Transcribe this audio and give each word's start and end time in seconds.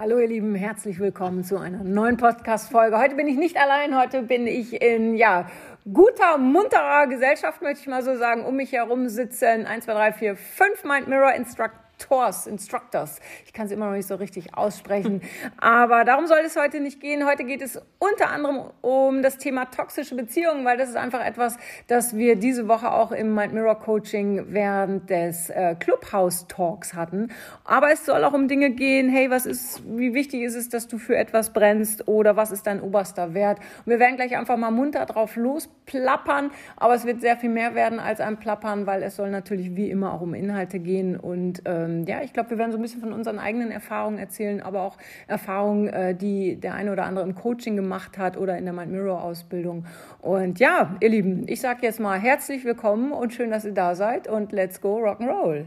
Hallo 0.00 0.20
ihr 0.20 0.28
Lieben, 0.28 0.54
herzlich 0.54 1.00
willkommen 1.00 1.42
zu 1.42 1.58
einer 1.58 1.82
neuen 1.82 2.18
Podcast-Folge. 2.18 2.96
Heute 2.96 3.16
bin 3.16 3.26
ich 3.26 3.36
nicht 3.36 3.56
allein, 3.56 3.98
heute 3.98 4.22
bin 4.22 4.46
ich 4.46 4.80
in, 4.80 5.16
ja, 5.16 5.50
guter, 5.92 6.38
munterer 6.38 7.08
Gesellschaft, 7.08 7.62
möchte 7.62 7.80
ich 7.80 7.88
mal 7.88 8.04
so 8.04 8.14
sagen. 8.14 8.44
Um 8.44 8.54
mich 8.54 8.70
herum 8.70 9.08
sitzen 9.08 9.66
1, 9.66 9.86
2, 9.86 9.92
3, 9.92 10.12
4, 10.12 10.36
5 10.36 10.84
Mind 10.84 11.08
Mirror 11.08 11.34
Instructor 11.34 11.80
Instructors, 11.98 12.46
Instructors. 12.46 13.20
Ich 13.44 13.52
kann 13.52 13.66
es 13.66 13.72
immer 13.72 13.86
noch 13.86 13.96
nicht 13.96 14.06
so 14.06 14.14
richtig 14.14 14.54
aussprechen. 14.54 15.20
Aber 15.56 16.04
darum 16.04 16.28
soll 16.28 16.38
es 16.46 16.56
heute 16.56 16.78
nicht 16.78 17.00
gehen. 17.00 17.26
Heute 17.26 17.42
geht 17.42 17.60
es 17.60 17.80
unter 17.98 18.30
anderem 18.30 18.70
um 18.82 19.20
das 19.20 19.36
Thema 19.36 19.64
toxische 19.64 20.14
Beziehungen, 20.14 20.64
weil 20.64 20.76
das 20.78 20.90
ist 20.90 20.96
einfach 20.96 21.24
etwas, 21.24 21.56
das 21.88 22.16
wir 22.16 22.36
diese 22.36 22.68
Woche 22.68 22.92
auch 22.92 23.10
im 23.10 23.34
Mind 23.34 23.52
Mirror 23.52 23.80
Coaching 23.80 24.46
während 24.50 25.10
des 25.10 25.50
äh, 25.50 25.74
Clubhouse 25.74 26.46
Talks 26.46 26.94
hatten. 26.94 27.32
Aber 27.64 27.90
es 27.90 28.06
soll 28.06 28.22
auch 28.22 28.32
um 28.32 28.46
Dinge 28.46 28.70
gehen. 28.70 29.08
Hey, 29.08 29.28
was 29.28 29.44
ist, 29.44 29.82
wie 29.84 30.14
wichtig 30.14 30.42
ist 30.42 30.54
es, 30.54 30.68
dass 30.68 30.86
du 30.86 30.98
für 30.98 31.16
etwas 31.16 31.52
brennst 31.52 32.06
oder 32.06 32.36
was 32.36 32.52
ist 32.52 32.68
dein 32.68 32.80
oberster 32.80 33.34
Wert? 33.34 33.58
Und 33.84 33.90
wir 33.90 33.98
werden 33.98 34.16
gleich 34.16 34.36
einfach 34.36 34.56
mal 34.56 34.70
munter 34.70 35.04
drauf 35.04 35.34
losplappern. 35.34 36.52
Aber 36.76 36.94
es 36.94 37.04
wird 37.04 37.20
sehr 37.20 37.36
viel 37.36 37.50
mehr 37.50 37.74
werden 37.74 37.98
als 37.98 38.20
ein 38.20 38.38
Plappern, 38.38 38.86
weil 38.86 39.02
es 39.02 39.16
soll 39.16 39.30
natürlich 39.30 39.74
wie 39.74 39.90
immer 39.90 40.12
auch 40.12 40.20
um 40.20 40.32
Inhalte 40.32 40.78
gehen 40.78 41.18
und 41.18 41.66
äh, 41.66 41.87
ähm, 41.88 42.04
ja, 42.04 42.22
ich 42.22 42.32
glaube, 42.32 42.50
wir 42.50 42.58
werden 42.58 42.72
so 42.72 42.78
ein 42.78 42.82
bisschen 42.82 43.00
von 43.00 43.12
unseren 43.12 43.38
eigenen 43.38 43.70
Erfahrungen 43.70 44.18
erzählen, 44.18 44.60
aber 44.60 44.82
auch 44.82 44.98
Erfahrungen, 45.26 45.88
äh, 45.88 46.14
die 46.14 46.56
der 46.56 46.74
eine 46.74 46.92
oder 46.92 47.04
andere 47.04 47.24
im 47.24 47.34
Coaching 47.34 47.76
gemacht 47.76 48.18
hat 48.18 48.36
oder 48.36 48.58
in 48.58 48.64
der 48.64 48.74
Mind 48.74 48.92
Mirror 48.92 49.22
Ausbildung. 49.22 49.86
Und 50.20 50.60
ja, 50.60 50.96
ihr 51.00 51.08
Lieben, 51.08 51.48
ich 51.48 51.60
sage 51.60 51.80
jetzt 51.82 52.00
mal 52.00 52.18
herzlich 52.18 52.64
willkommen 52.64 53.12
und 53.12 53.32
schön, 53.32 53.50
dass 53.50 53.64
ihr 53.64 53.72
da 53.72 53.94
seid 53.94 54.28
und 54.28 54.52
let's 54.52 54.80
go 54.80 54.98
Rock'n'Roll. 54.98 55.64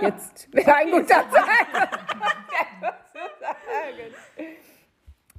Ja. 0.00 0.08
Jetzt 0.08 0.52
wäre 0.52 0.74
ein 0.76 0.90
guter 0.90 1.24
Zeit. 1.30 1.46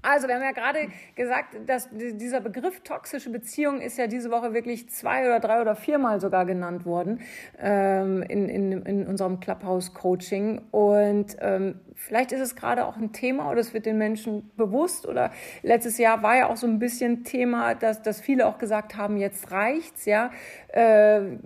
Also, 0.02 0.28
wir 0.28 0.36
haben 0.36 0.44
ja 0.44 0.52
gerade 0.52 0.88
gesagt, 1.16 1.58
dass 1.66 1.90
dieser 1.92 2.40
Begriff 2.40 2.82
toxische 2.82 3.30
Beziehung 3.30 3.82
ist 3.82 3.98
ja 3.98 4.08
diese 4.08 4.32
Woche 4.32 4.54
wirklich 4.54 4.90
zwei 4.90 5.26
oder 5.26 5.40
drei 5.40 5.62
oder 5.62 5.76
viermal 5.76 6.22
sogar 6.22 6.46
genannt 6.46 6.86
worden 6.86 7.22
ähm, 7.58 8.24
in, 8.24 8.48
in, 8.48 8.72
in 8.84 9.08
unserem 9.08 9.40
Clubhouse-Coaching. 9.40 10.62
Und 10.72 11.36
ähm, 11.42 11.82
vielleicht 11.96 12.32
ist 12.32 12.40
es 12.40 12.56
gerade 12.56 12.86
auch 12.86 12.96
ein 12.96 13.12
Thema 13.12 13.52
oder 13.52 13.60
es 13.60 13.74
wird 13.74 13.86
den 13.86 13.98
Menschen 13.98 14.52
bewusst. 14.56 15.06
Oder 15.06 15.32
letztes 15.64 15.98
Jahr 15.98 16.24
war 16.24 16.38
ja 16.38 16.50
auch 16.50 16.58
so 16.58 16.68
ein 16.68 16.80
bisschen 16.80 17.26
Thema, 17.26 17.76
dass, 17.76 18.02
dass 18.02 18.22
viele 18.22 18.48
auch 18.48 18.58
gesagt 18.58 18.96
haben, 18.96 19.18
jetzt 19.18 19.52
reicht's, 19.52 20.06
ja. 20.06 20.32
Äh, 20.70 21.38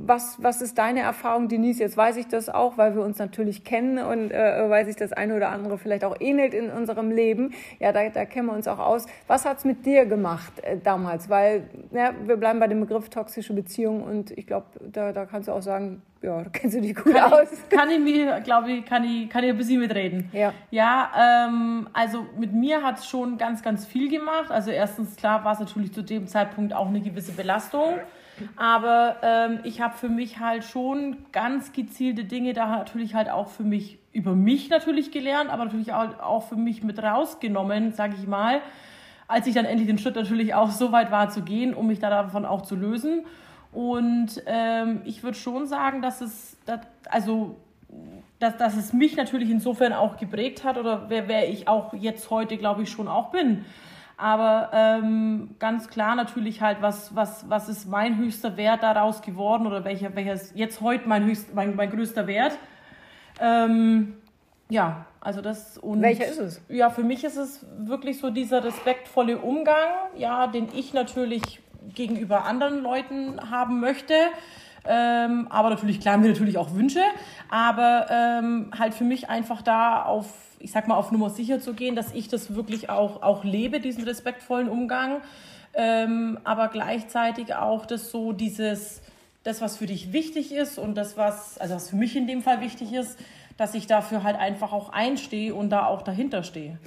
was, 0.00 0.42
was 0.42 0.62
ist 0.62 0.78
deine 0.78 1.00
Erfahrung, 1.00 1.48
Denise? 1.48 1.80
Jetzt 1.80 1.96
weiß 1.96 2.16
ich 2.16 2.28
das 2.28 2.48
auch, 2.48 2.78
weil 2.78 2.94
wir 2.94 3.02
uns 3.02 3.18
natürlich 3.18 3.64
kennen 3.64 3.98
und 3.98 4.30
äh, 4.30 4.68
weil 4.68 4.86
sich 4.86 4.96
das 4.96 5.12
eine 5.12 5.34
oder 5.34 5.50
andere 5.50 5.78
vielleicht 5.78 6.04
auch 6.04 6.16
ähnelt 6.20 6.54
in 6.54 6.70
unserem 6.70 7.10
Leben. 7.10 7.52
Ja, 7.80 7.92
da, 7.92 8.08
da 8.08 8.24
kennen 8.24 8.46
wir 8.46 8.54
uns 8.54 8.68
auch 8.68 8.78
aus. 8.78 9.06
Was 9.26 9.44
hat's 9.44 9.64
mit 9.64 9.84
dir 9.84 10.06
gemacht 10.06 10.52
äh, 10.62 10.76
damals? 10.78 11.28
Weil 11.28 11.64
ja, 11.90 12.12
wir 12.24 12.36
bleiben 12.36 12.60
bei 12.60 12.68
dem 12.68 12.80
Begriff 12.80 13.08
toxische 13.08 13.52
Beziehung 13.52 14.02
und 14.02 14.30
ich 14.30 14.46
glaube, 14.46 14.66
da, 14.80 15.12
da 15.12 15.26
kannst 15.26 15.48
du 15.48 15.52
auch 15.52 15.62
sagen, 15.62 16.02
ja, 16.22 16.42
da 16.42 16.50
kennst 16.50 16.76
du 16.76 16.80
dich 16.80 16.94
gut 16.94 17.14
kann 17.14 17.32
aus. 17.32 17.52
Ich, 17.52 17.68
kann 17.76 17.90
ich 17.90 18.00
mir, 18.00 18.40
glaube 18.40 18.70
ich, 18.70 18.84
kann 18.84 19.04
ich, 19.04 19.28
kann 19.28 19.44
ich 19.44 19.50
ein 19.50 19.56
bisschen 19.56 19.80
mitreden. 19.80 20.30
Ja. 20.32 20.52
Ja, 20.70 21.46
ähm, 21.48 21.88
also 21.92 22.26
mit 22.38 22.52
mir 22.52 22.82
hat 22.82 22.98
es 22.98 23.06
schon 23.06 23.38
ganz, 23.38 23.62
ganz 23.62 23.86
viel 23.86 24.08
gemacht. 24.10 24.50
Also 24.50 24.70
erstens, 24.70 25.16
klar, 25.16 25.44
war 25.44 25.52
es 25.52 25.60
natürlich 25.60 25.92
zu 25.92 26.02
dem 26.02 26.26
Zeitpunkt 26.26 26.72
auch 26.72 26.88
eine 26.88 27.00
gewisse 27.00 27.32
Belastung. 27.32 27.98
Aber 28.56 29.16
ähm, 29.22 29.60
ich 29.64 29.80
habe 29.80 29.96
für 29.96 30.08
mich 30.08 30.38
halt 30.38 30.64
schon 30.64 31.16
ganz 31.32 31.72
gezielte 31.72 32.24
Dinge 32.24 32.52
da 32.52 32.66
natürlich 32.66 33.14
halt 33.14 33.30
auch 33.30 33.48
für 33.48 33.62
mich, 33.62 33.98
über 34.12 34.34
mich 34.34 34.70
natürlich 34.70 35.10
gelernt, 35.10 35.50
aber 35.50 35.64
natürlich 35.64 35.92
auch, 35.92 36.42
für 36.42 36.56
mich 36.56 36.82
mit 36.82 37.02
rausgenommen, 37.02 37.92
sage 37.92 38.14
ich 38.18 38.26
mal, 38.26 38.60
als 39.26 39.46
ich 39.46 39.54
dann 39.54 39.64
endlich 39.64 39.88
den 39.88 39.98
Schritt 39.98 40.16
natürlich 40.16 40.54
auch 40.54 40.70
so 40.70 40.92
weit 40.92 41.10
war 41.10 41.28
zu 41.28 41.42
gehen, 41.42 41.74
um 41.74 41.86
mich 41.86 41.98
da 41.98 42.10
davon 42.10 42.44
auch 42.44 42.62
zu 42.62 42.76
lösen. 42.76 43.24
Und 43.72 44.42
ähm, 44.46 45.02
ich 45.04 45.22
würde 45.22 45.36
schon 45.36 45.66
sagen, 45.66 46.00
dass 46.00 46.20
es, 46.20 46.56
dass, 46.64 46.80
also, 47.10 47.56
dass, 48.38 48.56
dass 48.56 48.76
es 48.76 48.92
mich 48.92 49.16
natürlich 49.16 49.50
insofern 49.50 49.92
auch 49.92 50.16
geprägt 50.16 50.64
hat 50.64 50.78
oder 50.78 51.10
wer, 51.10 51.28
wer 51.28 51.48
ich 51.50 51.68
auch 51.68 51.92
jetzt 51.92 52.30
heute, 52.30 52.56
glaube 52.56 52.82
ich, 52.82 52.90
schon 52.90 53.08
auch 53.08 53.30
bin. 53.30 53.64
Aber 54.18 54.70
ähm, 54.72 55.54
ganz 55.60 55.88
klar 55.88 56.16
natürlich 56.16 56.60
halt, 56.60 56.82
was, 56.82 57.14
was, 57.14 57.48
was 57.48 57.68
ist 57.68 57.88
mein 57.88 58.18
höchster 58.18 58.56
Wert 58.56 58.82
daraus 58.82 59.22
geworden 59.22 59.64
oder 59.66 59.84
welcher, 59.84 60.14
welcher 60.16 60.32
ist 60.32 60.56
jetzt 60.56 60.80
heute 60.80 61.08
mein, 61.08 61.24
höchst, 61.24 61.54
mein, 61.54 61.76
mein 61.76 61.88
größter 61.88 62.26
Wert? 62.26 62.58
Ähm, 63.40 64.16
ja, 64.68 65.06
also 65.20 65.40
das 65.40 65.78
und 65.78 66.02
welcher 66.02 66.26
ist 66.26 66.38
es? 66.38 66.60
Ja, 66.68 66.90
für 66.90 67.04
mich 67.04 67.22
ist 67.22 67.36
es 67.36 67.64
wirklich 67.78 68.18
so 68.18 68.30
dieser 68.30 68.64
respektvolle 68.64 69.38
Umgang, 69.38 69.88
ja, 70.16 70.48
den 70.48 70.66
ich 70.74 70.92
natürlich 70.92 71.60
gegenüber 71.94 72.44
anderen 72.44 72.82
Leuten 72.82 73.50
haben 73.50 73.78
möchte. 73.78 74.14
Ähm, 74.84 75.46
aber 75.48 75.70
natürlich, 75.70 76.00
klar, 76.00 76.18
mir 76.18 76.28
natürlich 76.28 76.58
auch 76.58 76.74
Wünsche, 76.74 77.02
aber 77.50 78.06
ähm, 78.10 78.72
halt 78.76 78.94
für 78.94 79.04
mich 79.04 79.30
einfach 79.30 79.62
da 79.62 80.02
auf 80.02 80.26
ich 80.60 80.72
sag 80.72 80.88
mal, 80.88 80.96
auf 80.96 81.12
Nummer 81.12 81.30
sicher 81.30 81.60
zu 81.60 81.74
gehen, 81.74 81.96
dass 81.96 82.12
ich 82.12 82.28
das 82.28 82.54
wirklich 82.54 82.90
auch, 82.90 83.22
auch 83.22 83.44
lebe, 83.44 83.80
diesen 83.80 84.04
respektvollen 84.04 84.68
Umgang. 84.68 85.20
Ähm, 85.74 86.38
aber 86.44 86.68
gleichzeitig 86.68 87.54
auch 87.54 87.86
das 87.86 88.10
so 88.10 88.32
dieses, 88.32 89.02
das, 89.44 89.60
was 89.60 89.76
für 89.76 89.86
dich 89.86 90.12
wichtig 90.12 90.52
ist 90.52 90.78
und 90.78 90.94
das, 90.96 91.16
was, 91.16 91.58
also 91.58 91.74
was 91.74 91.90
für 91.90 91.96
mich 91.96 92.16
in 92.16 92.26
dem 92.26 92.42
Fall 92.42 92.60
wichtig 92.60 92.92
ist, 92.92 93.18
dass 93.56 93.74
ich 93.74 93.86
dafür 93.86 94.22
halt 94.22 94.36
einfach 94.36 94.72
auch 94.72 94.90
einstehe 94.90 95.54
und 95.54 95.70
da 95.70 95.86
auch 95.86 96.02
dahinter 96.02 96.42
stehe. 96.42 96.78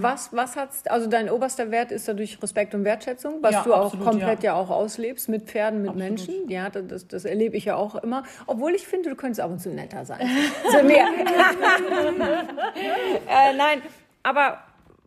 Was, 0.00 0.32
was 0.32 0.56
hat's, 0.56 0.86
also 0.86 1.08
dein 1.08 1.28
oberster 1.30 1.70
Wert 1.70 1.92
ist 1.92 2.08
dadurch 2.08 2.42
Respekt 2.42 2.74
und 2.74 2.84
Wertschätzung, 2.84 3.42
was 3.42 3.52
ja, 3.52 3.62
du 3.62 3.74
auch 3.74 3.86
absolut, 3.86 4.06
komplett 4.06 4.42
ja. 4.42 4.52
ja. 4.52 4.60
auch 4.60 4.70
auslebst 4.70 5.28
mit 5.28 5.44
Pferden, 5.44 5.82
mit 5.82 5.90
absolut. 5.90 6.08
Menschen. 6.08 6.48
Ja, 6.48 6.70
das, 6.70 7.06
das 7.08 7.24
erlebe 7.24 7.56
ich 7.56 7.66
ja 7.66 7.76
auch 7.76 7.96
immer. 7.96 8.22
Obwohl 8.46 8.74
ich 8.74 8.86
finde, 8.86 9.10
du 9.10 9.16
könntest 9.16 9.40
ab 9.40 9.50
und 9.50 9.60
zu 9.60 9.70
netter 9.70 10.04
sein. 10.04 10.28
zu 10.70 10.82
mir. 10.82 10.96
äh, 13.28 13.54
nein, 13.56 13.82
aber 14.22 14.58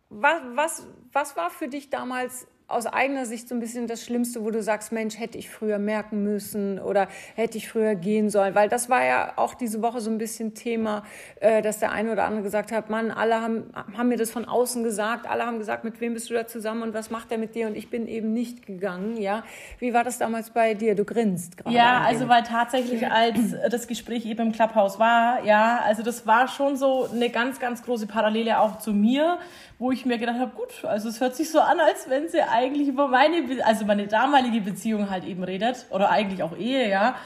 was, 0.08 0.40
was, 0.54 0.86
was 1.12 1.36
war 1.36 1.50
für 1.50 1.68
dich 1.68 1.90
damals 1.90 2.46
aus 2.68 2.86
eigener 2.86 3.26
Sicht 3.26 3.48
so 3.48 3.54
ein 3.54 3.60
bisschen 3.60 3.86
das 3.86 4.04
Schlimmste, 4.04 4.42
wo 4.42 4.50
du 4.50 4.60
sagst, 4.60 4.90
Mensch, 4.90 5.20
hätte 5.20 5.38
ich 5.38 5.48
früher 5.48 5.78
merken 5.78 6.24
müssen 6.24 6.80
oder 6.80 7.06
hätte 7.36 7.58
ich 7.58 7.68
früher 7.68 7.94
gehen 7.94 8.28
sollen? 8.28 8.56
Weil 8.56 8.68
das 8.68 8.90
war 8.90 9.04
ja 9.04 9.34
auch 9.36 9.54
diese 9.54 9.82
Woche 9.82 10.00
so 10.00 10.10
ein 10.10 10.18
bisschen 10.18 10.54
Thema, 10.54 11.04
äh, 11.40 11.62
dass 11.62 11.78
der 11.78 11.92
eine 11.92 12.10
oder 12.10 12.24
andere 12.24 12.42
gesagt 12.42 12.72
hat, 12.72 12.90
Mann, 12.90 13.12
alle 13.12 13.40
haben, 13.40 13.70
haben 13.96 14.08
mir 14.08 14.16
das 14.16 14.32
von 14.32 14.44
außen 14.44 14.82
gesagt, 14.82 15.28
alle 15.28 15.46
haben 15.46 15.58
gesagt, 15.58 15.84
mit 15.84 16.00
wem 16.00 16.14
bist 16.14 16.28
du 16.28 16.34
da 16.34 16.48
zusammen 16.48 16.82
und 16.82 16.92
was 16.92 17.10
macht 17.10 17.30
er 17.30 17.38
mit 17.38 17.54
dir? 17.54 17.68
Und 17.68 17.76
ich 17.76 17.88
bin 17.88 18.08
eben 18.08 18.32
nicht 18.32 18.66
gegangen, 18.66 19.16
ja. 19.16 19.44
Wie 19.78 19.94
war 19.94 20.02
das 20.02 20.18
damals 20.18 20.50
bei 20.50 20.74
dir? 20.74 20.96
Du 20.96 21.04
grinst 21.04 21.56
gerade. 21.56 21.74
Ja, 21.74 22.00
also 22.00 22.28
weil 22.28 22.42
tatsächlich 22.42 23.06
als 23.06 23.54
das 23.70 23.86
Gespräch 23.86 24.26
eben 24.26 24.48
im 24.48 24.52
Clubhouse 24.52 24.98
war, 24.98 25.44
ja, 25.44 25.80
also 25.84 26.02
das 26.02 26.26
war 26.26 26.48
schon 26.48 26.76
so 26.76 27.08
eine 27.12 27.30
ganz, 27.30 27.60
ganz 27.60 27.84
große 27.84 28.08
Parallele 28.08 28.58
auch 28.58 28.78
zu 28.78 28.92
mir, 28.92 29.38
wo 29.78 29.92
ich 29.92 30.06
mir 30.06 30.18
gedacht 30.18 30.38
habe, 30.38 30.52
gut, 30.56 30.84
also 30.84 31.08
es 31.08 31.20
hört 31.20 31.36
sich 31.36 31.50
so 31.50 31.60
an, 31.60 31.80
als 31.80 32.08
wenn 32.08 32.28
sie 32.28 32.40
eigentlich 32.40 32.88
über 32.88 33.08
meine, 33.08 33.42
also 33.64 33.84
meine 33.84 34.06
damalige 34.06 34.60
Beziehung 34.60 35.10
halt 35.10 35.24
eben 35.24 35.44
redet 35.44 35.86
oder 35.90 36.10
eigentlich 36.10 36.42
auch 36.42 36.56
Ehe, 36.56 36.88
ja. 36.88 37.16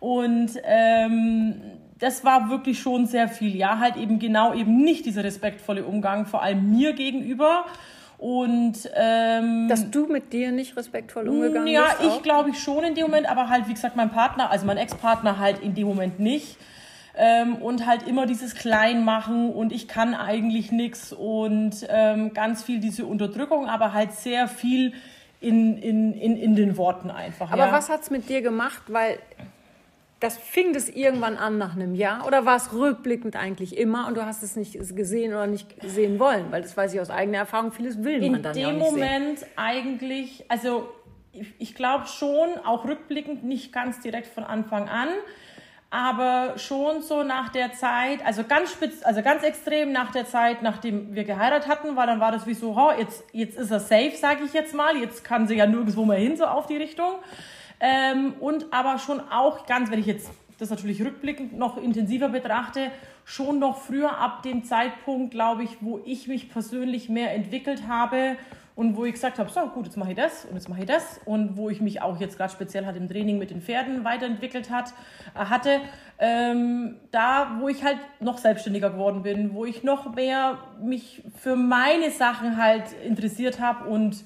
Und 0.00 0.52
ähm, 0.64 1.60
das 1.98 2.24
war 2.24 2.50
wirklich 2.50 2.80
schon 2.80 3.06
sehr 3.06 3.28
viel, 3.28 3.54
ja, 3.54 3.78
halt 3.78 3.96
eben 3.96 4.18
genau 4.18 4.54
eben 4.54 4.82
nicht 4.82 5.06
dieser 5.06 5.22
respektvolle 5.22 5.84
Umgang, 5.84 6.26
vor 6.26 6.42
allem 6.42 6.70
mir 6.70 6.94
gegenüber. 6.94 7.66
Und 8.18 8.90
ähm, 8.96 9.68
dass 9.68 9.90
du 9.90 10.06
mit 10.06 10.32
dir 10.32 10.52
nicht 10.52 10.76
respektvoll 10.76 11.28
umgegangen 11.28 11.68
ja, 11.68 11.84
bist. 11.84 12.02
Ja, 12.02 12.16
ich 12.16 12.22
glaube 12.22 12.50
ich 12.50 12.58
schon 12.58 12.84
in 12.84 12.94
dem 12.94 13.06
Moment, 13.06 13.30
aber 13.30 13.48
halt 13.48 13.68
wie 13.68 13.72
gesagt 13.72 13.96
mein 13.96 14.10
Partner, 14.10 14.50
also 14.50 14.66
mein 14.66 14.76
Ex-Partner 14.76 15.38
halt 15.38 15.60
in 15.60 15.74
dem 15.74 15.86
Moment 15.86 16.20
nicht 16.20 16.58
ähm, 17.16 17.56
und 17.56 17.86
halt 17.86 18.06
immer 18.06 18.26
dieses 18.26 18.54
Kleinmachen 18.54 19.52
und 19.52 19.72
ich 19.72 19.88
kann 19.88 20.14
eigentlich 20.14 20.72
nichts 20.72 21.12
und 21.12 21.86
ähm, 21.88 22.32
ganz 22.34 22.62
viel 22.62 22.80
diese 22.80 23.06
Unterdrückung, 23.06 23.66
aber 23.66 23.92
halt 23.92 24.12
sehr 24.12 24.48
viel 24.48 24.92
in, 25.40 25.78
in, 25.78 26.12
in, 26.12 26.36
in 26.36 26.54
den 26.54 26.76
Worten 26.76 27.10
einfach. 27.10 27.50
Aber 27.50 27.66
ja. 27.66 27.72
was 27.72 27.88
hat 27.88 28.02
es 28.02 28.10
mit 28.10 28.28
dir 28.28 28.42
gemacht? 28.42 28.82
Weil 28.88 29.18
das 30.20 30.36
fing 30.36 30.74
das 30.74 30.90
irgendwann 30.90 31.36
an 31.38 31.56
nach 31.56 31.74
einem 31.74 31.94
Jahr 31.94 32.26
oder 32.26 32.44
war 32.44 32.56
es 32.56 32.74
rückblickend 32.74 33.36
eigentlich 33.36 33.76
immer 33.76 34.06
und 34.06 34.16
du 34.16 34.26
hast 34.26 34.42
es 34.42 34.54
nicht 34.54 34.74
gesehen 34.94 35.32
oder 35.32 35.46
nicht 35.46 35.74
sehen 35.82 36.18
wollen? 36.18 36.46
Weil 36.50 36.60
das 36.60 36.76
weiß 36.76 36.92
ich 36.92 37.00
aus 37.00 37.08
eigener 37.10 37.38
Erfahrung, 37.38 37.72
vieles 37.72 38.04
will 38.04 38.22
in 38.22 38.32
man 38.32 38.42
dann 38.42 38.56
ja 38.56 38.70
nicht 38.70 38.74
In 38.74 38.84
dem 38.84 38.92
Moment 38.92 39.38
sehen. 39.38 39.48
eigentlich, 39.56 40.44
also 40.48 40.90
ich, 41.32 41.54
ich 41.58 41.74
glaube 41.74 42.06
schon, 42.06 42.50
auch 42.64 42.84
rückblickend 42.84 43.44
nicht 43.44 43.72
ganz 43.72 44.00
direkt 44.00 44.26
von 44.26 44.44
Anfang 44.44 44.90
an, 44.90 45.08
aber 45.90 46.56
schon 46.56 47.02
so 47.02 47.24
nach 47.24 47.48
der 47.48 47.72
Zeit, 47.72 48.24
also 48.24 48.44
ganz 48.44 48.70
spitz, 48.70 49.02
also 49.02 49.22
ganz 49.22 49.42
extrem 49.42 49.90
nach 49.90 50.12
der 50.12 50.24
Zeit, 50.24 50.62
nachdem 50.62 51.14
wir 51.14 51.24
geheiratet 51.24 51.68
hatten, 51.68 51.96
weil 51.96 52.06
dann 52.06 52.20
war 52.20 52.30
das 52.30 52.46
wie 52.46 52.54
so, 52.54 52.76
oh, 52.76 52.92
jetzt, 52.96 53.24
jetzt 53.32 53.58
ist 53.58 53.72
er 53.72 53.80
safe, 53.80 54.16
sage 54.16 54.44
ich 54.44 54.52
jetzt 54.52 54.72
mal, 54.72 54.96
jetzt 54.96 55.24
kann 55.24 55.48
sie 55.48 55.56
ja 55.56 55.66
nirgendwo 55.66 56.04
mehr 56.04 56.18
hin, 56.18 56.36
so 56.36 56.44
auf 56.44 56.66
die 56.66 56.76
Richtung. 56.76 57.14
Ähm, 57.80 58.34
und 58.38 58.72
aber 58.72 58.98
schon 58.98 59.20
auch 59.30 59.66
ganz, 59.66 59.90
wenn 59.90 59.98
ich 59.98 60.06
jetzt 60.06 60.30
das 60.58 60.70
natürlich 60.70 61.02
rückblickend 61.02 61.58
noch 61.58 61.76
intensiver 61.76 62.28
betrachte, 62.28 62.92
schon 63.24 63.58
noch 63.58 63.78
früher 63.78 64.18
ab 64.18 64.42
dem 64.42 64.64
Zeitpunkt, 64.64 65.32
glaube 65.32 65.64
ich, 65.64 65.78
wo 65.80 66.00
ich 66.04 66.28
mich 66.28 66.50
persönlich 66.50 67.08
mehr 67.08 67.34
entwickelt 67.34 67.88
habe 67.88 68.36
und 68.74 68.96
wo 68.96 69.04
ich 69.04 69.12
gesagt 69.14 69.38
habe, 69.38 69.50
so 69.50 69.60
gut, 69.66 69.86
jetzt 69.86 69.96
mache 69.96 70.10
ich 70.10 70.16
das 70.16 70.44
und 70.44 70.54
jetzt 70.54 70.68
mache 70.68 70.80
ich 70.80 70.86
das. 70.86 71.20
Und 71.24 71.56
wo 71.56 71.70
ich 71.70 71.80
mich 71.80 72.02
auch 72.02 72.18
jetzt 72.20 72.36
gerade 72.36 72.52
speziell 72.52 72.86
halt 72.86 72.96
im 72.96 73.08
Training 73.08 73.38
mit 73.38 73.50
den 73.50 73.60
Pferden 73.60 74.04
weiterentwickelt 74.04 74.70
hat, 74.70 74.94
äh, 75.34 75.44
hatte, 75.46 75.80
ähm, 76.18 76.96
da 77.10 77.56
wo 77.60 77.68
ich 77.68 77.84
halt 77.84 77.98
noch 78.20 78.38
selbstständiger 78.38 78.90
geworden 78.90 79.22
bin, 79.22 79.54
wo 79.54 79.64
ich 79.64 79.82
noch 79.82 80.14
mehr 80.14 80.58
mich 80.82 81.22
für 81.36 81.56
meine 81.56 82.10
Sachen 82.10 82.56
halt 82.56 82.84
interessiert 83.04 83.60
habe 83.60 83.88
und 83.88 84.24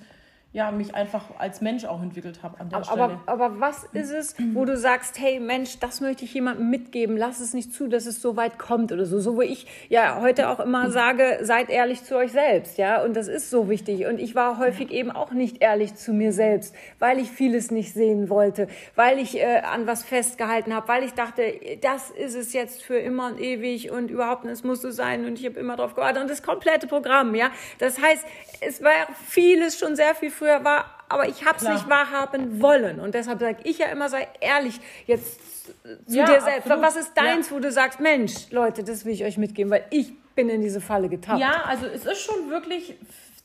ja, 0.54 0.70
mich 0.70 0.94
einfach 0.94 1.24
als 1.36 1.60
Mensch 1.60 1.84
auch 1.84 2.00
entwickelt 2.00 2.44
habe 2.44 2.60
an 2.60 2.68
der 2.68 2.78
aber, 2.78 2.84
Stelle. 2.84 3.02
Aber, 3.26 3.44
aber 3.46 3.60
was 3.60 3.88
ist 3.92 4.12
es, 4.12 4.36
wo 4.52 4.64
du 4.64 4.76
sagst, 4.76 5.18
hey 5.18 5.40
Mensch, 5.40 5.80
das 5.80 6.00
möchte 6.00 6.24
ich 6.24 6.32
jemandem 6.32 6.70
mitgeben, 6.70 7.16
lass 7.16 7.40
es 7.40 7.54
nicht 7.54 7.74
zu, 7.74 7.88
dass 7.88 8.06
es 8.06 8.22
so 8.22 8.36
weit 8.36 8.56
kommt 8.56 8.92
oder 8.92 9.04
so. 9.04 9.18
So 9.18 9.40
wie 9.40 9.46
ich 9.46 9.66
ja 9.88 10.20
heute 10.20 10.48
auch 10.48 10.60
immer 10.60 10.92
sage, 10.92 11.40
seid 11.42 11.70
ehrlich 11.70 12.04
zu 12.04 12.14
euch 12.14 12.30
selbst, 12.30 12.78
ja, 12.78 13.02
und 13.02 13.16
das 13.16 13.26
ist 13.26 13.50
so 13.50 13.68
wichtig. 13.68 14.06
Und 14.06 14.20
ich 14.20 14.36
war 14.36 14.58
häufig 14.58 14.92
eben 14.92 15.10
auch 15.10 15.32
nicht 15.32 15.60
ehrlich 15.60 15.96
zu 15.96 16.12
mir 16.12 16.32
selbst, 16.32 16.72
weil 17.00 17.18
ich 17.18 17.32
vieles 17.32 17.72
nicht 17.72 17.92
sehen 17.92 18.30
wollte, 18.30 18.68
weil 18.94 19.18
ich 19.18 19.36
äh, 19.36 19.62
an 19.64 19.88
was 19.88 20.04
festgehalten 20.04 20.72
habe, 20.72 20.86
weil 20.86 21.02
ich 21.02 21.14
dachte, 21.14 21.42
das 21.80 22.10
ist 22.10 22.36
es 22.36 22.52
jetzt 22.52 22.84
für 22.84 22.98
immer 22.98 23.26
und 23.26 23.40
ewig 23.40 23.90
und 23.90 24.08
überhaupt, 24.08 24.44
es 24.44 24.62
muss 24.62 24.82
so 24.82 24.92
sein 24.92 25.24
und 25.24 25.36
ich 25.36 25.46
habe 25.46 25.58
immer 25.58 25.74
drauf 25.74 25.96
gewartet 25.96 26.22
und 26.22 26.30
das 26.30 26.44
komplette 26.44 26.86
Programm, 26.86 27.34
ja. 27.34 27.50
Das 27.80 28.00
heißt, 28.00 28.24
es 28.60 28.84
war 28.84 28.92
vieles 29.26 29.76
schon 29.76 29.96
sehr 29.96 30.14
viel 30.14 30.30
früher 30.30 30.43
war, 30.44 30.84
aber 31.08 31.28
ich 31.28 31.44
habe 31.44 31.56
es 31.58 31.62
nicht 31.68 31.88
wahrhaben 31.88 32.60
wollen. 32.62 33.00
Und 33.00 33.14
deshalb 33.14 33.40
sage 33.40 33.58
ich 33.64 33.78
ja 33.78 33.86
immer, 33.86 34.08
sei 34.08 34.28
ehrlich 34.40 34.80
jetzt 35.06 35.40
zu 35.64 36.16
Ja, 36.18 36.24
dir 36.26 36.40
selbst. 36.40 36.70
absolut. 36.70 36.82
Was 36.82 36.96
ist 36.96 37.16
deins, 37.16 37.50
Ja. 37.50 37.56
wo 37.56 37.60
du 37.60 37.70
sagst, 37.72 38.00
Mensch, 38.00 38.50
Leute, 38.50 38.84
das 38.84 39.04
will 39.04 39.12
ich 39.12 39.24
euch 39.24 39.38
mitgeben, 39.38 39.70
weil 39.70 39.84
ich 39.90 40.12
bin 40.34 40.48
in 40.48 40.60
diese 40.60 40.80
Falle 40.80 41.08
getappt. 41.08 41.40
Ja, 41.40 41.62
also 41.66 41.86
es 41.86 42.04
ist 42.04 42.20
schon 42.22 42.50
wirklich 42.50 42.94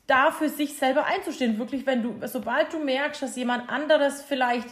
da 0.08 0.32
für 0.32 0.50
sich 0.50 0.76
selber 0.76 1.06
einzustehen. 1.06 1.60
Wirklich, 1.60 1.86
wenn 1.86 2.02
du, 2.02 2.16
sobald 2.28 2.74
du 2.74 2.80
merkst, 2.80 3.22
dass 3.22 3.36
jemand 3.36 3.70
anderes 3.70 4.22
vielleicht 4.24 4.68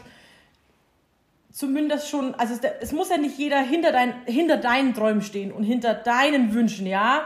zumindest 1.52 2.10
schon, 2.10 2.36
also 2.36 2.54
es, 2.54 2.62
es 2.82 2.92
muss 2.92 3.10
ja 3.10 3.18
nicht 3.18 3.38
jeder 3.38 3.60
hinter, 3.60 3.92
dein, 3.92 4.14
hinter 4.26 4.58
deinen 4.58 4.94
Träumen 4.94 5.22
stehen 5.22 5.52
und 5.52 5.64
hinter 5.64 5.94
deinen 5.94 6.54
Wünschen, 6.54 6.86
ja, 6.88 7.26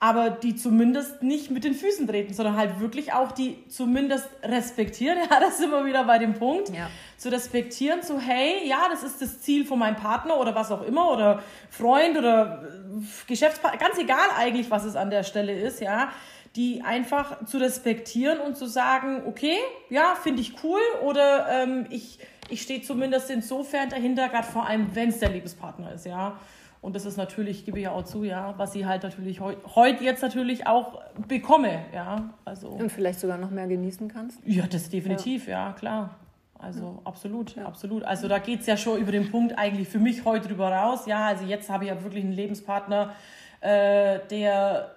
aber 0.00 0.30
die 0.30 0.54
zumindest 0.54 1.24
nicht 1.24 1.50
mit 1.50 1.64
den 1.64 1.74
Füßen 1.74 2.06
treten, 2.06 2.32
sondern 2.32 2.56
halt 2.56 2.78
wirklich 2.78 3.12
auch 3.12 3.32
die 3.32 3.68
zumindest 3.68 4.28
respektieren. 4.42 5.18
Ja, 5.30 5.40
das 5.40 5.58
sind 5.58 5.70
wir 5.70 5.84
wieder 5.84 6.04
bei 6.04 6.18
dem 6.18 6.34
Punkt. 6.34 6.70
Ja. 6.70 6.88
Zu 7.16 7.30
respektieren, 7.30 8.02
so 8.02 8.18
hey, 8.18 8.66
ja, 8.66 8.88
das 8.88 9.02
ist 9.02 9.20
das 9.20 9.40
Ziel 9.40 9.66
von 9.66 9.78
meinem 9.78 9.96
Partner 9.96 10.38
oder 10.38 10.54
was 10.54 10.70
auch 10.70 10.82
immer 10.82 11.10
oder 11.10 11.42
Freund 11.70 12.16
oder 12.16 12.62
äh, 12.62 13.04
Geschäftspartner, 13.26 13.78
ganz 13.78 13.98
egal 13.98 14.28
eigentlich, 14.38 14.70
was 14.70 14.84
es 14.84 14.94
an 14.96 15.10
der 15.10 15.24
Stelle 15.24 15.52
ist, 15.52 15.80
ja, 15.80 16.10
die 16.54 16.82
einfach 16.82 17.44
zu 17.44 17.58
respektieren 17.58 18.38
und 18.38 18.56
zu 18.56 18.66
sagen, 18.66 19.22
okay, 19.26 19.56
ja, 19.90 20.14
finde 20.14 20.40
ich 20.40 20.62
cool 20.62 20.80
oder 21.02 21.48
ähm, 21.50 21.86
ich, 21.90 22.18
ich 22.48 22.62
stehe 22.62 22.82
zumindest 22.82 23.30
insofern 23.30 23.90
dahinter, 23.90 24.28
gerade 24.28 24.46
vor 24.46 24.66
allem, 24.66 24.94
wenn 24.94 25.08
es 25.08 25.18
der 25.18 25.30
Liebespartner 25.30 25.92
ist, 25.92 26.06
ja. 26.06 26.38
Und 26.80 26.94
das 26.94 27.04
ist 27.04 27.16
natürlich, 27.16 27.64
gebe 27.64 27.78
ich 27.78 27.84
ja 27.84 27.92
auch 27.92 28.04
zu, 28.04 28.24
ja, 28.24 28.54
was 28.56 28.72
sie 28.72 28.86
halt 28.86 29.02
natürlich 29.02 29.40
heute 29.40 29.58
heut 29.74 30.00
jetzt 30.00 30.22
natürlich 30.22 30.66
auch 30.66 31.00
bekomme, 31.26 31.80
ja. 31.92 32.30
Also, 32.44 32.68
Und 32.68 32.92
vielleicht 32.92 33.20
sogar 33.20 33.36
noch 33.36 33.50
mehr 33.50 33.66
genießen 33.66 34.08
kannst. 34.08 34.38
ja, 34.44 34.64
das 34.66 34.88
definitiv, 34.88 35.48
ja, 35.48 35.72
klar. 35.72 36.16
Also 36.58 37.00
absolut, 37.04 37.56
absolut. 37.58 38.02
Also 38.02 38.26
da 38.26 38.38
geht 38.38 38.60
es 38.60 38.66
ja 38.66 38.76
schon 38.76 38.98
über 39.00 39.12
den 39.12 39.30
Punkt 39.30 39.56
eigentlich 39.56 39.88
für 39.88 40.00
mich 40.00 40.24
heute 40.24 40.48
drüber 40.48 40.70
raus. 40.72 41.06
Ja, 41.06 41.26
also 41.26 41.44
jetzt 41.44 41.70
habe 41.70 41.84
ich 41.84 41.90
ja 41.90 42.02
wirklich 42.02 42.24
einen 42.24 42.32
Lebenspartner, 42.32 43.12
äh, 43.60 44.18
der 44.30 44.90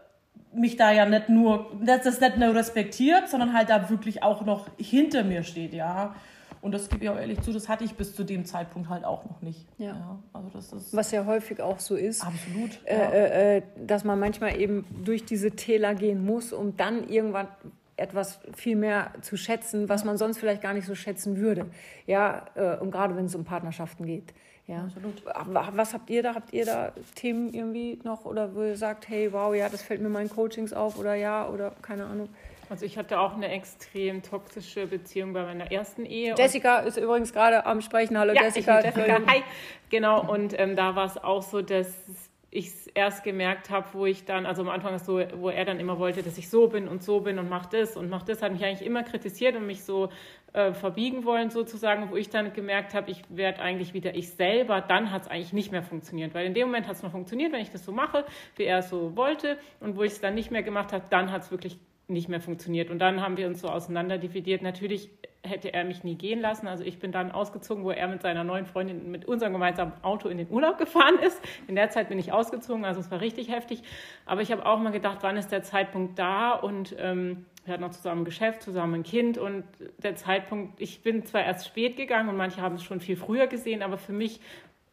mich 0.53 0.75
da 0.75 0.91
ja 0.91 1.05
nicht 1.05 1.29
nur, 1.29 1.71
das 1.83 2.03
das 2.03 2.19
nicht 2.19 2.37
nur 2.37 2.55
respektiert, 2.55 3.29
sondern 3.29 3.53
halt 3.53 3.69
da 3.69 3.89
wirklich 3.89 4.23
auch 4.23 4.43
noch 4.43 4.67
hinter 4.77 5.23
mir 5.23 5.43
steht, 5.43 5.73
ja. 5.73 6.15
Und 6.61 6.73
das 6.73 6.89
gebe 6.89 7.03
ich 7.03 7.09
auch 7.09 7.17
ehrlich 7.17 7.41
zu, 7.41 7.51
das 7.51 7.67
hatte 7.67 7.83
ich 7.83 7.95
bis 7.95 8.15
zu 8.15 8.23
dem 8.23 8.45
Zeitpunkt 8.45 8.87
halt 8.89 9.03
auch 9.03 9.25
noch 9.25 9.41
nicht. 9.41 9.67
Ja. 9.79 10.19
also 10.31 10.49
das 10.49 10.71
ist 10.71 10.95
Was 10.95 11.11
ja 11.11 11.25
häufig 11.25 11.59
auch 11.59 11.79
so 11.79 11.95
ist. 11.95 12.23
absolut. 12.23 12.79
äh, 12.85 12.97
ja. 12.97 13.09
äh, 13.09 13.57
äh, 13.57 13.61
dass 13.85 14.03
man 14.03 14.19
manchmal 14.19 14.59
eben 14.59 14.85
durch 15.03 15.25
diese 15.25 15.51
Täler 15.51 15.95
gehen 15.95 16.23
muss, 16.23 16.53
um 16.53 16.77
dann 16.77 17.09
irgendwann 17.09 17.47
etwas 17.97 18.39
viel 18.55 18.75
mehr 18.75 19.11
zu 19.21 19.37
schätzen, 19.37 19.89
was 19.89 20.03
man 20.03 20.17
sonst 20.17 20.37
vielleicht 20.37 20.61
gar 20.61 20.73
nicht 20.73 20.85
so 20.85 20.95
schätzen 20.95 21.37
würde. 21.37 21.65
Ja, 22.05 22.45
äh, 22.55 22.77
und 22.77 22.91
gerade 22.91 23.15
wenn 23.15 23.25
es 23.25 23.35
um 23.35 23.43
Partnerschaften 23.43 24.05
geht. 24.05 24.33
Ja. 24.67 24.83
Absolut. 24.83 25.23
Was 25.73 25.93
habt 25.93 26.09
ihr 26.09 26.23
da? 26.23 26.35
Habt 26.35 26.53
ihr 26.53 26.65
da 26.65 26.93
Themen 27.15 27.53
irgendwie 27.53 27.99
noch 28.03 28.25
oder 28.25 28.55
wo 28.55 28.61
ihr 28.63 28.77
sagt, 28.77 29.09
hey, 29.09 29.33
wow, 29.33 29.53
ja, 29.53 29.67
das 29.67 29.81
fällt 29.81 29.99
mir 29.99 30.07
in 30.07 30.13
meinen 30.13 30.29
Coachings 30.29 30.73
auf 30.73 30.97
oder 30.97 31.15
ja 31.15 31.49
oder 31.49 31.71
keine 31.81 32.05
Ahnung. 32.05 32.29
Also 32.71 32.85
ich 32.85 32.97
hatte 32.97 33.19
auch 33.19 33.33
eine 33.33 33.49
extrem 33.49 34.23
toxische 34.23 34.87
Beziehung 34.87 35.33
bei 35.33 35.43
meiner 35.43 35.73
ersten 35.73 36.05
Ehe. 36.05 36.35
Jessica 36.37 36.79
ist 36.79 36.95
übrigens 36.95 37.33
gerade 37.33 37.65
am 37.65 37.81
Sprechen. 37.81 38.17
Hallo 38.17 38.31
ja, 38.31 38.43
Jessica. 38.43 38.79
Ich 38.79 38.85
Jessica. 38.85 39.19
Hi. 39.27 39.43
Genau, 39.89 40.25
und 40.31 40.57
ähm, 40.57 40.77
da 40.77 40.95
war 40.95 41.05
es 41.05 41.21
auch 41.21 41.41
so, 41.41 41.61
dass 41.61 41.93
ich 42.49 42.67
es 42.67 42.87
erst 42.87 43.25
gemerkt 43.25 43.71
habe, 43.71 43.87
wo 43.91 44.05
ich 44.05 44.23
dann, 44.23 44.45
also 44.45 44.61
am 44.61 44.69
Anfang 44.69 44.95
ist 44.95 45.05
so, 45.05 45.21
wo 45.35 45.49
er 45.49 45.65
dann 45.65 45.81
immer 45.81 45.99
wollte, 45.99 46.23
dass 46.23 46.37
ich 46.37 46.49
so 46.49 46.69
bin 46.69 46.87
und 46.87 47.03
so 47.03 47.19
bin 47.19 47.39
und 47.39 47.49
mach 47.49 47.65
das 47.65 47.97
und 47.97 48.09
mach 48.09 48.23
das, 48.23 48.41
hat 48.41 48.53
mich 48.53 48.63
eigentlich 48.63 48.87
immer 48.87 49.03
kritisiert 49.03 49.57
und 49.57 49.67
mich 49.67 49.83
so 49.83 50.07
äh, 50.53 50.71
verbiegen 50.71 51.25
wollen 51.25 51.49
sozusagen, 51.49 52.09
wo 52.09 52.15
ich 52.15 52.29
dann 52.29 52.53
gemerkt 52.53 52.93
habe, 52.93 53.11
ich 53.11 53.21
werde 53.27 53.59
eigentlich 53.59 53.93
wieder 53.93 54.15
ich 54.15 54.29
selber, 54.29 54.79
dann 54.79 55.11
hat 55.11 55.23
es 55.23 55.27
eigentlich 55.27 55.51
nicht 55.51 55.73
mehr 55.73 55.83
funktioniert, 55.83 56.33
weil 56.33 56.45
in 56.45 56.53
dem 56.53 56.67
Moment 56.67 56.87
hat 56.87 56.95
es 56.95 57.03
noch 57.03 57.11
funktioniert, 57.11 57.51
wenn 57.51 57.61
ich 57.61 57.71
das 57.71 57.83
so 57.83 57.91
mache, 57.91 58.23
wie 58.55 58.63
er 58.63 58.77
es 58.77 58.89
so 58.89 59.17
wollte 59.17 59.57
und 59.81 59.97
wo 59.97 60.03
ich 60.03 60.13
es 60.13 60.21
dann 60.21 60.35
nicht 60.35 60.51
mehr 60.51 60.63
gemacht 60.63 60.93
habe, 60.93 61.03
dann 61.09 61.33
hat 61.33 61.41
es 61.41 61.51
wirklich 61.51 61.77
nicht 62.13 62.29
mehr 62.29 62.41
funktioniert. 62.41 62.89
Und 62.89 62.99
dann 62.99 63.21
haben 63.21 63.37
wir 63.37 63.47
uns 63.47 63.61
so 63.61 63.69
auseinanderdividiert. 63.69 64.61
Natürlich 64.61 65.09
hätte 65.43 65.73
er 65.73 65.83
mich 65.83 66.03
nie 66.03 66.15
gehen 66.15 66.39
lassen. 66.39 66.67
Also 66.67 66.83
ich 66.83 66.99
bin 66.99 67.11
dann 67.11 67.31
ausgezogen, 67.31 67.83
wo 67.83 67.91
er 67.91 68.07
mit 68.07 68.21
seiner 68.21 68.43
neuen 68.43 68.65
Freundin 68.65 69.09
mit 69.09 69.25
unserem 69.25 69.53
gemeinsamen 69.53 69.93
Auto 70.03 70.29
in 70.29 70.37
den 70.37 70.49
Urlaub 70.49 70.77
gefahren 70.77 71.17
ist. 71.25 71.41
In 71.67 71.75
der 71.75 71.89
Zeit 71.89 72.09
bin 72.09 72.19
ich 72.19 72.31
ausgezogen, 72.31 72.85
also 72.85 72.99
es 72.99 73.09
war 73.09 73.21
richtig 73.21 73.49
heftig. 73.49 73.81
Aber 74.25 74.41
ich 74.41 74.51
habe 74.51 74.65
auch 74.65 74.79
mal 74.79 74.91
gedacht, 74.91 75.19
wann 75.21 75.37
ist 75.37 75.51
der 75.51 75.63
Zeitpunkt 75.63 76.19
da? 76.19 76.53
Und 76.53 76.95
ähm, 76.99 77.45
wir 77.65 77.73
hatten 77.73 77.83
auch 77.83 77.91
zusammen 77.91 78.21
ein 78.21 78.25
Geschäft, 78.25 78.61
zusammen 78.61 78.95
ein 78.95 79.03
Kind. 79.03 79.37
Und 79.37 79.63
der 79.97 80.15
Zeitpunkt, 80.15 80.79
ich 80.79 81.01
bin 81.01 81.25
zwar 81.25 81.43
erst 81.43 81.67
spät 81.67 81.97
gegangen 81.97 82.29
und 82.29 82.37
manche 82.37 82.61
haben 82.61 82.75
es 82.75 82.83
schon 82.83 82.99
viel 82.99 83.15
früher 83.15 83.47
gesehen, 83.47 83.81
aber 83.81 83.97
für 83.97 84.13
mich 84.13 84.41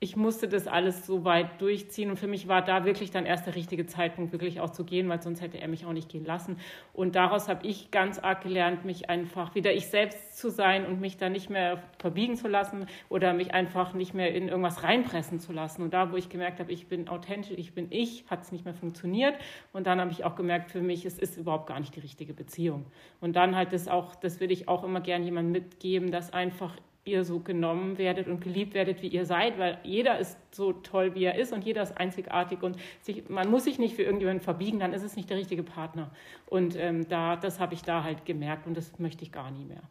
ich 0.00 0.14
musste 0.14 0.46
das 0.46 0.68
alles 0.68 1.06
so 1.06 1.24
weit 1.24 1.60
durchziehen 1.60 2.10
und 2.10 2.16
für 2.16 2.28
mich 2.28 2.46
war 2.46 2.62
da 2.62 2.84
wirklich 2.84 3.10
dann 3.10 3.26
erst 3.26 3.46
der 3.46 3.56
richtige 3.56 3.84
Zeitpunkt, 3.84 4.30
wirklich 4.30 4.60
auch 4.60 4.70
zu 4.70 4.84
gehen, 4.84 5.08
weil 5.08 5.20
sonst 5.20 5.40
hätte 5.40 5.60
er 5.60 5.66
mich 5.66 5.86
auch 5.86 5.92
nicht 5.92 6.08
gehen 6.08 6.24
lassen. 6.24 6.56
Und 6.92 7.16
daraus 7.16 7.48
habe 7.48 7.66
ich 7.66 7.90
ganz 7.90 8.20
arg 8.20 8.42
gelernt, 8.42 8.84
mich 8.84 9.10
einfach 9.10 9.56
wieder 9.56 9.72
ich 9.72 9.88
selbst 9.88 10.38
zu 10.38 10.50
sein 10.50 10.86
und 10.86 11.00
mich 11.00 11.16
da 11.16 11.28
nicht 11.28 11.50
mehr 11.50 11.82
verbiegen 11.98 12.36
zu 12.36 12.46
lassen 12.46 12.86
oder 13.08 13.32
mich 13.32 13.54
einfach 13.54 13.92
nicht 13.92 14.14
mehr 14.14 14.32
in 14.32 14.46
irgendwas 14.46 14.84
reinpressen 14.84 15.40
zu 15.40 15.52
lassen. 15.52 15.82
Und 15.82 15.92
da, 15.92 16.12
wo 16.12 16.16
ich 16.16 16.28
gemerkt 16.28 16.60
habe, 16.60 16.70
ich 16.70 16.86
bin 16.86 17.08
authentisch, 17.08 17.58
ich 17.58 17.74
bin 17.74 17.88
ich, 17.90 18.24
hat 18.30 18.42
es 18.42 18.52
nicht 18.52 18.64
mehr 18.64 18.74
funktioniert. 18.74 19.34
Und 19.72 19.88
dann 19.88 20.00
habe 20.00 20.12
ich 20.12 20.24
auch 20.24 20.36
gemerkt, 20.36 20.70
für 20.70 20.80
mich, 20.80 21.06
es 21.06 21.18
ist 21.18 21.36
überhaupt 21.36 21.66
gar 21.66 21.80
nicht 21.80 21.96
die 21.96 22.00
richtige 22.00 22.34
Beziehung. 22.34 22.86
Und 23.20 23.34
dann 23.34 23.56
halt 23.56 23.72
das 23.72 23.88
auch, 23.88 24.14
das 24.14 24.38
würde 24.38 24.52
ich 24.52 24.68
auch 24.68 24.84
immer 24.84 25.00
gerne 25.00 25.24
jemandem 25.24 25.50
mitgeben, 25.50 26.12
dass 26.12 26.32
einfach 26.32 26.76
ihr 27.10 27.24
so 27.24 27.40
genommen 27.40 27.98
werdet 27.98 28.28
und 28.28 28.40
geliebt 28.40 28.74
werdet, 28.74 29.02
wie 29.02 29.08
ihr 29.08 29.26
seid, 29.26 29.58
weil 29.58 29.78
jeder 29.82 30.18
ist 30.18 30.36
so 30.50 30.72
toll, 30.72 31.14
wie 31.14 31.24
er 31.24 31.36
ist 31.36 31.52
und 31.52 31.64
jeder 31.64 31.82
ist 31.82 31.98
einzigartig 31.98 32.62
und 32.62 32.76
sich, 33.02 33.28
man 33.28 33.50
muss 33.50 33.64
sich 33.64 33.78
nicht 33.78 33.96
für 33.96 34.02
irgendjemanden 34.02 34.42
verbiegen, 34.42 34.78
dann 34.78 34.92
ist 34.92 35.02
es 35.02 35.16
nicht 35.16 35.30
der 35.30 35.36
richtige 35.36 35.62
Partner. 35.62 36.10
Und 36.46 36.76
ähm, 36.76 37.08
da, 37.08 37.36
das 37.36 37.60
habe 37.60 37.74
ich 37.74 37.82
da 37.82 38.04
halt 38.04 38.24
gemerkt 38.24 38.66
und 38.66 38.76
das 38.76 38.98
möchte 38.98 39.22
ich 39.24 39.32
gar 39.32 39.50
nie 39.50 39.64
mehr. 39.64 39.82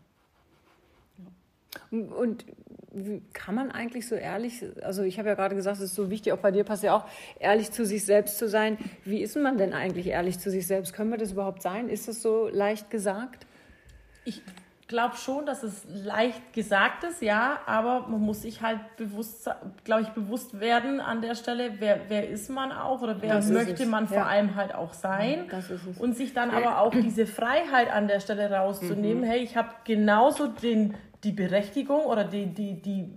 Und 1.91 2.45
wie 2.91 3.21
kann 3.33 3.55
man 3.55 3.71
eigentlich 3.71 4.07
so 4.07 4.15
ehrlich, 4.15 4.63
also 4.81 5.03
ich 5.03 5.19
habe 5.19 5.29
ja 5.29 5.35
gerade 5.35 5.55
gesagt, 5.55 5.77
es 5.77 5.83
ist 5.83 5.95
so 5.95 6.09
wichtig, 6.09 6.33
auch 6.33 6.39
bei 6.39 6.51
dir 6.51 6.63
passt 6.63 6.83
ja 6.83 6.95
auch, 6.95 7.05
ehrlich 7.39 7.71
zu 7.71 7.85
sich 7.85 8.05
selbst 8.05 8.37
zu 8.37 8.47
sein. 8.47 8.77
Wie 9.03 9.21
ist 9.21 9.35
man 9.35 9.57
denn 9.57 9.73
eigentlich 9.73 10.07
ehrlich 10.07 10.39
zu 10.39 10.49
sich 10.49 10.65
selbst? 10.65 10.93
Können 10.93 11.11
wir 11.11 11.17
das 11.17 11.31
überhaupt 11.33 11.61
sein? 11.61 11.89
Ist 11.89 12.07
das 12.07 12.21
so 12.21 12.49
leicht 12.51 12.89
gesagt? 12.89 13.45
Ich 14.25 14.41
glaube 14.87 15.17
schon, 15.17 15.45
dass 15.45 15.63
es 15.63 15.85
leicht 15.85 16.53
gesagt 16.53 17.03
ist, 17.03 17.21
ja, 17.21 17.59
aber 17.65 18.07
man 18.07 18.21
muss 18.21 18.43
sich 18.43 18.61
halt 18.61 18.79
bewusst, 18.95 19.49
glaube 19.83 20.03
ich, 20.03 20.09
bewusst 20.09 20.59
werden 20.59 21.01
an 21.01 21.21
der 21.21 21.35
Stelle, 21.35 21.73
wer, 21.79 22.01
wer 22.07 22.29
ist 22.29 22.49
man 22.49 22.71
auch 22.71 23.01
oder 23.01 23.21
wer 23.21 23.35
Das 23.35 23.49
möchte 23.49 23.85
man 23.85 24.07
vor 24.07 24.17
ja. 24.17 24.25
allem 24.25 24.55
halt 24.55 24.73
auch 24.73 24.93
sein. 24.93 25.47
Das 25.49 25.69
ist 25.69 25.85
es. 25.85 25.97
Und 25.97 26.15
sich 26.15 26.33
dann 26.33 26.51
aber 26.51 26.79
auch 26.79 26.91
diese 26.91 27.25
Freiheit 27.25 27.91
an 27.91 28.07
der 28.07 28.21
Stelle 28.21 28.49
rauszunehmen, 28.49 29.23
hey, 29.23 29.39
ich 29.39 29.57
habe 29.57 29.69
genauso 29.83 30.47
den, 30.47 30.95
die 31.23 31.33
Berechtigung 31.33 32.05
oder 32.05 32.23
die, 32.23 32.47
die, 32.47 32.81
die, 32.81 33.11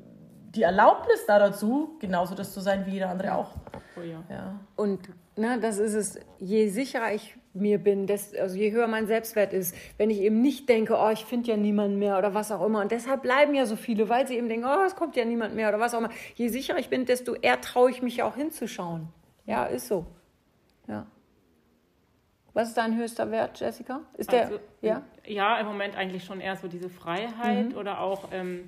die 0.55 0.63
Erlaubnis 0.63 1.25
da 1.27 1.39
dazu, 1.39 1.97
genauso 2.01 2.35
das 2.35 2.53
zu 2.53 2.61
sein 2.61 2.85
wie 2.87 2.93
jeder 2.93 3.11
andere 3.11 3.35
auch. 3.35 3.55
Oh 3.97 4.01
ja. 4.01 4.23
Ja. 4.29 4.59
Und 4.75 5.09
ne, 5.37 5.59
das 5.61 5.79
ist 5.79 5.95
es, 5.95 6.19
je 6.39 6.69
sicherer 6.69 7.13
ich 7.13 7.37
mir 7.53 7.79
bin, 7.79 8.07
desto, 8.07 8.39
also 8.39 8.57
je 8.57 8.71
höher 8.71 8.87
mein 8.87 9.07
Selbstwert 9.07 9.53
ist, 9.53 9.75
wenn 9.97 10.11
ich 10.11 10.21
eben 10.21 10.41
nicht 10.41 10.69
denke, 10.69 10.97
oh, 10.97 11.11
ich 11.11 11.25
finde 11.25 11.51
ja 11.51 11.57
niemanden 11.57 11.99
mehr 11.99 12.17
oder 12.19 12.33
was 12.33 12.53
auch 12.53 12.65
immer. 12.65 12.81
Und 12.81 12.93
deshalb 12.93 13.23
bleiben 13.23 13.55
ja 13.55 13.67
so 13.67 13.77
viele, 13.77 14.09
weil 14.09 14.27
sie 14.27 14.37
eben 14.37 14.49
denken, 14.49 14.67
oh, 14.67 14.85
es 14.87 14.95
kommt 14.95 15.17
ja 15.17 15.25
niemand 15.25 15.55
mehr 15.55 15.69
oder 15.69 15.81
was 15.81 15.95
auch 15.95 15.99
immer. 15.99 16.11
Je 16.37 16.49
sicherer 16.49 16.79
ich 16.79 16.89
bin, 16.89 17.07
desto 17.07 17.35
eher 17.35 17.61
traue 17.61 17.91
ich 17.91 18.03
mich 18.03 18.19
ja 18.19 18.25
auch 18.25 18.37
hinzuschauen. 18.37 19.09
Ja, 19.47 19.65
ist 19.65 19.89
so. 19.89 20.07
Ja. 20.87 21.07
Was 22.53 22.69
ist 22.69 22.77
dein 22.77 22.97
höchster 22.97 23.31
Wert, 23.31 23.59
Jessica? 23.61 24.01
Ist 24.17 24.33
der, 24.33 24.43
Also, 24.43 24.61
ja? 24.81 25.03
Ja, 25.25 25.59
im 25.59 25.67
Moment 25.67 25.97
eigentlich 25.97 26.25
schon 26.25 26.41
eher 26.41 26.57
so 26.57 26.69
diese 26.69 26.89
Freiheit 26.89 27.77
oder 27.77 28.01
auch, 28.01 28.29
ähm, 28.33 28.67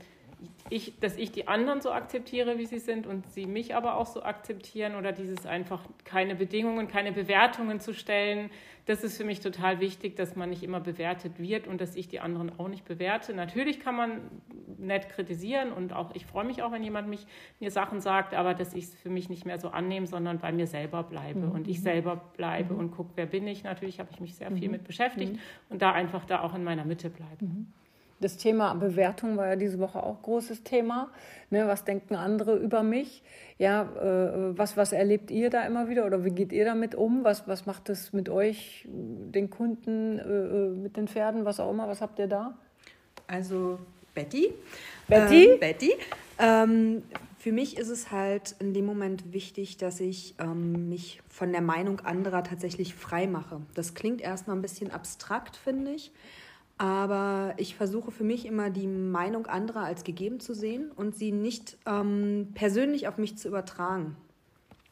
ich, 0.70 0.98
dass 1.00 1.16
ich 1.16 1.32
die 1.32 1.48
anderen 1.48 1.80
so 1.80 1.92
akzeptiere, 1.92 2.58
wie 2.58 2.66
sie 2.66 2.78
sind 2.78 3.06
und 3.06 3.26
sie 3.26 3.46
mich 3.46 3.74
aber 3.74 3.96
auch 3.96 4.06
so 4.06 4.22
akzeptieren 4.22 4.94
oder 4.94 5.12
dieses 5.12 5.46
einfach 5.46 5.82
keine 6.04 6.34
Bedingungen, 6.34 6.88
keine 6.88 7.12
Bewertungen 7.12 7.80
zu 7.80 7.92
stellen. 7.92 8.50
Das 8.86 9.04
ist 9.04 9.16
für 9.16 9.24
mich 9.24 9.40
total 9.40 9.80
wichtig, 9.80 10.16
dass 10.16 10.34
man 10.34 10.50
nicht 10.50 10.62
immer 10.62 10.80
bewertet 10.80 11.38
wird 11.38 11.68
und 11.68 11.80
dass 11.80 11.94
ich 11.94 12.08
die 12.08 12.20
anderen 12.20 12.58
auch 12.58 12.68
nicht 12.68 12.84
bewerte. 12.84 13.32
Natürlich 13.32 13.80
kann 13.80 13.94
man 13.94 14.20
nett 14.78 15.08
kritisieren 15.10 15.72
und 15.72 15.92
auch 15.92 16.14
ich 16.14 16.26
freue 16.26 16.44
mich 16.44 16.62
auch, 16.62 16.72
wenn 16.72 16.82
jemand 16.82 17.08
mich, 17.08 17.26
mir 17.60 17.70
Sachen 17.70 18.00
sagt, 18.00 18.34
aber 18.34 18.54
dass 18.54 18.74
ich 18.74 18.84
es 18.84 18.94
für 18.94 19.10
mich 19.10 19.28
nicht 19.28 19.46
mehr 19.46 19.60
so 19.60 19.68
annehme, 19.68 20.06
sondern 20.06 20.38
bei 20.38 20.52
mir 20.52 20.66
selber 20.66 21.02
bleibe 21.02 21.46
und 21.46 21.68
ich 21.68 21.80
selber 21.80 22.16
bleibe 22.36 22.74
und 22.74 22.90
gucke, 22.90 23.10
wer 23.14 23.26
bin 23.26 23.46
ich. 23.46 23.62
Natürlich 23.62 24.00
habe 24.00 24.10
ich 24.10 24.20
mich 24.20 24.34
sehr 24.34 24.50
viel 24.50 24.68
mit 24.68 24.84
beschäftigt 24.84 25.38
und 25.68 25.82
da 25.82 25.92
einfach 25.92 26.24
da 26.24 26.40
auch 26.40 26.54
in 26.54 26.64
meiner 26.64 26.84
Mitte 26.84 27.10
bleibe. 27.10 27.46
Das 28.22 28.36
Thema 28.36 28.72
Bewertung 28.74 29.36
war 29.36 29.48
ja 29.48 29.56
diese 29.56 29.78
Woche 29.78 30.02
auch 30.02 30.22
großes 30.22 30.62
Thema. 30.62 31.10
Ne, 31.50 31.66
was 31.66 31.84
denken 31.84 32.14
andere 32.14 32.56
über 32.56 32.82
mich? 32.82 33.22
Ja, 33.58 33.82
äh, 33.82 34.56
was, 34.56 34.76
was 34.76 34.92
erlebt 34.92 35.30
ihr 35.30 35.50
da 35.50 35.66
immer 35.66 35.88
wieder 35.88 36.06
oder 36.06 36.24
wie 36.24 36.30
geht 36.30 36.52
ihr 36.52 36.64
damit 36.64 36.94
um? 36.94 37.24
Was, 37.24 37.46
was 37.46 37.66
macht 37.66 37.88
es 37.90 38.12
mit 38.12 38.28
euch, 38.28 38.86
den 38.88 39.50
Kunden, 39.50 40.18
äh, 40.18 40.22
äh, 40.22 40.70
mit 40.70 40.96
den 40.96 41.08
Pferden, 41.08 41.44
was 41.44 41.60
auch 41.60 41.70
immer? 41.70 41.88
Was 41.88 42.00
habt 42.00 42.18
ihr 42.18 42.28
da? 42.28 42.56
Also 43.26 43.78
Betty. 44.14 44.54
Betty? 45.08 45.44
Ähm, 45.46 45.60
Betty. 45.60 45.92
Ähm, 46.38 47.02
für 47.38 47.50
mich 47.50 47.76
ist 47.76 47.88
es 47.88 48.12
halt 48.12 48.54
in 48.60 48.72
dem 48.72 48.86
Moment 48.86 49.32
wichtig, 49.32 49.76
dass 49.76 49.98
ich 49.98 50.36
ähm, 50.38 50.88
mich 50.88 51.20
von 51.28 51.50
der 51.50 51.60
Meinung 51.60 52.00
anderer 52.00 52.44
tatsächlich 52.44 52.94
frei 52.94 53.26
mache. 53.26 53.60
Das 53.74 53.94
klingt 53.94 54.20
erstmal 54.20 54.56
ein 54.56 54.62
bisschen 54.62 54.92
abstrakt, 54.92 55.56
finde 55.56 55.90
ich. 55.90 56.12
Aber 56.78 57.54
ich 57.58 57.76
versuche 57.76 58.10
für 58.10 58.24
mich 58.24 58.46
immer 58.46 58.70
die 58.70 58.86
Meinung 58.86 59.46
anderer 59.46 59.82
als 59.84 60.04
gegeben 60.04 60.40
zu 60.40 60.54
sehen 60.54 60.90
und 60.90 61.14
sie 61.14 61.30
nicht 61.30 61.78
ähm, 61.86 62.48
persönlich 62.54 63.06
auf 63.08 63.18
mich 63.18 63.38
zu 63.38 63.48
übertragen. 63.48 64.16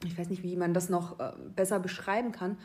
Ich 0.04 0.16
weiß 0.16 0.30
nicht, 0.30 0.42
wie 0.42 0.56
man 0.56 0.72
das 0.72 0.88
noch 0.88 1.18
äh, 1.18 1.32
besser 1.54 1.80
beschreiben 1.80 2.32
kann. 2.32 2.56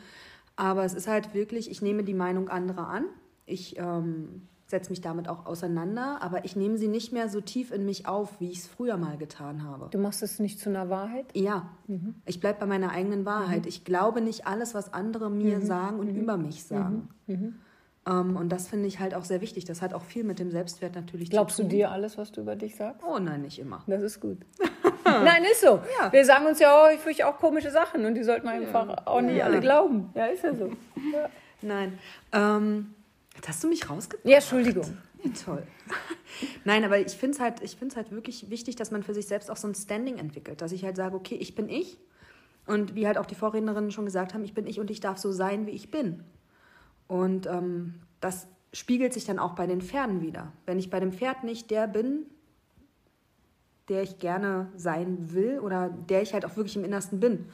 Aber 0.54 0.84
es 0.84 0.94
ist 0.94 1.06
halt 1.06 1.34
wirklich, 1.34 1.70
ich 1.70 1.82
nehme 1.82 2.02
die 2.02 2.14
Meinung 2.14 2.48
anderer 2.48 2.88
an. 2.88 3.04
Ich 3.44 3.78
ähm, 3.78 4.42
setze 4.66 4.90
mich 4.90 5.00
damit 5.00 5.28
auch 5.28 5.46
auseinander, 5.46 6.18
aber 6.22 6.44
ich 6.44 6.56
nehme 6.56 6.76
sie 6.76 6.88
nicht 6.88 7.12
mehr 7.12 7.28
so 7.28 7.40
tief 7.40 7.70
in 7.70 7.84
mich 7.84 8.08
auf, 8.08 8.40
wie 8.40 8.50
ich 8.50 8.58
es 8.58 8.66
früher 8.66 8.96
mal 8.96 9.16
getan 9.16 9.62
habe. 9.62 9.88
Du 9.90 9.98
machst 9.98 10.22
es 10.22 10.40
nicht 10.40 10.58
zu 10.58 10.70
einer 10.70 10.90
Wahrheit? 10.90 11.26
Ja, 11.34 11.70
ich 12.24 12.40
bleibe 12.40 12.60
bei 12.60 12.66
meiner 12.66 12.90
eigenen 12.90 13.24
Wahrheit. 13.24 13.66
Ich 13.66 13.84
glaube 13.84 14.20
nicht 14.20 14.46
alles, 14.46 14.74
was 14.74 14.92
andere 14.92 15.30
mir 15.30 15.60
sagen 15.60 16.00
und 16.00 16.08
über 16.08 16.36
mich 16.36 16.64
sagen. 16.64 17.08
Ähm, 18.06 18.36
und 18.36 18.50
das 18.50 18.68
finde 18.68 18.86
ich 18.86 19.00
halt 19.00 19.14
auch 19.14 19.24
sehr 19.24 19.40
wichtig. 19.40 19.64
Das 19.64 19.82
hat 19.82 19.92
auch 19.92 20.02
viel 20.02 20.22
mit 20.24 20.38
dem 20.38 20.50
Selbstwert 20.50 20.94
natürlich 20.94 21.30
Glaubst 21.30 21.56
zu 21.56 21.62
du 21.62 21.68
tun. 21.68 21.78
dir 21.78 21.90
alles, 21.90 22.16
was 22.16 22.30
du 22.32 22.40
über 22.42 22.54
dich 22.56 22.76
sagst? 22.76 23.02
Oh 23.04 23.18
nein, 23.18 23.42
nicht 23.42 23.58
immer. 23.58 23.82
Das 23.86 24.02
ist 24.02 24.20
gut. 24.20 24.38
Nein, 25.04 25.44
ist 25.44 25.60
so. 25.60 25.80
Ja. 26.00 26.12
Wir 26.12 26.24
sagen 26.24 26.46
uns 26.46 26.58
ja 26.58 26.82
häufig 26.84 27.22
auch 27.22 27.38
komische 27.38 27.70
Sachen 27.70 28.04
und 28.04 28.14
die 28.16 28.24
sollten 28.24 28.44
wir 28.46 28.50
einfach 28.52 29.06
auch 29.06 29.20
nicht 29.20 29.36
Ja. 29.36 29.44
alle 29.44 29.60
glauben. 29.60 30.10
Ja, 30.16 30.26
ist 30.26 30.42
ja 30.42 30.52
so. 30.52 30.66
Ja, 31.12 31.28
Nein. 31.62 31.96
Ähm, 32.32 32.92
jetzt 33.36 33.48
hast 33.48 33.62
du 33.62 33.68
mich 33.68 33.88
rausgebracht. 33.88 34.28
ja 34.28 34.38
Entschuldigung. 34.38 34.96
Ja, 35.22 35.30
toll. 35.44 35.62
Nein, 36.64 36.84
aber 36.84 36.98
ich 36.98 37.12
finde 37.12 37.36
es 37.36 37.40
halt, 37.40 37.62
ich 37.62 37.76
halt 37.94 38.10
wirklich 38.10 38.50
wichtig, 38.50 38.74
dass 38.74 38.90
man 38.90 39.04
für 39.04 39.14
sich 39.14 39.26
selbst 39.28 39.48
auch 39.48 39.56
so 39.56 39.68
ein 39.68 39.76
Standing 39.76 40.18
entwickelt. 40.18 40.60
Dass 40.60 40.72
ich 40.72 40.84
halt 40.84 40.96
sage, 40.96 41.14
okay, 41.14 41.36
ich 41.36 41.54
bin 41.54 41.68
ich. 41.68 41.98
Und 42.66 42.96
wie 42.96 43.06
halt 43.06 43.16
auch 43.16 43.26
die 43.26 43.36
Vorrednerinnen 43.36 43.92
schon 43.92 44.06
gesagt 44.06 44.34
haben, 44.34 44.42
ich 44.44 44.54
bin 44.54 44.66
ich 44.66 44.80
und 44.80 44.90
ich 44.90 44.98
darf 44.98 45.18
so 45.18 45.30
sein, 45.30 45.66
wie 45.66 45.70
ich 45.70 45.92
bin. 45.92 46.24
Und 47.08 47.46
ähm, 47.46 47.94
das 48.20 48.46
spiegelt 48.72 49.12
sich 49.12 49.24
dann 49.24 49.38
auch 49.38 49.54
bei 49.54 49.66
den 49.66 49.80
Pferden 49.80 50.20
wieder. 50.20 50.52
Wenn 50.66 50.78
ich 50.78 50.90
bei 50.90 51.00
dem 51.00 51.12
Pferd 51.12 51.44
nicht 51.44 51.70
der 51.70 51.86
bin, 51.86 52.26
der 53.88 54.02
ich 54.02 54.18
gerne 54.18 54.70
sein 54.76 55.32
will 55.32 55.60
oder 55.60 55.88
der 55.88 56.22
ich 56.22 56.34
halt 56.34 56.44
auch 56.44 56.56
wirklich 56.56 56.76
im 56.76 56.84
Innersten 56.84 57.20
bin, 57.20 57.46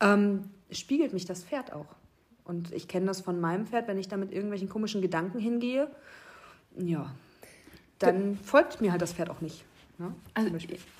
ähm, 0.00 0.50
spiegelt 0.70 1.12
mich 1.12 1.24
das 1.24 1.44
Pferd 1.44 1.72
auch. 1.72 1.96
Und 2.44 2.72
ich 2.72 2.88
kenne 2.88 3.06
das 3.06 3.20
von 3.20 3.40
meinem 3.40 3.66
Pferd, 3.66 3.88
wenn 3.88 3.98
ich 3.98 4.08
da 4.08 4.16
mit 4.16 4.32
irgendwelchen 4.32 4.68
komischen 4.68 5.02
Gedanken 5.02 5.38
hingehe, 5.38 5.90
ja, 6.76 7.12
dann 7.98 8.36
folgt 8.36 8.80
mir 8.80 8.92
halt 8.92 9.02
das 9.02 9.12
Pferd 9.12 9.30
auch 9.30 9.40
nicht. 9.40 9.64
Ne? 9.98 10.14
Also 10.34 10.50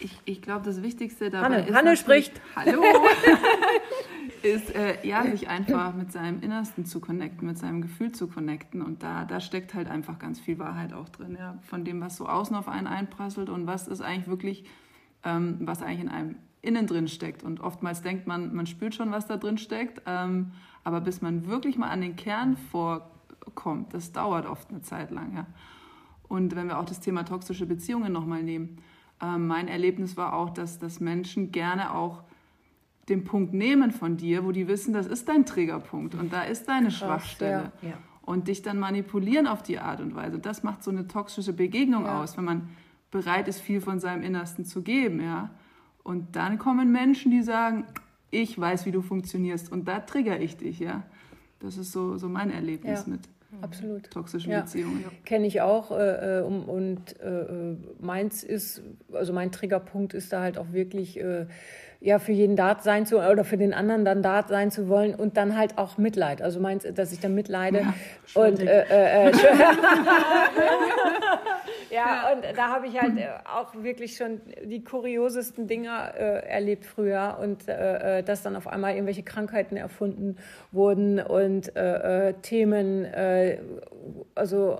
ich, 0.00 0.18
ich 0.24 0.42
glaube, 0.42 0.64
das 0.64 0.82
Wichtigste 0.82 1.30
dabei 1.30 1.44
Hanne, 1.44 1.68
ist 1.68 1.74
Hanne 1.74 1.96
spricht. 1.96 2.32
Hallo. 2.56 2.82
ist 4.44 4.74
äh, 4.74 5.06
ja 5.06 5.24
sich 5.24 5.48
einfach 5.48 5.94
mit 5.94 6.12
seinem 6.12 6.40
Innersten 6.40 6.84
zu 6.84 7.00
connecten, 7.00 7.46
mit 7.46 7.58
seinem 7.58 7.82
Gefühl 7.82 8.12
zu 8.12 8.28
connecten. 8.28 8.82
Und 8.82 9.02
da 9.02 9.24
da 9.24 9.40
steckt 9.40 9.74
halt 9.74 9.88
einfach 9.88 10.18
ganz 10.18 10.40
viel 10.40 10.58
Wahrheit 10.58 10.92
auch 10.92 11.08
drin, 11.08 11.36
ja, 11.38 11.58
von 11.62 11.84
dem 11.84 12.00
was 12.00 12.16
so 12.16 12.26
außen 12.26 12.56
auf 12.56 12.68
einen 12.68 12.86
einprasselt 12.86 13.48
und 13.48 13.66
was 13.66 13.88
ist 13.88 14.00
eigentlich 14.00 14.28
wirklich 14.28 14.64
ähm, 15.24 15.58
was 15.60 15.82
eigentlich 15.82 16.00
in 16.00 16.08
einem 16.08 16.36
innen 16.62 16.86
drin 16.86 17.08
steckt. 17.08 17.42
Und 17.42 17.60
oftmals 17.60 18.02
denkt 18.02 18.26
man, 18.26 18.54
man 18.54 18.66
spürt 18.66 18.94
schon, 18.94 19.10
was 19.10 19.26
da 19.26 19.36
drin 19.36 19.58
steckt, 19.58 20.02
ähm, 20.06 20.52
aber 20.84 21.00
bis 21.00 21.20
man 21.20 21.46
wirklich 21.46 21.78
mal 21.78 21.88
an 21.88 22.00
den 22.00 22.16
Kern 22.16 22.56
vorkommt, 22.56 23.94
das 23.94 24.12
dauert 24.12 24.46
oft 24.46 24.70
eine 24.70 24.82
Zeit 24.82 25.10
lang, 25.10 25.34
ja. 25.34 25.46
Und 26.28 26.54
wenn 26.56 26.66
wir 26.66 26.78
auch 26.78 26.84
das 26.84 27.00
Thema 27.00 27.24
toxische 27.24 27.64
Beziehungen 27.64 28.12
nochmal 28.12 28.42
nehmen, 28.42 28.78
ähm, 29.22 29.46
mein 29.46 29.66
Erlebnis 29.66 30.16
war 30.16 30.34
auch, 30.34 30.50
dass, 30.50 30.78
dass 30.78 31.00
Menschen 31.00 31.52
gerne 31.52 31.94
auch 31.94 32.22
den 33.08 33.24
Punkt 33.24 33.54
nehmen 33.54 33.90
von 33.90 34.16
dir, 34.16 34.44
wo 34.44 34.52
die 34.52 34.68
wissen, 34.68 34.92
das 34.92 35.06
ist 35.06 35.28
dein 35.28 35.46
Triggerpunkt 35.46 36.14
und 36.14 36.32
da 36.32 36.42
ist 36.42 36.68
deine 36.68 36.90
Schwachstelle. 36.90 37.72
ja. 37.82 37.88
Ja. 37.90 37.94
Und 38.22 38.48
dich 38.48 38.60
dann 38.60 38.78
manipulieren 38.78 39.46
auf 39.46 39.62
die 39.62 39.78
Art 39.78 40.00
und 40.00 40.14
Weise. 40.14 40.38
Das 40.38 40.62
macht 40.62 40.82
so 40.84 40.90
eine 40.90 41.08
toxische 41.08 41.54
Begegnung 41.54 42.04
Ja. 42.04 42.20
aus, 42.22 42.36
wenn 42.36 42.44
man 42.44 42.68
bereit 43.10 43.48
ist, 43.48 43.58
viel 43.60 43.80
von 43.80 44.00
seinem 44.00 44.22
Innersten 44.22 44.66
zu 44.66 44.82
geben. 44.82 45.22
Ja? 45.22 45.48
Und 46.02 46.36
dann 46.36 46.58
kommen 46.58 46.92
Menschen, 46.92 47.30
die 47.30 47.40
sagen, 47.42 47.84
ich 48.30 48.58
weiß, 48.60 48.84
wie 48.84 48.90
du 48.90 49.00
funktionierst 49.00 49.72
und 49.72 49.88
da 49.88 50.00
trigger 50.00 50.38
ich 50.38 50.58
dich. 50.58 50.78
Ja? 50.78 51.04
Das 51.60 51.78
ist 51.78 51.90
so, 51.92 52.18
so 52.18 52.28
mein 52.28 52.50
Erlebnis 52.50 53.04
Ja. 53.06 53.12
mit 53.12 53.20
Absolut. 53.62 54.10
toxischen 54.10 54.52
Ja. 54.52 54.60
Beziehungen. 54.60 55.02
Kenne 55.24 55.46
ich 55.46 55.62
auch. 55.62 55.90
Äh, 55.90 56.40
äh, 56.40 56.42
um- 56.42 56.68
und 56.68 57.18
äh, 57.20 57.70
äh, 57.70 57.76
meins 57.98 58.44
ist, 58.44 58.82
also 59.10 59.32
mein 59.32 59.52
Triggerpunkt 59.52 60.12
ist 60.12 60.34
da 60.34 60.42
halt 60.42 60.58
auch 60.58 60.70
wirklich, 60.72 61.18
äh, 61.18 61.46
ja, 62.00 62.18
für 62.20 62.32
jeden 62.32 62.54
Dart 62.54 62.82
sein 62.82 63.06
zu 63.06 63.18
oder 63.18 63.44
für 63.44 63.56
den 63.56 63.74
anderen 63.74 64.04
dann 64.04 64.22
Dart 64.22 64.48
sein 64.48 64.70
zu 64.70 64.88
wollen 64.88 65.14
und 65.16 65.36
dann 65.36 65.56
halt 65.56 65.78
auch 65.78 65.98
Mitleid. 65.98 66.40
Also 66.42 66.60
meins, 66.60 66.86
dass 66.94 67.12
ich 67.12 67.18
dann 67.18 67.34
mitleide. 67.34 67.92
und 68.34 68.60
äh, 68.60 68.84
äh, 68.84 69.30
äh, 69.30 69.32
ja, 71.90 72.32
und 72.32 72.44
da 72.56 72.68
habe 72.68 72.86
ich 72.86 73.00
halt 73.00 73.18
äh, 73.18 73.26
auch 73.44 73.74
wirklich 73.82 74.16
schon 74.16 74.40
die 74.64 74.84
kuriosesten 74.84 75.66
Dinge 75.66 75.90
äh, 76.16 76.46
erlebt 76.46 76.86
früher 76.86 77.38
und 77.42 77.66
äh, 77.68 78.18
äh, 78.18 78.22
dass 78.22 78.42
dann 78.42 78.54
auf 78.54 78.68
einmal 78.68 78.94
irgendwelche 78.94 79.24
Krankheiten 79.24 79.76
erfunden 79.76 80.36
wurden 80.70 81.18
und 81.18 81.74
äh, 81.76 82.28
äh, 82.28 82.34
Themen, 82.42 83.06
äh, 83.06 83.58
also 84.36 84.78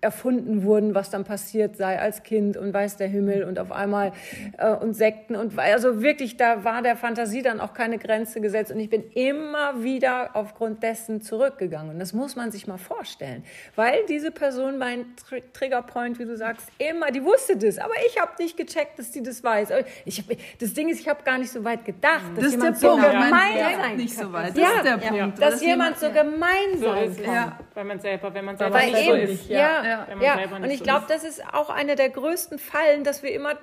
erfunden 0.00 0.62
wurden, 0.62 0.94
was 0.94 1.10
dann 1.10 1.24
passiert 1.24 1.76
sei 1.76 1.98
als 1.98 2.22
Kind 2.22 2.56
und 2.56 2.72
weiß 2.72 2.96
der 2.96 3.08
Himmel 3.08 3.44
und 3.44 3.58
auf 3.58 3.72
einmal 3.72 4.12
äh, 4.58 4.70
und 4.70 4.94
Sekten 4.94 5.36
und 5.36 5.58
also 5.58 6.02
wirklich, 6.02 6.36
da 6.38 6.64
war 6.64 6.80
der 6.82 6.96
Fantasie 6.96 7.42
dann 7.42 7.60
auch 7.60 7.74
keine 7.74 7.98
Grenze 7.98 8.40
gesetzt 8.40 8.72
und 8.72 8.80
ich 8.80 8.88
bin 8.88 9.04
immer 9.14 9.82
wieder 9.82 10.30
aufgrund 10.34 10.82
dessen 10.82 11.20
zurückgegangen 11.20 11.90
und 11.90 11.98
das 11.98 12.12
muss 12.14 12.36
man 12.36 12.50
sich 12.50 12.66
mal 12.66 12.78
vorstellen, 12.78 13.44
weil 13.74 13.98
diese 14.08 14.30
Person 14.30 14.78
mein 14.78 15.04
Tr 15.16 15.38
Triggerpoint, 15.52 16.18
wie 16.18 16.24
du 16.24 16.36
sagst, 16.36 16.68
immer, 16.78 17.10
die 17.10 17.22
wusste 17.22 17.56
das, 17.56 17.78
aber 17.78 17.94
ich 18.06 18.18
habe 18.20 18.32
nicht 18.38 18.56
gecheckt, 18.56 18.98
dass 18.98 19.10
die 19.10 19.22
das 19.22 19.44
weiß. 19.44 19.68
Ich 20.06 20.18
hab, 20.20 20.26
das 20.58 20.72
Ding 20.72 20.88
ist, 20.88 21.00
ich 21.00 21.08
habe 21.08 21.22
gar 21.22 21.36
nicht 21.38 21.50
so 21.50 21.62
weit 21.64 21.84
gedacht, 21.84 22.22
dass 22.34 22.44
Das 22.44 22.54
ist 22.54 22.62
der 22.62 22.70
jemand 22.70 22.78
so 22.78 22.88
Punkt. 22.88 23.04
gemein 23.10 23.32
denkt 23.54 23.76
sein 23.82 23.96
nicht 23.96 24.16
kann. 24.16 24.26
so 24.26 24.32
weit. 24.32 24.48
Das 24.50 24.56
Ja, 24.58 24.68
ist 24.76 24.84
der 24.84 24.98
ja, 25.16 25.22
Punkt. 25.24 25.42
dass 25.42 25.60
jemand 25.62 25.98
so 25.98 26.10
gemein 26.10 26.78
So 26.78 26.86
sein 26.92 27.16
kann. 27.24 27.34
Ja. 27.34 27.58
weil 27.74 27.84
man 27.84 28.00
selber, 28.00 28.32
wenn 28.34 28.44
man 28.46 28.58
Weil 28.58 28.72
selber 28.72 28.88
nicht 28.92 29.06
so 29.06 29.14
ist. 29.14 29.48
ja, 29.50 29.65
Ja, 29.66 30.06
wenn 30.08 30.10
ja. 30.10 30.14
man 30.16 30.22
ja. 30.22 30.34
selber 30.36 30.58
nicht 30.58 30.64
Und 30.64 30.70
ich 30.70 30.78
so 30.78 30.84
glaube, 30.84 31.06
das 31.08 31.24
ist 31.24 31.42
auch 31.52 31.70
eine 31.70 31.96
der 31.96 32.10
größten 32.10 32.58
Fallen, 32.58 33.04
dass 33.04 33.22
wir 33.22 33.32
immer 33.32 33.54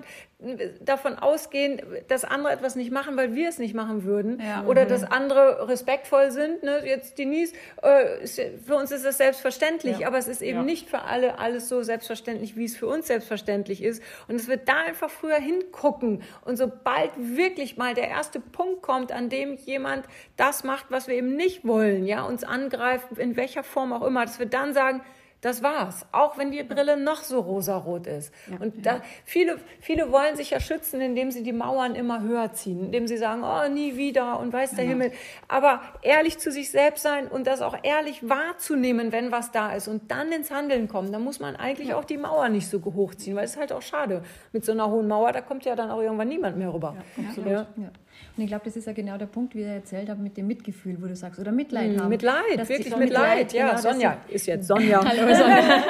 davon 0.82 1.18
ausgehen, 1.18 1.82
dass 2.08 2.26
andere 2.26 2.52
etwas 2.52 2.76
nicht 2.76 2.92
machen, 2.92 3.16
weil 3.16 3.34
wir 3.34 3.48
es 3.48 3.60
nicht 3.60 3.74
machen 3.74 4.04
würden. 4.04 4.42
Ja. 4.42 4.66
Oder 4.66 4.86
dass 4.86 5.04
andere 5.04 5.70
respektvoll 5.70 6.32
sind. 6.32 6.64
Ne? 6.64 6.82
Jetzt 6.86 7.18
Denise, 7.18 7.54
äh, 7.82 8.28
für 8.66 8.76
uns 8.76 8.92
ist 8.92 9.06
das 9.06 9.18
selbstverständlich, 9.18 10.06
aber 10.06 10.18
es 10.18 10.28
ist 10.28 10.42
eben 10.42 10.60
Ja. 10.60 10.64
nicht 10.64 10.90
für 10.90 11.02
alle 11.04 11.40
alles 11.40 11.70
so 11.70 11.82
selbstverständlich, 11.82 12.58
wie 12.58 12.66
es 12.66 12.76
für 12.76 12.88
uns 12.88 13.08
selbstverständlich 13.08 13.82
ist. 13.82 14.04
Und 14.28 14.36
es 14.36 14.48
wird 14.48 14.68
da 14.68 14.82
einfach 14.86 15.10
früher 15.10 15.38
hingucken. 15.38 16.24
Und 16.44 16.58
sobald 16.58 17.12
wirklich 17.16 17.78
mal 17.78 17.94
der 17.94 18.10
erste 18.10 18.40
Punkt 18.40 18.82
kommt, 18.82 19.12
an 19.12 19.30
dem 19.30 19.56
jemand 19.56 20.06
das 20.36 20.64
macht, 20.64 20.88
was 20.90 21.08
wir 21.08 21.16
eben 21.16 21.36
nicht 21.36 21.66
wollen, 21.66 22.06
ja, 22.06 22.24
uns 22.24 22.44
angreift, 22.44 23.08
in 23.18 23.38
welcher 23.38 23.64
Form 23.64 23.94
auch 23.94 24.06
immer, 24.06 24.26
dass 24.26 24.40
wir 24.40 24.46
dann 24.46 24.74
sagen, 24.74 25.02
das 25.44 25.62
war's. 25.62 26.06
Auch 26.14 26.38
wenn 26.38 26.52
die 26.52 26.64
Brille 26.64 26.96
noch 26.96 27.22
so 27.22 27.42
rosarot 27.42 28.08
ist. 28.08 28.34
und 28.62 28.86
da, 28.86 29.02
viele, 29.26 29.60
viele 29.82 30.10
wollen 30.10 30.38
sich 30.38 30.52
ja 30.52 30.62
schützen, 30.62 31.02
indem 31.02 31.32
sie 31.32 31.44
die 31.44 31.52
Mauern 31.52 31.96
immer 31.96 32.22
höher 32.22 32.54
ziehen, 32.54 32.86
indem 32.86 33.08
sie 33.08 33.18
sagen, 33.18 33.44
oh, 33.44 33.70
nie 33.70 33.98
wieder 33.98 34.40
und 34.40 34.54
weiß 34.54 34.72
der 34.76 34.86
Himmel. 34.86 35.12
Aber 35.50 35.82
ehrlich 36.02 36.40
zu 36.40 36.50
sich 36.50 36.72
selbst 36.72 37.04
sein 37.04 37.28
und 37.28 37.46
das 37.46 37.62
auch 37.62 37.76
ehrlich 37.84 38.28
wahrzunehmen, 38.28 39.12
wenn 39.12 39.34
was 39.34 39.52
da 39.52 39.74
ist 39.74 39.90
und 39.90 40.10
dann 40.10 40.32
ins 40.32 40.50
Handeln 40.50 40.88
kommen, 40.88 41.12
dann 41.12 41.24
muss 41.24 41.42
man 41.42 41.58
eigentlich 41.58 41.94
auch 41.94 42.06
die 42.06 42.18
Mauer 42.18 42.48
nicht 42.48 42.70
so 42.70 42.82
hochziehen, 42.82 43.36
weil 43.36 43.44
es 43.44 43.52
ist 43.52 43.60
halt 43.60 43.74
auch 43.74 43.82
schade. 43.82 44.24
Mit 44.54 44.64
so 44.64 44.72
einer 44.72 44.90
hohen 44.90 45.10
Mauer, 45.10 45.34
da 45.34 45.42
kommt 45.42 45.66
ja 45.66 45.76
dann 45.76 45.92
auch 45.92 46.02
irgendwann 46.02 46.30
niemand 46.30 46.58
mehr 46.58 46.74
rüber. 46.74 46.96
Ja, 47.18 47.68
Ja. 47.76 47.92
Und 48.36 48.44
ich 48.44 48.48
glaube, 48.48 48.66
das 48.66 48.76
ist 48.76 48.88
ja 48.88 48.94
genau 48.94 49.18
der 49.18 49.28
Punkt, 49.28 49.54
wie 49.54 49.62
er 49.62 49.76
erzählt 49.76 50.10
hat, 50.10 50.18
mit 50.18 50.36
dem 50.38 50.48
Mitgefühl, 50.48 50.98
wo 51.00 51.06
du 51.06 51.16
sagst, 51.16 51.40
oder 51.40 51.52
Mitleid 51.52 52.00
haben. 52.00 52.10
Mitleid, 52.10 52.68
wirklich 52.68 52.96
Mitleid. 52.98 53.54
Ja, 53.54 53.70
genau, 53.70 53.82
Sonja 53.82 54.18
ist 54.28 54.48
jetzt 54.48 54.68
Sonja. 54.68 55.06
Hallo, 55.06 55.36
Sonja. 55.36 55.84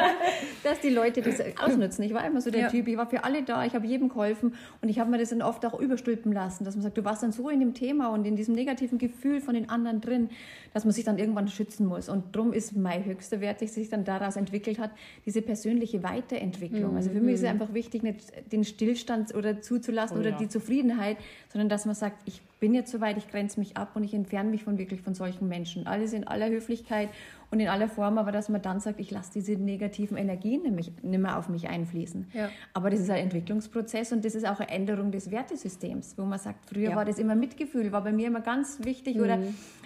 Dass 0.64 0.80
die 0.80 0.90
Leute 0.90 1.22
das 1.22 1.42
ausnutzen. 1.62 2.04
Ich 2.04 2.14
war 2.14 2.26
immer 2.26 2.42
so 2.42 2.52
der 2.52 2.62
Ja. 2.62 2.70
Typ, 2.70 2.88
ich 2.88 2.98
war 2.98 3.08
für 3.08 3.24
alle 3.24 3.44
da, 3.44 3.66
ich 3.66 3.76
habe 3.76 3.86
jedem 3.86 4.10
geholfen 4.10 4.56
und 4.82 4.90
ich 4.90 5.00
habe 5.00 5.12
mir 5.12 5.18
das 5.18 5.30
dann 5.30 5.42
oft 5.42 5.66
auch 5.66 5.80
überstülpen 5.80 6.32
lassen, 6.32 6.64
dass 6.66 6.76
man 6.76 6.84
sagt, 6.84 6.98
du 6.98 7.06
warst 7.06 7.24
dann 7.24 7.32
so 7.32 7.50
in 7.50 7.60
dem 7.60 7.74
Thema 7.74 8.10
und 8.10 8.26
in 8.26 8.36
diesem 8.36 8.56
negativen 8.56 8.98
Gefühl 8.98 9.42
von 9.42 9.54
den 9.54 9.70
anderen 9.70 10.02
drin, 10.02 10.30
dass 10.74 10.86
man 10.86 10.94
sich 10.94 11.04
dann 11.04 11.18
irgendwann 11.18 11.48
schützen 11.48 11.86
muss. 11.86 12.10
Und 12.10 12.36
darum 12.36 12.54
ist 12.54 12.76
mein 12.76 13.06
höchster 13.06 13.42
Wert, 13.42 13.62
der 13.62 13.68
sich 13.68 13.90
dann 13.90 14.04
daraus 14.06 14.36
entwickelt 14.36 14.80
hat, 14.80 14.92
diese 15.26 15.42
persönliche 15.42 16.04
Weiterentwicklung. 16.04 16.96
Also 16.96 17.10
für 17.10 17.22
mich 17.22 17.36
ist 17.36 17.42
es 17.44 17.50
einfach 17.50 17.74
wichtig, 17.74 18.04
nicht 18.04 18.52
den 18.52 18.64
Stillstand 18.64 19.36
oder 19.36 19.62
zuzulassen 19.62 20.18
Oh 20.18 20.20
oder 20.20 20.32
ja. 20.32 20.38
die 20.38 20.48
Zufriedenheit, 20.48 21.18
sondern 21.52 21.70
dass 21.70 21.86
man 21.86 21.96
sagt, 21.96 22.18
ich 22.26 22.42
bin 22.64 22.74
jetzt 22.74 22.92
soweit, 22.92 23.18
ich 23.18 23.28
grenze 23.28 23.60
mich 23.60 23.76
ab 23.76 23.90
und 23.94 24.06
ich 24.06 24.14
entferne 24.14 24.50
mich 24.50 24.64
von 24.64 24.78
wirklich 24.78 25.02
von 25.02 25.14
solchen 25.14 25.50
Menschen. 25.50 25.86
Alles 25.86 26.14
in 26.14 26.26
aller 26.26 26.50
Höflichkeit 26.50 27.10
und 27.52 27.60
in 27.60 27.68
aller 27.68 27.90
Form, 27.90 28.18
aber 28.18 28.32
dass 28.32 28.48
man 28.48 28.62
dann 28.62 28.80
sagt, 28.80 29.02
ich 29.02 29.12
lasse 29.12 29.34
diese 29.34 29.52
negativen 29.62 30.16
Energien 30.16 30.62
nämlich 30.62 30.94
nicht 31.02 31.20
mehr 31.20 31.38
auf 31.38 31.50
mich 31.50 31.68
einfließen. 31.68 32.28
Ja. 32.32 32.50
Aber 32.74 32.90
das 32.90 33.02
ist 33.02 33.10
ein 33.10 33.18
Entwicklungsprozess 33.18 34.14
und 34.14 34.24
das 34.24 34.34
ist 34.34 34.48
auch 34.48 34.62
eine 34.62 34.70
Änderung 34.70 35.12
des 35.12 35.30
Wertesystems, 35.30 36.18
wo 36.18 36.24
man 36.24 36.40
sagt, 36.40 36.70
früher 36.70 36.92
Ja. 36.92 36.96
war 36.96 37.04
das 37.04 37.20
immer 37.20 37.36
Mitgefühl, 37.36 37.92
war 37.92 38.02
bei 38.02 38.14
mir 38.14 38.28
immer 38.28 38.40
ganz 38.40 38.80
wichtig 38.82 39.20
oder, 39.20 39.40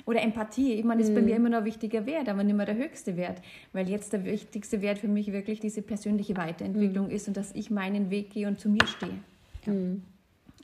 oder 0.05 0.21
Empathie. 0.21 0.73
Ich 0.73 0.85
meine, 0.85 1.01
das 1.01 1.09
ist 1.09 1.15
bei 1.15 1.23
mir 1.23 1.35
immer 1.35 1.49
noch 1.49 1.57
ein 1.57 1.65
wichtiger 1.65 2.05
Wert, 2.05 2.29
aber 2.29 2.43
nicht 2.43 2.55
mehr 2.55 2.67
der 2.67 2.77
höchste 2.77 3.17
Wert, 3.17 3.41
weil 3.73 3.89
jetzt 3.89 4.13
der 4.13 4.23
wichtigste 4.23 4.83
Wert 4.83 4.99
für 4.99 5.07
mich 5.07 5.31
wirklich 5.33 5.59
diese 5.59 5.81
persönliche 5.81 6.37
Weiterentwicklung 6.37 7.09
ist 7.09 7.27
und 7.27 7.37
dass 7.37 7.55
ich 7.55 7.71
meinen 7.71 8.11
Weg 8.11 8.29
gehe 8.29 8.47
und 8.47 8.59
zu 8.59 8.69
mir 8.69 8.85
stehe. 8.85 9.17
Ja. 9.65 9.73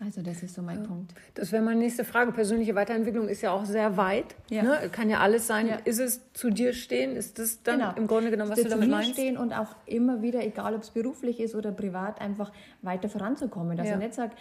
Also 0.04 0.22
das 0.22 0.44
ist 0.44 0.56
so 0.56 0.62
mein 0.62 0.84
Punkt. 0.84 1.14
Das 1.36 1.52
wäre 1.52 1.64
meine 1.64 1.80
nächste 1.80 2.04
Frage. 2.04 2.32
Persönliche 2.34 2.76
Weiterentwicklung 2.76 3.28
ist 3.30 3.42
ja 3.42 3.52
auch 3.52 3.64
sehr 3.66 3.96
weit. 3.96 4.36
Ja. 4.50 4.64
Ne? 4.64 4.90
Kann 4.92 5.10
ja 5.10 5.20
alles 5.20 5.48
sein. 5.48 5.68
Ja. 5.68 5.76
Ist 5.86 6.00
es 6.00 6.22
zu 6.34 6.50
dir 6.50 6.74
stehen? 6.74 7.16
Ist 7.16 7.40
das 7.40 7.64
dann 7.64 7.80
Genau. 7.80 7.94
im 7.96 8.08
Grunde 8.08 8.30
genommen, 8.32 8.52
was 8.52 8.58
Zu 8.60 8.66
du 8.66 8.72
damit 8.72 8.90
meinst? 8.90 9.12
stehen 9.14 9.38
und 9.38 9.54
auch 9.54 9.76
immer 9.86 10.22
wieder, 10.22 10.44
egal 10.44 10.76
ob 10.76 10.82
es 10.82 10.90
beruflich 10.90 11.40
ist 11.40 11.56
oder 11.56 11.72
privat, 11.72 12.20
einfach 12.20 12.52
weiter 12.82 13.08
voranzukommen. 13.08 13.78
Dass 13.78 13.88
Ja. 13.88 13.94
ich 13.94 14.00
nicht 14.00 14.14
sage, 14.14 14.32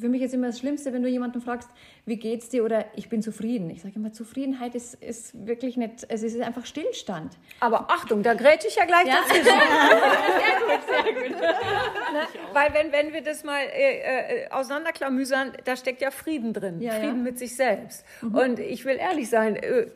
für 0.00 0.08
mich 0.08 0.22
ist 0.22 0.34
immer 0.34 0.48
das 0.48 0.58
Schlimmste, 0.58 0.92
wenn 0.92 1.02
du 1.02 1.08
jemanden 1.08 1.40
fragst, 1.40 1.68
wie 2.06 2.16
geht's 2.16 2.48
dir 2.48 2.64
oder 2.64 2.84
ich 2.96 3.08
bin 3.08 3.22
zufrieden. 3.22 3.70
Ich 3.70 3.82
sage 3.82 3.94
immer, 3.96 4.12
Zufriedenheit 4.12 4.74
ist, 4.74 4.94
ist 4.94 5.46
wirklich 5.46 5.76
nicht, 5.76 6.06
es 6.08 6.22
ist 6.22 6.40
einfach 6.40 6.66
Stillstand. 6.66 7.36
Aber 7.60 7.90
Achtung, 7.90 8.22
da 8.22 8.34
grätsche 8.34 8.68
ich 8.68 8.76
ja 8.76 8.84
gleich 8.84 9.06
Ja. 9.06 9.16
dazwischen. 9.22 9.44
sehr 9.44 10.60
gut, 10.60 10.80
sehr 10.88 11.12
gut. 11.14 11.40
ne? 12.12 12.26
Weil 12.52 12.74
wenn, 12.74 12.92
wenn 12.92 13.12
wir 13.12 13.22
das 13.22 13.44
mal 13.44 13.60
äh, 13.60 14.44
äh, 14.44 14.50
auseinanderklamüsern, 14.50 15.52
da 15.64 15.76
steckt 15.76 16.02
ja 16.02 16.10
Frieden 16.10 16.52
drin. 16.52 16.80
Ja, 16.80 16.92
Mhm. 16.92 16.96
Frieden 16.98 17.16
ja. 17.18 17.22
mit 17.22 17.38
sich 17.38 17.56
selbst. 17.56 18.04
Und 18.22 18.58
ich 18.58 18.84
will 18.84 18.96
ehrlich 18.96 19.28
sein, 19.28 19.56
äh, 19.56 19.86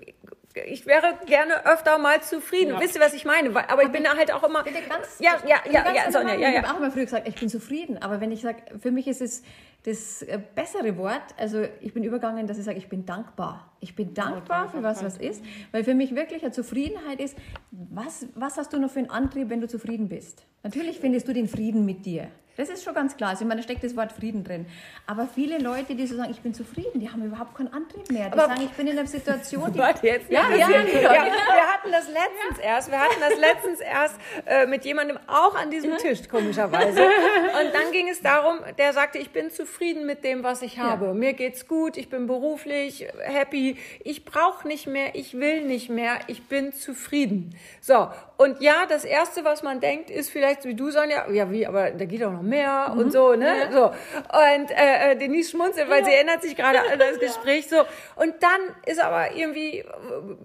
ich 0.54 0.86
wäre 0.86 1.18
gerne 1.26 1.66
öfter 1.66 1.98
mal 1.98 2.22
zufrieden. 2.22 2.72
Ja. 2.74 2.80
Wisst 2.80 2.94
ihr, 2.94 3.00
was 3.00 3.14
ich 3.14 3.24
meine? 3.24 3.54
Weil- 3.54 3.66
Aber 3.68 3.82
ich 3.82 3.90
bin 3.90 4.04
da 4.04 4.16
halt 4.16 4.32
auch 4.32 4.42
immer... 4.44 4.62
Bitte 4.62 4.78
ganz, 4.88 5.18
ja, 5.18 5.36
ja, 5.46 5.56
ja, 5.70 5.92
ja, 5.92 6.10
Sonja, 6.12 6.34
normal. 6.34 6.40
ja, 6.40 6.48
Ich 6.50 6.56
habe 6.58 6.66
ja. 6.66 6.72
auch 6.72 6.78
immer 6.78 6.90
früher 6.90 7.04
gesagt, 7.04 7.26
ich 7.28 7.34
bin 7.34 7.48
zufrieden. 7.48 7.98
Aber 7.98 8.20
wenn 8.20 8.30
ich 8.32 8.42
sage, 8.42 8.58
für 8.80 8.90
mich 8.90 9.06
ist 9.08 9.20
es 9.20 9.42
das 9.84 10.22
äh, 10.22 10.38
bessere 10.54 10.96
Wort, 10.96 11.22
also 11.36 11.64
ich 11.80 11.92
bin 11.92 12.04
übergegangen, 12.04 12.46
dass 12.46 12.56
ich 12.58 12.64
sage, 12.64 12.78
ich 12.78 12.88
bin 12.88 13.04
dankbar. 13.04 13.72
Ich 13.80 13.94
bin 13.94 14.14
dankbar 14.14 14.68
für 14.70 14.82
was, 14.82 15.04
was 15.04 15.18
ist. 15.18 15.42
Weil 15.72 15.84
für 15.84 15.94
mich 15.94 16.14
wirklich 16.14 16.42
eine 16.42 16.52
Zufriedenheit 16.52 17.20
ist, 17.20 17.36
was, 17.70 18.26
was 18.34 18.56
hast 18.56 18.72
du 18.72 18.78
noch 18.78 18.90
für 18.90 19.00
einen 19.00 19.10
Antrieb, 19.10 19.50
wenn 19.50 19.60
du 19.60 19.68
zufrieden 19.68 20.08
bist? 20.08 20.44
Natürlich 20.62 21.00
findest 21.00 21.28
du 21.28 21.32
den 21.34 21.48
Frieden 21.48 21.84
mit 21.84 22.06
dir. 22.06 22.28
Das 22.56 22.68
ist 22.68 22.84
schon 22.84 22.94
ganz 22.94 23.16
klar. 23.16 23.30
Also, 23.30 23.42
ich 23.44 23.48
meine, 23.48 23.60
da 23.60 23.64
steckt 23.64 23.82
das 23.82 23.96
Wort 23.96 24.12
Frieden 24.12 24.44
drin. 24.44 24.66
Aber 25.06 25.26
viele 25.32 25.58
Leute, 25.58 25.94
die 25.94 26.06
so 26.06 26.16
sagen, 26.16 26.30
ich 26.30 26.40
bin 26.40 26.54
zufrieden, 26.54 27.00
die 27.00 27.10
haben 27.10 27.24
überhaupt 27.24 27.56
keinen 27.56 27.72
Antrieb 27.72 28.10
mehr. 28.10 28.26
Die 28.30 28.32
Aber- 28.38 28.46
sagen, 28.54 28.62
ich 28.64 28.70
bin 28.70 28.86
in 28.86 28.98
einer 28.98 29.08
Situation, 29.08 29.72
die 29.74 29.78
Warte 29.78 30.06
jetzt. 30.06 30.30
Ja, 30.30 30.48
ja, 30.50 30.68
ja. 30.68 30.82
ja, 30.84 31.10
wir 31.24 31.72
hatten 31.72 31.90
das 31.90 32.06
letztens 32.08 32.58
erst. 32.62 32.90
Wir 32.90 33.00
hatten 33.00 33.20
das 33.20 33.38
letztens 33.38 33.80
erst 33.80 34.16
äh, 34.46 34.66
mit 34.66 34.84
jemandem 34.84 35.18
auch 35.26 35.54
an 35.56 35.70
diesem 35.70 35.96
Tisch, 35.98 36.28
komischerweise. 36.28 37.02
Und 37.02 37.74
dann 37.74 37.90
ging 37.92 38.08
es 38.08 38.20
darum, 38.22 38.58
der 38.78 38.92
sagte, 38.92 39.18
ich 39.18 39.30
bin 39.30 39.50
zufrieden 39.50 40.06
mit 40.06 40.22
dem, 40.24 40.42
was 40.42 40.62
ich 40.62 40.78
habe. 40.78 41.14
Mir 41.14 41.32
geht's 41.32 41.66
gut, 41.66 41.96
ich 41.96 42.08
bin 42.08 42.26
beruflich 42.26 43.06
happy. 43.22 43.76
Ich 44.04 44.24
brauche 44.24 44.66
nicht 44.68 44.86
mehr, 44.86 45.14
ich 45.14 45.34
will 45.38 45.62
nicht 45.64 45.90
mehr, 45.90 46.18
ich 46.28 46.44
bin 46.48 46.72
zufrieden. 46.72 47.56
So, 47.80 48.08
und 48.36 48.60
ja, 48.60 48.86
das 48.88 49.04
Erste, 49.04 49.44
was 49.44 49.62
man 49.62 49.80
denkt, 49.80 50.10
ist 50.10 50.30
vielleicht, 50.30 50.64
wie 50.64 50.74
du, 50.74 50.90
Sonja, 50.90 51.30
ja, 51.30 51.50
wie, 51.50 51.66
aber 51.66 51.90
da 51.90 52.04
geht 52.04 52.22
auch 52.24 52.32
noch 52.32 52.42
mehr 52.44 52.94
und 52.96 53.12
so, 53.12 53.34
ne? 53.34 53.68
So. 53.72 53.86
Und 53.86 54.70
äh, 54.70 55.12
äh, 55.12 55.16
Denise 55.16 55.50
schmunzelt, 55.50 55.88
weil 55.88 56.04
sie 56.04 56.12
erinnert 56.12 56.42
sich 56.42 56.56
gerade 56.56 56.80
an 56.80 56.98
das 56.98 57.18
Gespräch 57.20 57.68
so. 57.68 57.78
Und 58.16 58.34
dann 58.40 58.60
ist 58.86 59.00
aber 59.00 59.34
irgendwie 59.34 59.78
äh, 59.78 59.84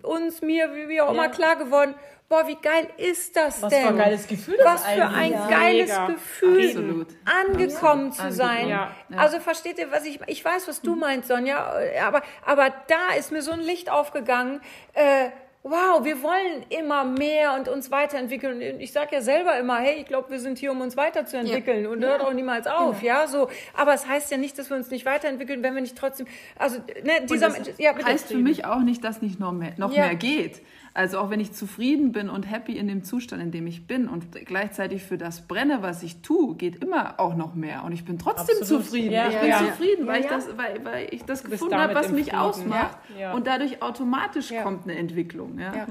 uns, 0.03 0.41
mir, 0.41 0.69
wie, 0.87 1.01
auch 1.01 1.11
immer, 1.11 1.29
klar 1.29 1.55
geworden, 1.55 1.95
boah, 2.29 2.47
wie 2.47 2.55
geil 2.55 2.87
ist 2.97 3.35
das 3.35 3.61
Was 3.61 3.73
denn? 3.73 3.81
für 3.81 3.87
ein 3.89 3.97
geiles 3.97 4.27
Gefühl 4.27 4.57
das 4.57 4.65
Was 4.65 4.87
für 4.87 5.07
ein 5.07 5.33
ist. 5.33 5.49
geiles 5.49 5.89
Mega. 5.89 6.07
Gefühl, 6.07 6.65
Absolut. 6.67 7.07
angekommen 7.25 8.11
zu 8.11 8.31
sein. 8.31 8.69
Ja. 8.69 8.91
Also 9.17 9.39
versteht 9.39 9.79
ihr, 9.79 9.91
was 9.91 10.05
ich, 10.05 10.19
ich 10.27 10.45
weiß, 10.45 10.67
was 10.67 10.81
du 10.81 10.95
meinst, 10.95 11.27
Sonja, 11.27 11.73
aber, 12.05 12.21
aber 12.45 12.71
da 12.87 13.15
ist 13.17 13.31
mir 13.31 13.41
so 13.41 13.51
ein 13.51 13.61
Licht 13.61 13.89
aufgegangen, 13.89 14.61
äh, 14.93 15.29
Wow, 15.61 16.05
wir 16.05 16.23
wollen 16.23 16.63
immer 16.69 17.03
mehr 17.03 17.53
und 17.53 17.67
uns 17.67 17.91
weiterentwickeln. 17.91 18.55
Und 18.75 18.79
Ich 18.79 18.93
sage 18.93 19.09
ja 19.15 19.21
selber 19.21 19.59
immer, 19.59 19.77
hey, 19.79 19.99
ich 19.99 20.05
glaube, 20.05 20.29
wir 20.29 20.39
sind 20.39 20.57
hier, 20.57 20.71
um 20.71 20.79
uns 20.79 20.95
weiterzuentwickeln 20.95 21.85
und 21.85 22.01
hört 22.03 22.21
auch 22.21 22.31
niemals 22.31 22.65
auf, 22.65 23.03
ja, 23.03 23.27
so. 23.27 23.49
Aber 23.75 23.93
es 23.93 24.07
heißt 24.07 24.31
ja 24.31 24.37
nicht, 24.37 24.57
dass 24.57 24.69
wir 24.69 24.77
uns 24.77 24.89
nicht 24.89 25.05
weiterentwickeln, 25.05 25.61
wenn 25.61 25.75
wir 25.75 25.81
nicht 25.81 25.97
trotzdem, 25.97 26.27
also, 26.57 26.79
ne, 27.03 27.25
dieser, 27.29 27.49
das 27.49 27.77
ja, 27.77 27.91
bitte. 27.91 28.07
heißt 28.07 28.27
für 28.29 28.37
mich 28.37 28.63
auch 28.63 28.79
nicht, 28.79 29.03
dass 29.03 29.21
nicht 29.21 29.37
noch 29.41 29.51
mehr, 29.51 29.73
noch 29.75 29.91
Ja. 29.91 30.05
mehr 30.05 30.15
geht. 30.15 30.61
Also 30.93 31.19
auch 31.19 31.29
wenn 31.29 31.39
ich 31.39 31.51
zufrieden 31.53 32.11
bin 32.11 32.29
und 32.29 32.43
happy 32.43 32.77
in 32.77 32.87
dem 32.87 33.03
Zustand, 33.03 33.41
in 33.41 33.51
dem 33.51 33.67
ich 33.67 33.85
bin 33.87 34.07
und 34.07 34.31
gleichzeitig 34.45 35.03
für 35.03 35.17
das 35.17 35.47
brenne, 35.47 35.81
was 35.81 36.03
ich 36.03 36.21
tue, 36.21 36.55
geht 36.55 36.83
immer 36.83 37.19
auch 37.19 37.35
noch 37.35 37.53
mehr. 37.55 37.83
Und 37.83 37.91
ich 37.93 38.05
bin 38.05 38.17
trotzdem 38.19 38.57
Absolut. 38.59 38.85
zufrieden. 38.85 39.11
Ja. 39.11 39.29
ich 39.29 39.37
bin 39.39 39.49
Ja. 39.49 39.57
zufrieden, 39.59 40.07
weil, 40.07 40.21
Ja, 40.23 40.37
Ich 40.39 40.45
das, 40.45 40.57
weil, 40.57 40.83
weil 40.85 41.07
ich 41.11 41.23
das 41.25 41.43
gefunden 41.43 41.75
habe, 41.75 41.93
was 41.95 42.09
mich 42.09 42.25
Frieden. 42.25 42.39
ausmacht. 42.39 42.97
Ja. 43.15 43.19
Ja. 43.21 43.33
Und 43.33 43.47
dadurch 43.47 43.81
automatisch 43.81 44.51
Ja. 44.51 44.63
kommt 44.63 44.83
eine 44.85 44.97
Entwicklung. 44.97 45.59
Ja. 45.59 45.73
Ja. 45.75 45.85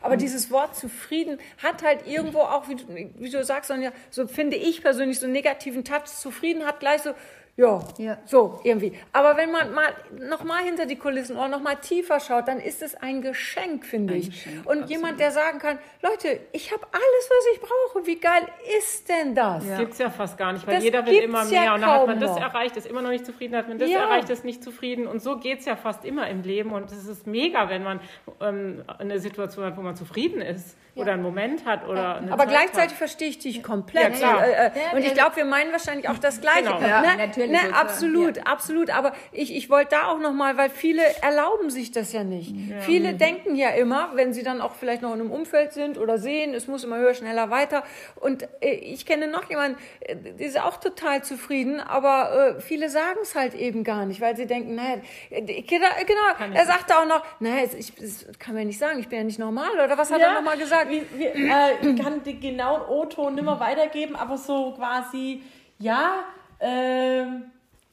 Aber 0.00 0.16
dieses 0.16 0.50
Wort 0.50 0.74
zufrieden 0.74 1.38
hat 1.62 1.84
halt 1.84 2.08
irgendwo 2.08 2.40
auch, 2.40 2.68
wie 2.68 2.74
du, 2.74 2.82
wie 3.20 3.30
du 3.30 3.44
sagst, 3.44 3.68
Sonja, 3.68 3.92
so 4.10 4.26
finde 4.26 4.56
ich 4.56 4.82
persönlich 4.82 5.20
so 5.20 5.26
einen 5.26 5.32
negativen 5.32 5.84
Touch. 5.84 6.06
Zufrieden 6.06 6.64
hat 6.64 6.80
gleich 6.80 7.02
so, 7.02 7.10
ja, 7.56 7.80
Ja. 7.98 8.18
so 8.24 8.60
irgendwie. 8.64 8.98
Aber 9.12 9.36
wenn 9.36 9.52
man 9.52 9.72
mal 9.74 9.92
noch 10.18 10.42
mal 10.42 10.62
hinter 10.64 10.86
die 10.86 10.96
Kulissen 10.96 11.36
oder 11.36 11.48
noch 11.48 11.60
mal 11.60 11.74
tiefer 11.76 12.18
schaut, 12.18 12.48
dann 12.48 12.58
ist 12.58 12.82
es 12.82 12.94
ein 12.94 13.20
Geschenk, 13.20 13.84
finde 13.84 14.14
Ein 14.14 14.20
ich. 14.20 14.30
Geschenk, 14.30 14.66
Und 14.68 14.88
jemand, 14.88 15.20
der 15.20 15.30
sagen 15.32 15.58
kann, 15.58 15.78
Leute, 16.02 16.40
ich 16.52 16.72
habe 16.72 16.82
alles, 16.90 17.30
was 17.30 17.46
ich 17.54 17.60
brauche. 17.60 18.06
Wie 18.06 18.18
geil 18.18 18.42
ist 18.78 19.08
denn 19.08 19.34
das? 19.34 19.66
Ja. 19.68 19.78
Gibt's 19.78 19.98
ja 19.98 20.08
fast 20.08 20.38
gar 20.38 20.52
nicht, 20.54 20.66
weil 20.66 20.76
Das 20.76 20.84
jeder 20.84 21.04
will 21.04 21.14
immer 21.18 21.44
ja 21.44 21.60
mehr. 21.62 21.74
und 21.74 21.80
dann 21.82 21.90
hat 21.90 22.06
man 22.06 22.20
das 22.20 22.30
noch. 22.30 22.40
erreicht, 22.40 22.76
ist 22.78 22.86
immer 22.86 23.02
noch 23.02 23.10
nicht 23.10 23.26
zufrieden, 23.26 23.54
hat 23.54 23.68
man 23.68 23.78
das 23.78 23.90
Ja. 23.90 24.00
erreicht, 24.04 24.30
ist 24.30 24.44
nicht 24.46 24.64
zufrieden. 24.64 25.06
Und 25.06 25.20
so 25.22 25.36
geht's 25.36 25.66
ja 25.66 25.76
fast 25.76 26.04
immer 26.06 26.28
im 26.28 26.42
Leben. 26.42 26.72
Und 26.72 26.90
es 26.90 27.06
ist 27.06 27.26
mega, 27.26 27.68
wenn 27.68 27.82
man 27.84 28.00
ähm, 28.40 28.82
eine 28.98 29.18
Situation 29.20 29.66
hat, 29.66 29.76
wo 29.76 29.82
man 29.82 29.94
zufrieden 29.94 30.40
ist 30.40 30.76
oder 30.94 31.12
einen 31.12 31.22
Moment 31.22 31.64
hat 31.64 31.88
oder 31.88 32.16
eine 32.16 32.32
Aber 32.32 32.42
Zeit 32.44 32.50
gleichzeitig 32.50 32.90
hat. 32.90 32.98
verstehe 32.98 33.28
ich 33.28 33.38
dich 33.38 33.62
komplett. 33.62 34.02
Ja, 34.02 34.10
klar. 34.10 34.46
Äh, 34.46 34.50
äh, 34.52 34.70
Ja, 34.74 34.92
und 34.92 34.98
ich 34.98 35.06
ja. 35.08 35.14
glaube, 35.14 35.36
wir 35.36 35.44
meinen 35.46 35.72
wahrscheinlich 35.72 36.08
auch 36.08 36.18
das 36.18 36.40
Gleiche. 36.40 36.64
Genau. 36.64 36.80
Ja, 36.80 37.00
Ne? 37.00 37.16
natürlich. 37.16 37.50
Ne, 37.50 37.74
absolut, 37.74 38.36
ja. 38.36 38.42
absolut. 38.44 38.90
Aber 38.90 39.12
ich, 39.32 39.54
ich 39.56 39.70
wollte 39.70 39.92
da 39.92 40.08
auch 40.08 40.18
nochmal, 40.18 40.56
weil 40.58 40.68
viele 40.68 41.02
erlauben 41.22 41.70
sich 41.70 41.92
das 41.92 42.12
ja 42.12 42.24
nicht. 42.24 42.54
Ja. 42.54 42.80
Viele 42.80 43.12
mhm. 43.12 43.18
denken 43.18 43.54
ja 43.56 43.70
immer, 43.70 44.10
wenn 44.14 44.34
sie 44.34 44.42
dann 44.42 44.60
auch 44.60 44.74
vielleicht 44.74 45.00
noch 45.00 45.14
in 45.14 45.20
einem 45.20 45.30
Umfeld 45.30 45.72
sind 45.72 45.96
oder 45.96 46.18
sehen, 46.18 46.52
es 46.52 46.66
muss 46.66 46.84
immer 46.84 46.98
höher, 46.98 47.14
schneller, 47.14 47.48
weiter. 47.50 47.84
Und 48.16 48.42
äh, 48.60 48.72
ich 48.74 49.06
kenne 49.06 49.28
noch 49.28 49.48
jemanden, 49.48 49.78
äh, 50.00 50.14
die 50.16 50.44
ist 50.44 50.60
auch 50.60 50.76
total 50.78 51.22
zufrieden, 51.24 51.80
aber 51.80 52.56
äh, 52.58 52.60
viele 52.60 52.90
sagen 52.90 53.18
es 53.22 53.34
halt 53.34 53.54
eben 53.54 53.82
gar 53.84 54.04
nicht, 54.04 54.20
weil 54.20 54.36
sie 54.36 54.46
denken, 54.46 54.74
naja, 54.74 54.96
genau, 55.30 55.86
genau 56.06 56.54
er 56.54 56.66
sagte 56.66 56.96
auch 56.98 57.06
noch, 57.06 57.22
naja, 57.40 57.66
ich, 57.78 57.94
das 57.94 58.26
kann 58.38 58.54
mir 58.54 58.64
nicht 58.64 58.78
sagen, 58.78 58.98
ich 58.98 59.08
bin 59.08 59.18
ja 59.18 59.24
nicht 59.24 59.38
normal, 59.38 59.72
oder 59.82 59.96
was 59.96 60.10
hat 60.10 60.20
ja, 60.20 60.28
er 60.28 60.34
nochmal 60.34 60.58
gesagt? 60.58 60.81
Wie, 60.88 61.02
wie, 61.16 61.24
äh, 61.24 61.76
ich 61.80 62.02
kann 62.02 62.22
den 62.22 62.40
genauen 62.40 62.82
O-Ton 62.88 63.34
nicht 63.34 63.44
mehr 63.44 63.60
weitergeben, 63.60 64.16
aber 64.16 64.38
so 64.38 64.72
quasi, 64.72 65.42
ja, 65.78 66.24
ähm, 66.60 67.44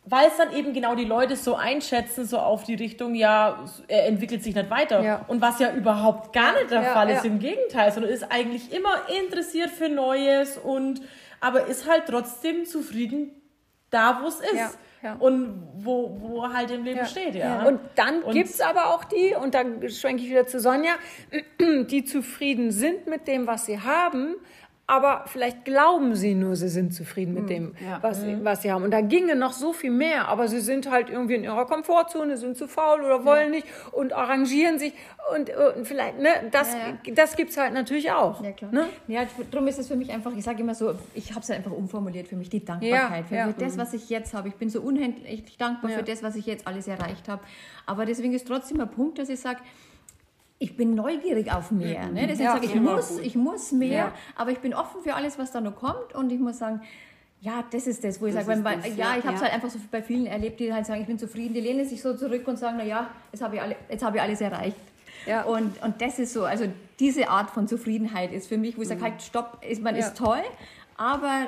weil 0.06 0.28
es 0.28 0.38
dann 0.38 0.52
eben 0.54 0.74
genau 0.74 0.96
die 0.96 1.06
Leute 1.06 1.36
so 1.36 1.56
einschätzen, 1.56 2.26
so 2.26 2.40
auf 2.40 2.64
die 2.64 2.76
Richtung, 2.76 3.14
ja, 3.16 3.64
er 3.88 4.08
entwickelt 4.08 4.44
sich 4.44 4.56
nicht 4.56 4.70
weiter. 4.70 5.02
Ja. 5.02 5.26
Und 5.28 5.42
was 5.42 5.60
ja 5.60 5.72
überhaupt 5.74 6.34
gar 6.34 6.54
nicht 6.54 6.72
der 6.72 6.82
ja, 6.82 6.94
Fall 6.94 7.10
ist, 7.10 7.24
ja. 7.24 7.30
im 7.30 7.40
Gegenteil, 7.40 7.92
sondern 7.92 8.12
ist 8.12 8.32
eigentlich 8.32 8.74
immer 8.74 9.10
interessiert 9.24 9.70
für 9.70 9.90
Neues 9.90 10.58
und 10.58 11.02
aber 11.42 11.68
ist 11.68 11.88
halt 11.88 12.04
trotzdem 12.08 12.66
zufrieden 12.66 13.32
da, 13.92 14.20
wo 14.22 14.28
es 14.28 14.40
ist. 14.40 14.78
Ja. 15.02 15.14
Und 15.14 15.64
wo, 15.78 16.18
wo 16.20 16.54
halt 16.54 16.72
im 16.72 16.84
Leben 16.84 17.06
steht, 17.06 17.36
ja. 17.36 17.64
Und 17.64 17.80
dann 17.96 18.22
gibt 18.32 18.50
es 18.50 18.60
aber 18.60 18.94
auch 18.94 19.06
die, 19.06 19.34
und 19.34 19.54
dann 19.54 19.90
schwenke 19.90 20.24
ich 20.24 20.30
wieder 20.30 20.46
zu 20.46 20.60
Sonja, 20.60 20.92
die 21.60 22.04
zufrieden 22.04 22.72
sind 22.72 23.08
mit 23.08 23.28
dem, 23.28 23.48
was 23.48 23.66
sie 23.66 23.80
haben, 23.80 24.36
aber 24.90 25.26
vielleicht 25.28 25.66
glauben 25.66 26.16
sie 26.16 26.34
nur, 26.34 26.56
sie 26.56 26.68
sind 26.68 26.96
zufrieden 26.96 27.36
mit 27.36 27.44
hm, 27.44 27.48
dem, 27.48 27.76
ja. 27.80 28.00
was, 28.02 28.24
mhm. 28.24 28.44
was 28.44 28.64
sie 28.64 28.72
haben. 28.72 28.84
Und 28.84 28.90
da 28.90 29.02
ginge 29.02 29.36
noch 29.36 29.54
so 29.54 29.72
viel 29.72 29.92
mehr, 29.92 30.28
aber 30.30 30.48
sie 30.48 30.62
sind 30.62 30.90
halt 30.90 31.12
irgendwie 31.12 31.36
in 31.36 31.44
ihrer 31.44 31.68
Komfortzone, 31.68 32.38
sind 32.38 32.58
zu 32.58 32.68
faul 32.68 33.02
oder 33.02 33.24
wollen 33.24 33.54
ja. 33.54 33.60
nicht 33.60 33.68
und 33.92 34.14
arrangieren 34.14 34.80
sich. 34.80 34.94
Und, 35.36 35.52
und 35.52 35.86
vielleicht, 35.86 36.18
ne, 36.18 36.30
das, 36.50 36.74
ja, 36.74 37.14
das 37.14 37.36
gibt 37.36 37.52
es 37.52 37.58
halt 37.58 37.76
natürlich 37.76 38.12
auch. 38.12 38.44
Ja, 38.44 38.52
klar. 38.52 38.72
Ne? 38.72 38.90
Ja, 39.08 39.28
darum 39.52 39.68
ist 39.68 39.78
es 39.78 39.90
für 39.90 39.96
mich 39.96 40.12
einfach, 40.12 40.36
ich 40.36 40.44
sage 40.44 40.62
immer 40.64 40.74
so, 40.74 40.96
ich 41.14 41.30
habe 41.36 41.42
es 41.42 41.52
einfach 41.52 41.72
umformuliert 41.72 42.28
für 42.28 42.36
mich, 42.36 42.50
die 42.50 42.66
Dankbarkeit 42.66 43.26
für, 43.28 43.54
für 43.54 43.64
das, 43.64 43.78
was 43.78 43.94
ich 43.94 44.10
jetzt 44.10 44.34
habe. 44.34 44.48
Ich 44.48 44.56
bin 44.56 44.72
so 44.72 44.82
unendlich 44.82 45.56
dankbar 45.60 45.92
für 45.92 46.02
das, 46.02 46.24
was 46.24 46.36
ich 46.36 46.48
jetzt 46.48 46.66
alles 46.66 46.88
erreicht 46.88 47.30
habe. 47.30 47.44
Aber 47.86 48.08
deswegen 48.08 48.34
ist 48.34 48.48
trotzdem 48.48 48.82
ein 48.82 48.90
Punkt, 48.90 49.20
dass 49.20 49.30
ich 49.30 49.40
sage, 49.40 49.60
ich 50.60 50.76
bin 50.76 50.94
neugierig 50.94 51.52
auf 51.52 51.72
mehr. 51.72 52.08
Ne? 52.08 52.28
Deswegen 52.28 52.44
ja, 52.44 52.54
sage 52.54 52.66
ich, 52.66 52.76
ich 52.76 52.82
muss, 52.82 53.18
ich 53.18 53.36
muss 53.36 53.72
mehr, 53.72 53.90
ja. 53.90 54.14
aber 54.36 54.52
ich 54.52 54.60
bin 54.60 54.74
offen 54.74 55.02
für 55.02 55.16
alles, 55.16 55.40
was 55.40 55.52
da 55.52 55.62
noch 55.62 55.76
kommt 55.76 56.14
und 56.14 56.32
ich 56.32 56.40
muss 56.40 56.60
sagen, 56.60 56.82
ja, 57.42 57.64
das 57.72 57.88
ist 57.88 58.04
das, 58.04 58.22
wo 58.22 58.26
ich 58.26 58.36
das 58.36 58.46
sage, 58.46 58.62
das, 58.62 58.98
ja, 58.98 59.16
ich 59.18 59.24
habe 59.24 59.38
es 59.38 59.42
halt 59.42 59.54
einfach 59.54 59.70
so 59.70 59.80
bei 59.90 60.02
vielen 60.02 60.26
erlebt, 60.26 60.60
die 60.60 60.74
halt 60.74 60.86
sagen, 60.86 61.00
ich 61.00 61.08
bin 61.08 61.18
zufrieden, 61.18 61.54
die 61.54 61.62
lehnen 61.62 61.88
sich 61.88 62.02
so 62.02 62.14
zurück 62.14 62.46
und 62.50 62.60
sagen, 62.60 62.76
na 62.78 62.84
ja, 62.84 63.10
jetzt 63.32 63.42
habe 63.42 63.56
ich, 63.56 63.62
alle, 63.62 63.76
hab 64.02 64.16
ich 64.16 64.22
alles 64.22 64.42
erreicht. 64.42 64.76
Ja. 65.26 65.44
Und, 65.44 65.82
und 65.82 66.02
das 66.02 66.20
ist 66.20 66.34
so, 66.34 66.44
also 66.44 66.66
diese 67.00 67.30
Art 67.30 67.50
von 67.52 67.66
Zufriedenheit 67.68 68.34
ist 68.34 68.50
für 68.50 68.58
mich, 68.58 68.78
wo 68.78 68.82
ich 68.82 68.90
sage, 68.90 69.00
mhm. 69.00 69.06
halt, 69.06 69.22
stopp, 69.22 69.64
ist, 69.68 69.82
man 69.82 69.96
ist 69.96 70.18
toll, 70.18 70.42
aber 70.98 71.48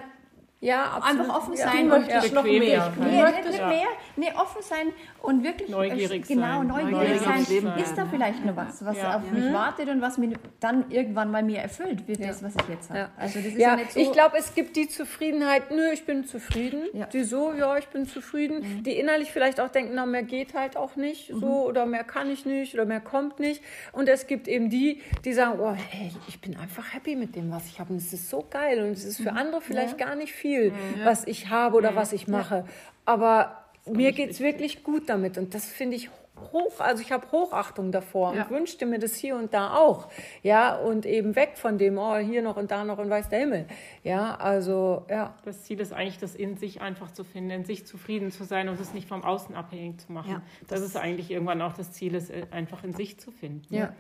ja, 0.62 0.92
absolut. 0.92 1.22
Einfach 1.22 1.36
offen 1.38 1.58
sein 1.58 1.88
ja, 1.88 1.96
und 1.96 2.08
ja. 2.08 2.22
noch 2.34 2.44
mehr. 2.44 2.94
Nee, 3.00 3.24
nicht, 3.24 3.46
nicht 3.48 3.68
mehr. 3.68 3.88
Nee, 4.16 4.32
offen 4.38 4.62
sein 4.62 4.94
und 5.24 5.44
wirklich 5.44 5.70
neugierig 5.70 6.28
genau, 6.28 6.60
sein. 6.60 6.68
neugierig, 6.68 7.26
neugierig 7.26 7.62
sein. 7.64 7.80
Ist 7.80 7.98
da 7.98 8.06
vielleicht 8.06 8.46
noch 8.46 8.56
was, 8.56 8.86
was 8.86 8.98
ja. 8.98 9.16
auf 9.16 9.32
mich 9.32 9.44
mhm. 9.44 9.54
wartet 9.54 9.90
und 9.90 10.02
was 10.02 10.20
mir 10.20 10.38
dann 10.60 10.92
irgendwann 10.92 11.32
mal 11.32 11.42
mir 11.42 11.58
erfüllt 11.58 12.08
wird, 12.08 12.24
das, 12.24 12.44
was 12.44 12.54
ich 12.56 12.70
jetzt 12.70 12.92
habe. 12.92 13.10
Also 13.18 13.40
das 13.40 13.48
ist 13.48 13.58
ja, 13.58 13.76
nicht 13.76 13.92
so 13.92 14.00
ich 14.00 14.12
glaube, 14.12 14.38
es 14.38 14.54
gibt 14.54 14.76
die 14.76 14.88
Zufriedenheit, 14.88 15.72
nö, 15.72 15.90
ich 15.92 16.06
bin 16.06 16.26
zufrieden. 16.26 16.84
Die 17.12 17.24
so, 17.24 17.54
ja, 17.54 17.78
ich 17.78 17.88
bin 17.88 18.06
zufrieden. 18.06 18.60
Mhm. 18.60 18.84
Die 18.84 18.92
innerlich 19.00 19.32
vielleicht 19.32 19.60
auch 19.60 19.70
denken, 19.70 19.94
na, 19.96 20.06
mehr 20.06 20.22
geht 20.22 20.54
halt 20.54 20.78
auch 20.78 20.96
nicht, 20.96 21.34
mhm. 21.34 21.40
so, 21.40 21.66
oder 21.66 21.88
mehr 21.88 22.04
kann 22.04 22.30
ich 22.30 22.46
nicht, 22.46 22.76
oder 22.76 22.86
mehr 22.86 23.02
kommt 23.02 23.40
nicht. 23.40 23.64
Und 23.94 24.08
es 24.08 24.28
gibt 24.28 24.48
eben 24.48 24.70
die, 24.70 25.02
die 25.26 25.34
sagen, 25.34 25.60
oh, 25.60 25.74
hey, 25.74 26.12
ich 26.28 26.40
bin 26.40 26.56
einfach 26.56 26.94
happy 26.94 27.16
mit 27.16 27.36
dem, 27.36 27.50
was 27.50 27.66
ich 27.66 27.80
habe. 27.80 27.94
Und 27.94 27.98
es 27.98 28.14
ist 28.14 28.30
so 28.30 28.46
geil. 28.48 28.84
Und 28.84 28.92
es 28.92 29.06
ist 29.06 29.18
für 29.18 29.32
mhm. 29.32 29.38
andere 29.38 29.62
vielleicht 29.62 29.98
gar 29.98 30.14
nicht 30.14 30.34
viel 30.34 30.51
viel, 30.52 30.72
mhm. 30.72 31.06
was 31.06 31.26
ich 31.26 31.50
habe 31.50 31.78
oder 31.78 31.96
was 31.96 32.14
ich 32.14 32.28
mache. 32.28 32.66
Aber 33.06 33.64
mir 33.86 34.12
geht 34.12 34.32
es 34.32 34.40
wirklich 34.40 34.84
gut 34.84 35.10
damit 35.10 35.38
und 35.38 35.54
das 35.54 35.66
finde 35.66 35.96
ich 35.96 36.10
hoch, 36.52 36.80
also 36.80 37.04
ich 37.04 37.12
habe 37.12 37.32
Hochachtung 37.32 37.92
davor 37.92 38.34
ja. 38.34 38.44
und 38.44 38.50
wünschte 38.50 38.88
mir 38.88 38.98
das 38.98 39.16
hier 39.16 39.36
und 39.36 39.54
da 39.54 39.76
auch, 39.76 40.10
ja, 40.42 40.76
und 40.76 41.06
eben 41.06 41.36
weg 41.36 41.52
von 41.56 41.78
dem, 41.78 42.00
oh, 42.00 42.18
hier 42.18 42.42
noch 42.42 42.58
und 42.58 42.72
da 42.72 42.84
noch 42.84 42.98
und 42.98 43.12
weiß 43.12 43.30
der 43.30 43.40
Himmel, 43.40 43.68
ja, 44.04 44.36
also, 44.36 45.06
ja. 45.08 45.36
Das 45.46 45.64
Ziel 45.64 45.80
ist 45.80 45.94
eigentlich, 45.94 46.18
das 46.18 46.34
in 46.34 46.58
sich 46.58 46.82
einfach 46.82 47.12
zu 47.12 47.24
finden, 47.24 47.52
in 47.52 47.66
sich 47.66 47.86
zufrieden 47.86 48.32
zu 48.32 48.44
sein 48.44 48.70
und 48.70 48.80
es 48.80 48.94
nicht 48.94 49.08
vom 49.08 49.24
Außen 49.24 49.54
abhängig 49.54 50.00
zu 50.00 50.12
machen. 50.12 50.32
Ja, 50.32 50.42
das, 50.62 50.80
das, 50.80 50.82
ist 50.82 50.98
eigentlich 50.98 51.30
irgendwann 51.30 51.62
auch 51.62 51.74
das 51.74 51.92
Ziel, 51.92 52.16
es 52.16 52.32
äh, 52.32 52.48
einfach 52.50 52.84
in 52.84 52.94
sich 52.94 53.20
zu 53.20 53.32
finden. 53.32 53.74
Ja. 53.74 53.80
ja. 53.80 53.94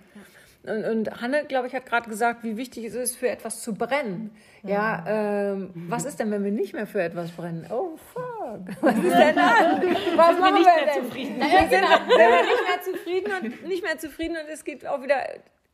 Und, 0.63 0.86
und 0.86 1.21
Hanne, 1.21 1.45
glaube 1.45 1.67
ich, 1.67 1.74
hat 1.74 1.88
gerade 1.88 2.08
gesagt, 2.08 2.43
wie 2.43 2.56
wichtig 2.56 2.86
es 2.86 2.93
ist, 2.93 3.15
für 3.15 3.30
etwas 3.30 3.62
zu 3.62 3.74
brennen. 3.74 4.30
Ja, 4.62 5.04
ähm, 5.08 5.71
was 5.74 6.06
ist 6.06 6.19
denn, 6.19 6.30
wenn 6.30 6.43
wir 6.43 6.52
nicht 6.52 6.74
mehr 6.74 6.86
für 6.86 7.02
etwas 7.02 7.32
brennen? 7.32 7.65
Oh, 7.71 7.97
fuck. 8.13 8.60
Was 8.82 8.95
ist 8.95 9.04
denn 9.04 9.36
dann? 9.36 9.82
Was 10.15 10.39
machen 10.39 10.56
wir, 10.56 10.65
wir 10.65 10.93
denn? 10.93 11.04
Zufrieden. 11.04 11.39
Naja, 11.39 11.63
genau. 11.63 11.88
Sind 11.88 12.19
wir 12.19 12.43
nicht 12.43 12.67
mehr 12.67 12.82
zufrieden 12.93 13.32
und 13.41 13.67
nicht 13.67 13.84
mehr 13.84 13.97
zufrieden 13.97 14.38
und 14.38 14.52
es 14.52 14.63
geht 14.63 14.86
auch 14.86 15.02
wieder 15.02 15.17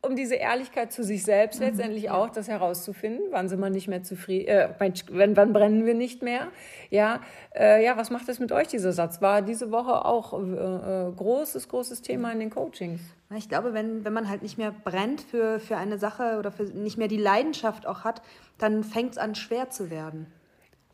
um 0.00 0.14
diese 0.14 0.36
Ehrlichkeit 0.36 0.92
zu 0.92 1.02
sich 1.02 1.24
selbst 1.24 1.60
mhm. 1.60 1.66
letztendlich 1.66 2.10
auch, 2.10 2.30
das 2.30 2.48
herauszufinden, 2.48 3.26
wann 3.30 3.48
sind 3.48 3.60
wir 3.60 3.70
nicht 3.70 3.88
mehr 3.88 4.02
zufrieden, 4.02 4.48
äh, 4.48 4.68
wann, 4.78 5.36
wann 5.36 5.52
brennen 5.52 5.86
wir 5.86 5.94
nicht 5.94 6.22
mehr, 6.22 6.48
ja, 6.90 7.20
äh, 7.54 7.84
ja, 7.84 7.96
was 7.96 8.10
macht 8.10 8.28
das 8.28 8.38
mit 8.38 8.52
euch, 8.52 8.68
dieser 8.68 8.92
Satz? 8.92 9.20
War 9.20 9.42
diese 9.42 9.72
Woche 9.72 10.04
auch 10.04 10.32
äh, 10.32 11.08
äh, 11.08 11.12
großes, 11.12 11.68
großes 11.68 12.02
Thema 12.02 12.32
in 12.32 12.38
den 12.38 12.50
Coachings? 12.50 13.00
Ich 13.36 13.48
glaube, 13.48 13.74
wenn, 13.74 14.04
wenn 14.04 14.12
man 14.12 14.28
halt 14.28 14.42
nicht 14.42 14.56
mehr 14.56 14.72
brennt 14.72 15.20
für, 15.20 15.60
für 15.60 15.76
eine 15.76 15.98
Sache 15.98 16.38
oder 16.38 16.50
für 16.52 16.64
nicht 16.64 16.96
mehr 16.96 17.08
die 17.08 17.18
Leidenschaft 17.18 17.86
auch 17.86 18.04
hat, 18.04 18.22
dann 18.56 18.84
fängt 18.84 19.12
es 19.12 19.18
an 19.18 19.34
schwer 19.34 19.68
zu 19.68 19.90
werden. 19.90 20.26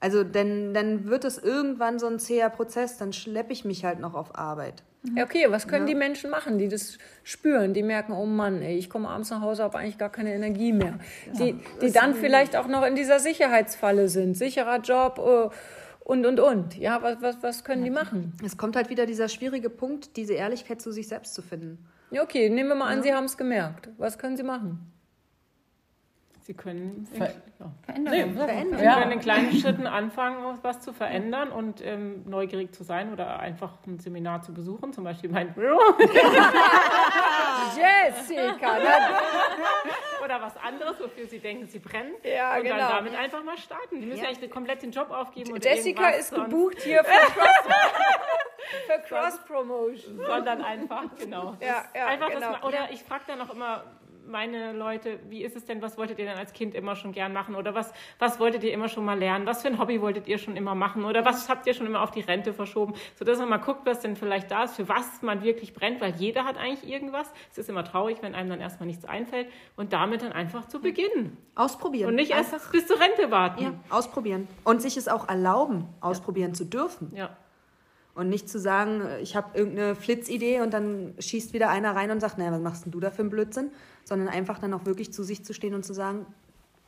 Also 0.01 0.25
denn, 0.25 0.75
dann 0.75 1.07
wird 1.07 1.25
es 1.25 1.39
irgendwann 1.39 1.99
so 1.99 2.07
ein 2.07 2.19
zäher 2.19 2.51
Prozess, 2.51 2.99
dann 2.99 3.13
schleppe 3.13 3.53
ich 3.53 3.65
mich 3.65 3.85
halt 3.85 4.01
noch 4.01 4.15
auf 4.15 4.37
Arbeit. 4.37 4.83
Ja, 5.15 5.25
okay, 5.25 5.47
was 5.51 5.69
können 5.69 5.87
ja. 5.87 5.93
die 5.93 5.99
Menschen 5.99 6.31
machen, 6.31 6.57
die 6.59 6.69
das 6.69 6.97
spüren, 7.25 7.75
die 7.75 7.83
merken, 7.83 8.13
oh 8.13 8.25
Mann, 8.25 8.63
ey, 8.63 8.79
ich 8.79 8.89
komme 8.89 9.09
abends 9.09 9.31
nach 9.31 9.43
Hause, 9.43 9.63
habe 9.63 9.79
eigentlich 9.79 9.99
gar 9.99 10.11
keine 10.11 10.33
Energie 10.33 10.73
mehr. 10.73 10.99
Ja, 11.27 11.45
die 11.45 11.61
die 11.83 11.93
dann 11.93 12.15
vielleicht 12.15 12.57
auch 12.57 12.69
noch 12.69 12.87
in 12.87 12.95
dieser 12.95 13.21
Sicherheitsfalle 13.21 14.09
sind, 14.09 14.35
sicherer 14.35 14.79
Job 14.81 15.19
uh, 15.19 15.51
und, 16.05 16.25
und, 16.25 16.41
und. 16.41 16.77
Ja, 16.79 17.03
was, 17.03 17.21
was, 17.21 17.43
was 17.43 17.65
können 17.65 17.85
ja. 17.85 17.91
die 17.91 17.95
machen? 17.95 18.33
Es 18.45 18.57
kommt 18.57 18.77
halt 18.77 18.89
wieder 18.89 19.05
dieser 19.05 19.29
schwierige 19.29 19.69
Punkt, 19.69 20.17
diese 20.17 20.35
Ehrlichkeit 20.35 20.81
zu 20.81 20.91
sich 20.91 21.07
selbst 21.07 21.35
zu 21.35 21.43
finden. 21.43 21.85
Ja, 22.11 22.23
okay, 22.23 22.49
nehmen 22.49 22.71
wir 22.71 22.77
mal 22.77 22.89
an, 22.89 23.03
Sie 23.03 23.13
haben 23.13 23.25
es 23.25 23.37
gemerkt. 23.37 23.91
Was 23.99 24.19
können 24.19 24.37
Sie 24.37 24.43
machen? 24.43 24.94
Sie 26.45 26.53
können 26.53 27.09
Ver 27.11 27.33
ja. 27.59 27.73
Veränderung. 27.87 28.19
Nee, 28.19 28.39
verändern. 28.39 28.79
Sie 28.79 28.85
können 28.85 29.13
in 29.13 29.21
kleinen 29.21 29.53
Schritten 29.53 29.87
anfangen, 29.87 30.59
was 30.61 30.81
zu 30.81 30.93
verändern 30.93 31.51
und 31.51 31.83
ähm, 31.83 32.23
neugierig 32.27 32.75
zu 32.75 32.85
sein 32.85 33.15
oder 33.15 33.41
einfach 33.41 33.79
ein 33.87 33.99
Seminar 33.99 34.43
zu 34.43 34.53
besuchen, 34.53 34.93
zum 34.93 35.05
Beispiel 35.05 35.31
mein 35.31 35.55
Büro. 35.55 35.81
Jessica! 37.75 38.77
oder 40.23 40.43
was 40.43 40.55
anderes, 40.59 41.01
wofür 41.01 41.27
Sie 41.27 41.39
denken, 41.39 41.67
Sie 41.67 41.79
brennen. 41.79 42.13
Ja, 42.23 42.57
und 42.57 42.65
genau. 42.65 42.77
dann 42.77 42.89
damit 42.91 43.15
einfach 43.15 43.43
mal 43.43 43.57
starten. 43.57 44.01
Die 44.01 44.07
müssen 44.07 44.23
ja, 44.23 44.29
eigentlich 44.29 44.51
komplett 44.51 44.83
den 44.83 44.91
Job 44.91 45.11
aufgeben. 45.11 45.57
Jessica 45.59 46.11
ist 46.11 46.35
gebucht 46.35 46.83
hier 46.83 47.03
für 47.05 47.11
Cross, 47.33 47.73
für 48.87 48.99
Cross 49.09 49.39
Promotion. 49.47 50.19
Sondern 50.27 50.63
einfach, 50.63 51.05
genau. 51.19 51.57
Ja, 51.61 51.85
ja, 51.95 52.07
einfach 52.07 52.29
genau. 52.29 52.53
Das, 52.53 52.65
oder 52.65 52.91
ich 52.91 53.03
frage 53.03 53.25
dann 53.29 53.41
auch 53.41 53.55
immer, 53.55 53.85
meine 54.27 54.73
Leute, 54.73 55.19
wie 55.29 55.43
ist 55.43 55.57
es 55.57 55.65
denn, 55.65 55.83
was 55.83 55.99
wolltet 55.99 56.19
ihr 56.19 56.25
denn 56.25 56.37
als 56.37 56.53
Kind 56.53 56.75
immer 56.75 56.97
schon 56.97 57.13
gern 57.13 57.33
machen? 57.33 57.55
Oder 57.55 57.75
was, 57.75 57.93
was 58.19 58.41
wolltet 58.41 58.65
ihr 58.65 58.73
immer 58.73 58.89
schon 58.89 59.05
mal 59.05 59.19
lernen? 59.19 59.47
Was 59.47 59.63
für 59.63 59.69
ein 59.69 59.79
Hobby 59.79 60.01
wolltet 60.01 60.29
ihr 60.29 60.39
schon 60.39 60.57
immer 60.57 60.75
machen? 60.75 61.05
Oder 61.05 61.25
was 61.25 61.49
habt 61.49 61.67
ihr 61.67 61.75
schon 61.75 61.87
immer 61.87 62.03
auf 62.03 62.11
die 62.11 62.21
Rente 62.21 62.53
verschoben? 62.53 62.95
Sodass 63.17 63.39
man 63.39 63.49
mal 63.49 63.59
guckt, 63.59 63.81
was 63.85 64.01
denn 64.01 64.17
vielleicht 64.17 64.51
da 64.51 64.65
ist, 64.65 64.77
für 64.77 64.89
was 64.89 65.23
man 65.23 65.43
wirklich 65.43 65.75
brennt, 65.75 66.01
weil 66.01 66.15
jeder 66.17 66.45
hat 66.45 66.57
eigentlich 66.57 66.91
irgendwas. 66.91 67.33
Es 67.51 67.59
ist 67.59 67.69
immer 67.69 67.85
traurig, 67.85 68.19
wenn 68.23 68.35
einem 68.35 68.51
dann 68.51 68.61
erstmal 68.61 68.87
nichts 68.87 69.05
einfällt 69.05 69.49
und 69.77 69.93
damit 69.93 70.23
dann 70.23 70.33
einfach 70.33 70.67
zu 70.69 70.81
beginnen. 70.81 71.37
Ausprobieren. 71.55 72.09
Und 72.09 72.17
nicht 72.17 72.31
erst 72.31 72.55
einfach. 72.55 72.73
bis 72.73 72.87
zur 72.87 73.01
Rente 73.01 73.31
warten. 73.31 73.63
Ja, 73.63 73.75
ausprobieren. 73.91 74.49
Und 74.65 74.83
sich 74.83 74.97
es 74.97 75.09
auch 75.09 75.29
erlauben, 75.29 75.89
ausprobieren 76.01 76.51
ja. 76.51 76.55
zu 76.55 76.65
dürfen. 76.65 77.13
Ja. 77.15 77.37
Und 78.15 78.29
nicht 78.29 78.49
zu 78.49 78.61
sagen, 78.61 79.03
ich 79.21 79.35
habe 79.35 79.59
irgendeine 79.59 79.97
Flitzidee 79.97 80.61
und 80.61 80.73
dann 80.73 81.15
schießt 81.19 81.53
wieder 81.53 81.69
einer 81.69 81.97
rein 81.97 82.13
und 82.13 82.21
sagt, 82.21 82.39
naja, 82.39 82.53
was 82.53 82.61
machst 82.61 82.85
denn 82.85 82.93
du 82.93 83.01
da 83.01 83.11
für 83.11 83.23
einen 83.23 83.31
Blödsinn? 83.31 83.71
Sondern 84.05 84.29
einfach 84.29 84.61
dann 84.61 84.73
auch 84.73 84.87
wirklich 84.87 85.13
zu 85.13 85.25
sich 85.25 85.45
zu 85.45 85.53
stehen 85.53 85.75
und 85.75 85.85
zu 85.85 85.95
sagen, 85.95 86.27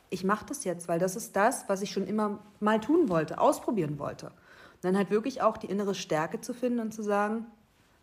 ich 0.09 0.23
mache 0.23 0.45
das 0.45 0.63
jetzt, 0.63 0.87
weil 0.87 0.99
das 0.99 1.15
ist 1.17 1.35
das, 1.35 1.65
was 1.67 1.81
ich 1.81 1.91
schon 1.91 2.07
immer 2.07 2.39
mal 2.61 2.79
tun 2.79 3.09
wollte, 3.09 3.39
ausprobieren 3.39 3.99
wollte. 3.99 4.27
Und 4.27 4.83
dann 4.83 4.97
halt 4.97 5.09
wirklich 5.09 5.41
auch 5.41 5.57
die 5.57 5.67
innere 5.67 5.95
Stärke 5.95 6.39
zu 6.39 6.53
finden 6.53 6.79
und 6.79 6.93
zu 6.93 7.03
sagen, 7.03 7.45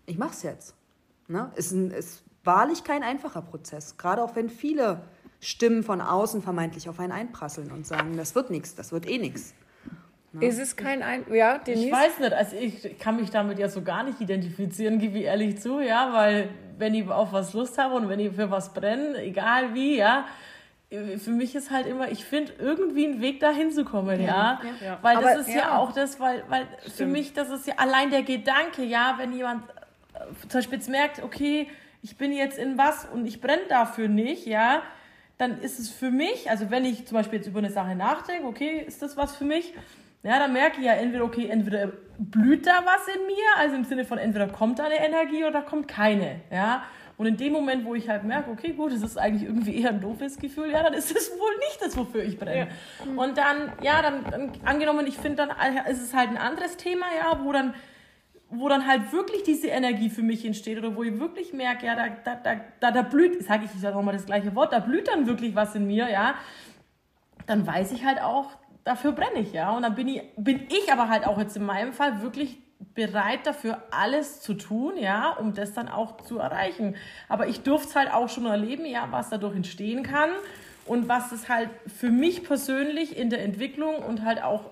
ich 0.07 0.19
mache 0.19 0.33
es 0.33 0.43
jetzt. 0.43 0.75
Ne? 1.29 1.51
Ist, 1.55 1.73
ein, 1.73 1.91
ist 1.91 2.23
wahrlich 2.45 2.85
kein 2.85 3.03
einfacher 3.03 3.41
Prozess, 3.41 3.97
gerade 3.97 4.23
auch 4.23 4.37
wenn 4.37 4.51
viele 4.51 5.03
Stimmen 5.41 5.83
von 5.83 6.01
außen 6.01 6.43
vermeintlich 6.43 6.89
auf 6.89 7.01
einen 7.01 7.13
einprasseln 7.13 7.71
und 7.71 7.87
sagen, 7.87 8.17
das 8.17 8.35
wird 8.35 8.51
nichts, 8.51 8.75
das 8.75 8.93
wird 8.93 9.09
eh 9.09 9.19
nichts. 9.19 9.55
Ne? 10.35 10.47
Ist 10.47 10.59
es 10.59 10.75
kein 10.75 11.03
ein 11.03 11.25
ja, 11.33 11.59
Denise? 11.59 11.87
Ich 11.87 11.93
weiß 11.93 12.19
nicht, 12.19 12.33
also 12.33 12.57
ich 12.57 12.99
kann 12.99 13.17
mich 13.17 13.31
damit 13.31 13.59
ja 13.61 13.69
so 13.69 13.83
gar 13.83 14.03
nicht 14.03 14.21
identifizieren, 14.21 14.99
gebe 14.99 15.19
ich 15.19 15.25
ehrlich 15.25 15.61
zu, 15.61 15.81
ja, 15.81 16.13
weil 16.13 16.49
wenn 16.77 16.93
ich 16.93 17.09
auf 17.09 17.33
was 17.33 17.53
Lust 17.53 17.79
habe 17.79 17.95
und 17.95 18.09
wenn 18.09 18.19
ich 18.19 18.35
für 18.35 18.51
was 18.51 18.75
brenne, 18.75 19.17
egal 19.23 19.75
wie, 19.75 19.97
ja, 19.97 20.27
für 20.91 21.31
mich 21.31 21.55
ist 21.55 21.71
halt 21.71 21.87
immer, 21.87 22.11
ich 22.11 22.25
finde 22.25 22.53
irgendwie 22.59 23.07
einen 23.07 23.21
Weg 23.21 23.39
dahin 23.39 23.71
zu 23.71 23.85
kommen, 23.85 24.21
ja. 24.21 24.61
ja. 24.81 24.87
ja. 24.87 24.99
Weil 25.03 25.17
das 25.17 25.25
Aber, 25.25 25.41
ist 25.41 25.49
ja. 25.49 25.55
ja. 25.55 25.79
auch 25.79 25.93
das, 25.93 26.19
weil, 26.19 26.43
weil 26.49 26.67
für 26.95 27.07
mich, 27.07 27.33
das 27.33 27.51
ist 27.51 27.69
ja 27.69 27.75
allein 27.77 28.11
der 28.11 28.23
Gedanke, 28.23 28.83
ja, 28.83 29.15
wenn 29.19 29.33
jemand 29.33 29.63
äh, 30.15 30.49
zum 30.49 30.59
Beispiel 30.59 30.79
jetzt 30.79 30.89
merkt, 30.89 31.23
okay, 31.23 31.69
ich 32.03 32.17
bin 32.17 32.33
jetzt 32.33 32.59
in 32.59 32.77
was 32.77 33.07
und 33.07 33.25
ich 33.25 33.41
brenne 33.41 33.63
dafür 33.69 34.09
nicht, 34.09 34.47
ja, 34.47 34.83
dann 35.39 35.61
ist 35.61 35.79
es 35.79 35.91
für 35.91 36.11
mich, 36.11 36.51
also 36.51 36.71
wenn 36.71 36.85
ich 36.85 37.07
zum 37.07 37.17
Beispiel 37.17 37.39
jetzt 37.39 37.47
über 37.47 37.59
eine 37.61 37.71
Sache 37.71 37.95
nachdenke, 37.95 38.47
okay, 38.47 38.85
ist 38.85 39.01
das 39.01 39.17
was 39.17 39.37
für 39.37 39.45
mich? 39.45 39.73
Ja, 40.25 40.39
dann 40.39 40.55
merke 40.55 40.81
ich 40.81 40.87
ja 40.87 40.95
entweder, 40.95 41.25
okay, 41.25 41.49
entweder 41.49 41.93
blüht 42.19 42.67
da 42.67 42.83
was 42.85 43.15
in 43.15 43.27
mir, 43.27 43.45
also 43.59 43.77
im 43.77 43.85
Sinne 43.85 44.05
von 44.05 44.19
entweder 44.19 44.49
kommt 44.49 44.79
da 44.79 44.85
eine 44.85 45.05
Energie 45.05 45.45
oder 45.45 45.63
kommt 45.63 45.87
keine, 45.87 46.41
ja. 46.51 46.83
Und 47.17 47.27
in 47.27 47.37
dem 47.37 47.53
Moment, 47.53 47.85
wo 47.85 47.95
ich 47.95 48.09
halt 48.09 48.25
merke, 48.25 48.51
okay, 48.51 48.73
gut, 48.73 48.93
das 48.93 49.03
ist 49.03 49.17
eigentlich 49.19 49.45
irgendwie 49.49 49.81
eher 49.81 49.91
ein 49.91 50.01
doofes 50.01 50.39
Gefühl, 50.39 50.71
ja, 50.73 50.83
dann 50.83 50.95
ist 50.95 51.15
es 51.15 51.31
wohl 51.39 51.57
nicht 51.59 51.79
das, 51.81 51.97
wofür 51.97 52.25
ich 52.25 52.39
brenne. 52.39 52.69
Ja. 52.69 53.23
Und 53.23 53.39
dann, 53.39 53.73
ja, 53.83 54.03
dann, 54.03 54.25
dann 54.29 54.53
angenommen, 54.65 55.07
ich 55.07 55.17
finde, 55.19 55.47
dann 55.47 55.51
ist 55.87 56.03
es 56.03 56.15
halt 56.15 56.31
ein 56.31 56.39
anderes 56.39 56.77
Thema, 56.77 57.07
ja, 57.17 57.45
wo 57.45 57.53
dann 57.53 57.75
wo 58.51 58.69
dann 58.69 58.87
halt 58.87 59.13
wirklich 59.13 59.43
diese 59.43 59.69
Energie 59.69 60.11
für 60.11 60.23
mich 60.23 60.45
entsteht 60.45 60.79
oder 60.79 60.95
wo 60.95 61.03
ich 61.03 61.19
wirklich 61.19 61.53
merke, 61.53 61.87
ja, 61.87 61.97
da, 61.97 62.09
da, 62.25 62.37
da, 62.37 62.61
da, 62.79 62.91
da 62.91 63.03
blüht, 63.03 63.43
sage 63.43 63.65
ich, 63.65 63.75
ich 63.75 63.81
sage 63.81 63.97
nochmal 63.97 64.15
das 64.15 64.27
gleiche 64.27 64.55
Wort, 64.55 64.73
da 64.73 64.79
blüht 64.79 65.09
dann 65.09 65.27
wirklich 65.27 65.57
was 65.57 65.75
in 65.75 65.87
mir, 65.87 66.09
ja, 66.09 66.35
dann 67.47 67.67
weiß 67.67 67.93
ich 67.93 68.05
halt 68.05 68.23
auch, 68.23 68.51
dafür 68.85 69.13
brenne 69.13 69.41
ich, 69.41 69.53
ja. 69.53 69.71
Und 69.71 69.83
dann 69.83 69.95
bin 69.95 70.09
ich, 70.09 70.23
bin 70.37 70.67
ich 70.69 70.93
aber 70.93 71.09
halt 71.09 71.27
auch 71.27 71.39
jetzt 71.39 71.57
in 71.57 71.65
meinem 71.65 71.93
Fall 71.93 72.23
wirklich 72.23 72.59
bereit 72.95 73.41
dafür 73.45 73.83
alles 73.91 74.41
zu 74.41 74.55
tun, 74.55 74.95
ja, 74.97 75.31
um 75.31 75.55
das 75.55 75.75
dann 75.75 75.89
auch 75.89 76.21
zu 76.21 76.39
erreichen. 76.39 76.97
Aber 77.29 77.49
ich 77.49 77.63
durfte 77.63 77.89
es 77.89 77.97
halt 77.97 78.13
auch 78.13 78.29
schon 78.29 78.47
erleben, 78.47 78.87
ja, 78.87 79.09
was 79.11 79.31
dadurch 79.31 79.57
entstehen 79.57 80.03
kann 80.03 80.31
und 80.87 81.09
was 81.09 81.33
es 81.33 81.49
halt 81.49 81.71
für 81.87 82.11
mich 82.11 82.45
persönlich 82.45 83.17
in 83.17 83.31
der 83.31 83.43
Entwicklung 83.43 83.97
und 83.97 84.25
halt 84.25 84.43
auch 84.43 84.71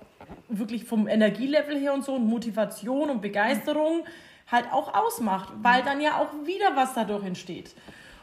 wirklich 0.49 0.85
vom 0.85 1.09
Energielevel 1.09 1.79
her 1.79 1.95
und 1.95 2.05
so 2.05 2.15
und 2.15 2.27
Motivation 2.27 3.11
und 3.11 3.23
Begeisterung 3.23 4.05
halt 4.51 4.67
auch 4.73 4.95
ausmacht, 4.95 5.53
weil 5.63 5.83
dann 5.83 6.01
ja 6.01 6.19
auch 6.19 6.47
wieder 6.47 6.77
was 6.77 6.95
dadurch 6.95 7.25
entsteht. 7.25 7.75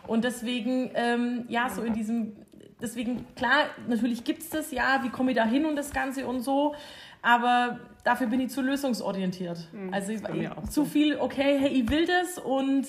Und 0.07 0.23
deswegen, 0.23 0.91
ähm, 0.95 1.45
ja, 1.49 1.69
so 1.69 1.81
in 1.81 1.93
diesem, 1.93 2.35
deswegen, 2.81 3.25
klar, 3.35 3.65
natürlich 3.87 4.23
gibt 4.23 4.41
es 4.41 4.49
das, 4.49 4.71
ja, 4.71 5.01
wie 5.03 5.09
komme 5.09 5.31
ich 5.31 5.37
da 5.37 5.45
hin 5.45 5.65
und 5.65 5.75
das 5.75 5.91
Ganze 5.91 6.25
und 6.27 6.41
so, 6.41 6.75
aber 7.21 7.79
dafür 8.03 8.27
bin 8.27 8.39
ich 8.39 8.51
zu 8.51 8.61
lösungsorientiert. 8.61 9.67
Mhm, 9.71 9.93
also 9.93 10.11
ich, 10.11 10.21
zu 10.69 10.85
viel, 10.85 11.17
okay, 11.17 11.57
hey, 11.59 11.69
ich 11.69 11.89
will 11.89 12.05
das 12.05 12.37
und 12.37 12.87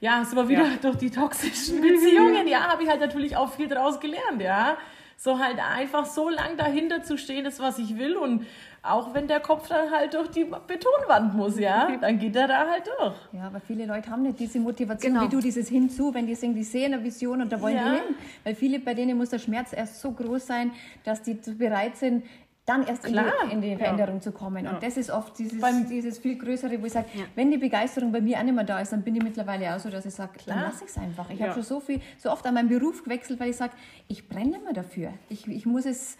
ja, 0.00 0.24
sind 0.24 0.36
wir 0.36 0.48
wieder 0.48 0.64
ja. 0.64 0.76
durch 0.82 0.96
die 0.96 1.10
toxischen 1.10 1.80
Beziehungen, 1.80 2.46
ja, 2.46 2.68
habe 2.68 2.82
ich 2.82 2.88
halt 2.88 3.00
natürlich 3.00 3.36
auch 3.36 3.52
viel 3.52 3.68
daraus 3.68 4.00
gelernt, 4.00 4.40
ja. 4.40 4.76
So 5.16 5.40
halt 5.40 5.58
einfach 5.58 6.06
so 6.06 6.28
lang 6.28 6.56
dahinter 6.56 7.02
zu 7.02 7.18
stehen, 7.18 7.44
das, 7.44 7.58
was 7.58 7.80
ich 7.80 7.98
will 7.98 8.16
und 8.16 8.46
auch 8.82 9.12
wenn 9.14 9.26
der 9.26 9.40
Kopf 9.40 9.68
dann 9.68 9.90
halt 9.90 10.14
durch 10.14 10.28
die 10.28 10.44
Betonwand 10.44 11.34
muss, 11.34 11.58
ja, 11.58 11.96
dann 12.00 12.18
geht 12.18 12.36
er 12.36 12.48
da 12.48 12.66
halt 12.68 12.84
durch. 12.86 13.16
Ja, 13.32 13.46
aber 13.46 13.60
viele 13.60 13.86
Leute 13.86 14.10
haben 14.10 14.22
nicht 14.22 14.38
diese 14.38 14.60
Motivation, 14.60 15.14
genau. 15.14 15.24
wie 15.24 15.28
du 15.28 15.40
dieses 15.40 15.68
Hinzu, 15.68 16.14
wenn 16.14 16.26
die 16.26 16.34
singen, 16.34 16.54
die 16.54 16.64
sehen 16.64 16.94
eine 16.94 17.02
Vision 17.02 17.42
und 17.42 17.52
da 17.52 17.60
wollen 17.60 17.76
ja. 17.76 17.84
die 17.84 17.96
hin. 17.96 18.14
Weil 18.44 18.54
viele, 18.54 18.78
bei 18.78 18.94
denen 18.94 19.16
muss 19.16 19.30
der 19.30 19.38
Schmerz 19.38 19.72
erst 19.72 20.00
so 20.00 20.12
groß 20.12 20.46
sein, 20.46 20.72
dass 21.04 21.22
die 21.22 21.34
bereit 21.34 21.96
sind, 21.96 22.24
dann 22.68 22.86
erst 22.86 23.06
in 23.06 23.14
die, 23.14 23.52
in 23.52 23.60
die, 23.62 23.76
Veränderung 23.76 24.16
ja. 24.16 24.20
zu 24.20 24.32
kommen. 24.32 24.66
Und 24.66 24.74
ja. 24.74 24.78
das 24.78 24.96
ist 24.96 25.10
oft 25.10 25.38
dieses, 25.38 25.62
dieses 25.88 26.18
viel 26.18 26.36
Größere, 26.36 26.80
wo 26.80 26.86
ich 26.86 26.92
sage, 26.92 27.06
ja. 27.14 27.24
wenn 27.34 27.50
die 27.50 27.56
Begeisterung 27.56 28.12
bei 28.12 28.20
mir 28.20 28.38
auch 28.38 28.42
nicht 28.42 28.54
mehr 28.54 28.64
da 28.64 28.78
ist, 28.80 28.92
dann 28.92 29.02
bin 29.02 29.16
ich 29.16 29.22
mittlerweile 29.22 29.74
auch 29.74 29.78
so, 29.78 29.88
dass 29.88 30.04
ich 30.04 30.14
sage, 30.14 30.32
dann 30.46 30.60
lasse 30.60 30.84
ich 30.84 30.90
es 30.90 30.98
einfach. 30.98 31.30
Ich 31.30 31.40
habe 31.40 31.54
schon 31.54 31.62
so 31.62 31.80
viel, 31.80 32.00
so 32.18 32.30
oft 32.30 32.46
an 32.46 32.54
meinen 32.54 32.68
Beruf 32.68 33.02
gewechselt, 33.02 33.40
weil 33.40 33.50
ich 33.50 33.56
sage, 33.56 33.72
ich 34.06 34.28
brenne 34.28 34.50
nicht 34.50 34.64
mehr 34.64 34.74
dafür. 34.74 35.12
Ich, 35.30 35.46
ich 35.46 35.64
muss 35.64 35.86
es, 35.86 36.18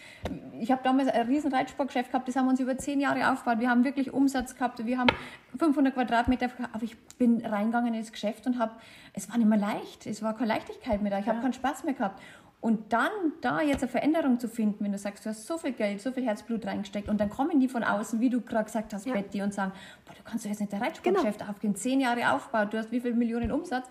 ich 0.58 0.72
habe 0.72 0.80
damals 0.82 1.08
ein 1.08 1.26
riesen 1.26 1.52
Reitsportgeschäft 1.52 2.12
gehabt, 2.12 2.26
das 2.28 2.36
haben 2.36 2.46
wir 2.46 2.50
uns 2.50 2.60
über 2.60 2.78
zehn 2.78 3.00
Jahre 3.00 3.30
aufgebaut. 3.30 3.60
Wir 3.60 3.68
haben 3.68 3.84
wirklich 3.84 4.12
Umsatz 4.12 4.54
gehabt, 4.54 4.84
wir 4.84 4.98
haben 4.98 5.10
500 5.58 5.92
Quadratmeter, 5.92 6.48
aber 6.72 6.82
ich 6.82 6.96
bin 7.18 7.44
reingegangen 7.44 7.92
ins 7.92 8.10
Geschäft 8.10 8.46
und 8.46 8.58
habe, 8.58 8.72
es 9.12 9.28
war 9.28 9.36
nicht 9.36 9.48
mehr 9.48 9.58
leicht, 9.58 10.06
es 10.06 10.22
war 10.22 10.34
keine 10.34 10.48
Leichtigkeit 10.48 11.02
mehr 11.02 11.10
da, 11.10 11.18
ich 11.18 11.28
habe 11.28 11.40
keinen 11.40 11.52
Spaß 11.52 11.84
mehr 11.84 11.94
gehabt. 11.94 12.22
Und 12.60 12.92
dann 12.92 13.10
da 13.40 13.60
jetzt 13.60 13.82
eine 13.82 13.90
Veränderung 13.90 14.40
zu 14.40 14.48
finden, 14.48 14.84
wenn 14.84 14.90
du 14.90 14.98
sagst, 14.98 15.24
du 15.24 15.30
hast 15.30 15.46
so 15.46 15.58
viel 15.58 15.72
Geld, 15.72 16.00
so 16.00 16.10
viel 16.10 16.24
Herzblut 16.24 16.66
reingesteckt 16.66 17.08
und 17.08 17.20
dann 17.20 17.30
kommen 17.30 17.60
die 17.60 17.68
von 17.68 17.84
außen, 17.84 18.18
wie 18.20 18.30
du 18.30 18.40
gerade 18.40 18.64
gesagt 18.64 18.92
hast, 18.92 19.06
ja. 19.06 19.12
Betty, 19.12 19.42
und 19.42 19.54
sagen, 19.54 19.72
boah, 20.04 20.14
du 20.14 20.22
kannst 20.24 20.44
doch 20.44 20.50
jetzt 20.50 20.58
nicht 20.58 20.72
der 20.72 20.80
Reitsportgeschäft 20.80 21.38
genau. 21.38 21.50
aufgehen, 21.52 21.76
zehn 21.76 22.00
Jahre 22.00 22.32
aufbaut, 22.32 22.72
du 22.72 22.78
hast 22.78 22.90
wie 22.90 23.00
viele 23.00 23.14
Millionen 23.14 23.52
Umsatz. 23.52 23.86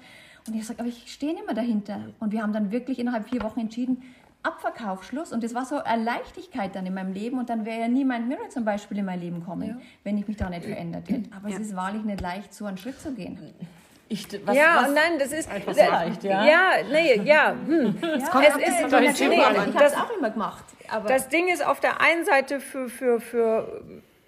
Und 0.48 0.56
ich 0.56 0.66
sage, 0.66 0.80
aber 0.80 0.90
ich 0.90 1.12
stehe 1.12 1.34
nicht 1.34 1.46
mehr 1.46 1.56
dahinter. 1.56 2.00
Und 2.20 2.32
wir 2.32 2.42
haben 2.42 2.54
dann 2.54 2.72
wirklich 2.72 3.00
innerhalb 3.00 3.30
vier 3.30 3.42
Wochen 3.42 3.62
entschieden, 3.62 4.04
Abverkauf, 4.44 5.04
Schluss. 5.04 5.34
Und 5.34 5.44
das 5.44 5.54
war 5.54 5.66
so 5.66 5.78
eine 5.84 6.04
Leichtigkeit 6.04 6.76
dann 6.76 6.86
in 6.86 6.94
meinem 6.94 7.14
Leben. 7.14 7.38
Und 7.38 7.50
dann 7.50 7.66
wäre 7.66 7.82
ja 7.82 7.88
nie 7.88 8.06
mein 8.06 8.28
Mirror 8.28 8.50
zum 8.50 8.64
Beispiel 8.64 8.98
in 8.98 9.06
mein 9.06 9.20
Leben 9.20 9.44
kommen, 9.44 9.68
ja. 9.68 9.78
wenn 10.04 10.18
ich 10.18 10.28
mich 10.28 10.38
da 10.38 10.50
nicht 10.50 10.66
verändert 10.66 11.10
hätte. 11.10 11.30
Aber 11.36 11.50
ja. 11.50 11.56
es 11.56 11.68
ist 11.68 11.76
wahrlich 11.76 12.04
nicht 12.04 12.22
leicht, 12.22 12.54
so 12.54 12.66
einen 12.66 12.78
Schritt 12.78 13.00
zu 13.00 13.14
gehen. 13.14 13.38
Ich, 14.10 14.28
was, 14.46 14.56
ja, 14.56 14.84
was, 14.84 14.94
nein, 14.94 15.20
das 15.20 15.32
ist 15.32 15.50
einfach 15.50 15.74
so 15.74 15.82
leicht, 15.82 16.24
ja. 16.24 16.46
Ja, 16.46 16.72
nee, 16.90 17.22
ja. 17.24 17.52
Hm. 17.52 17.98
ja 18.02 18.16
es, 18.16 18.30
kommt 18.30 18.46
es 18.48 18.56
ist 18.56 18.92
nicht 18.92 19.20
nee, 19.30 19.36
Ich 19.36 19.76
habe 19.76 19.86
es 19.86 19.94
auch 19.96 20.18
immer 20.18 20.30
gemacht. 20.30 20.64
Aber 20.90 21.10
das 21.10 21.28
Ding 21.28 21.50
ist 21.50 21.66
auf 21.66 21.80
der 21.80 22.00
einen 22.00 22.24
Seite 22.24 22.60
für, 22.60 22.88
für, 22.88 23.20
für 23.20 23.82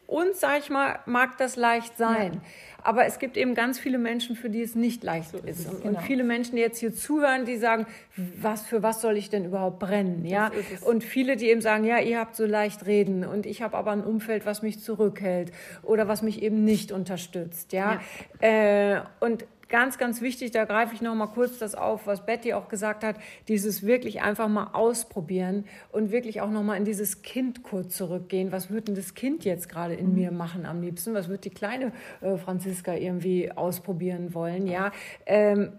uns, 0.07 0.39
sag 0.39 0.59
ich 0.59 0.69
mal, 0.69 0.99
mag 1.05 1.37
das 1.37 1.55
leicht 1.55 1.97
sein. 1.97 2.33
Ja. 2.33 2.41
Aber 2.81 3.05
es 3.05 3.19
gibt 3.19 3.35
eben 3.37 3.55
ganz 3.55 3.77
viele 3.77 3.97
Menschen, 3.97 4.35
für 4.35 4.49
die 4.49 4.61
es 4.61 4.73
nicht 4.73 5.03
leicht 5.03 5.31
so 5.31 5.37
ist. 5.37 5.59
ist. 5.59 5.69
Und, 5.69 5.83
genau. 5.83 5.99
viele 5.99 6.23
Menschen, 6.23 6.55
die 6.55 6.61
jetzt 6.61 6.79
hier 6.79 6.93
zuhören, 6.93 7.45
die 7.45 7.57
sagen, 7.57 7.85
was 8.15 8.65
für 8.65 8.81
was 8.81 9.01
soll 9.01 9.17
ich 9.17 9.29
denn 9.29 9.45
überhaupt 9.45 9.79
brennen? 9.79 10.25
Ja? 10.25 10.51
Und 10.85 11.03
viele, 11.03 11.35
die 11.35 11.49
eben 11.49 11.61
sagen, 11.61 11.83
ja, 11.83 11.99
ihr 11.99 12.19
habt 12.19 12.35
so 12.35 12.45
leicht 12.45 12.85
reden 12.85 13.25
und 13.25 13.45
ich 13.45 13.61
habe 13.61 13.77
aber 13.77 13.91
ein 13.91 14.03
Umfeld, 14.03 14.45
was 14.45 14.61
mich 14.61 14.81
zurückhält 14.81 15.51
oder 15.83 16.07
was 16.07 16.21
mich 16.21 16.41
eben 16.41 16.63
nicht 16.63 16.91
unterstützt. 16.91 17.73
Ja. 17.73 17.99
ja. 18.41 18.97
Äh, 18.97 19.01
und 19.19 19.45
ganz, 19.69 19.97
ganz 19.97 20.21
wichtig, 20.21 20.51
da 20.51 20.65
greife 20.65 20.93
ich 20.93 21.01
noch 21.01 21.15
mal 21.15 21.27
kurz 21.27 21.59
das 21.59 21.75
auf, 21.75 22.07
was 22.07 22.25
Betty 22.25 22.53
auch 22.53 22.67
gesagt 22.67 23.03
hat, 23.03 23.15
dieses 23.47 23.85
wirklich 23.85 24.21
einfach 24.21 24.47
mal 24.47 24.71
ausprobieren 24.73 25.65
und 25.91 26.11
wirklich 26.11 26.41
auch 26.41 26.49
noch 26.49 26.63
mal 26.63 26.75
in 26.75 26.85
dieses 26.85 27.21
Kind 27.21 27.63
kurz 27.63 27.95
zurückgehen. 27.95 28.51
Was 28.51 28.69
wird 28.69 28.87
denn 28.87 28.95
das 28.95 29.13
Kind 29.13 29.45
jetzt 29.45 29.69
gerade 29.69 29.93
in 29.93 30.13
mir 30.13 30.31
machen 30.31 30.65
am 30.65 30.81
liebsten? 30.81 31.13
Was 31.13 31.29
wird 31.29 31.45
die 31.45 31.51
kleine 31.51 31.91
äh, 32.21 32.37
Franziska 32.37 32.93
irgendwie 32.93 33.51
ausprobieren 33.51 34.33
wollen? 34.33 34.67
Ja, 34.67 34.91
ähm, 35.25 35.73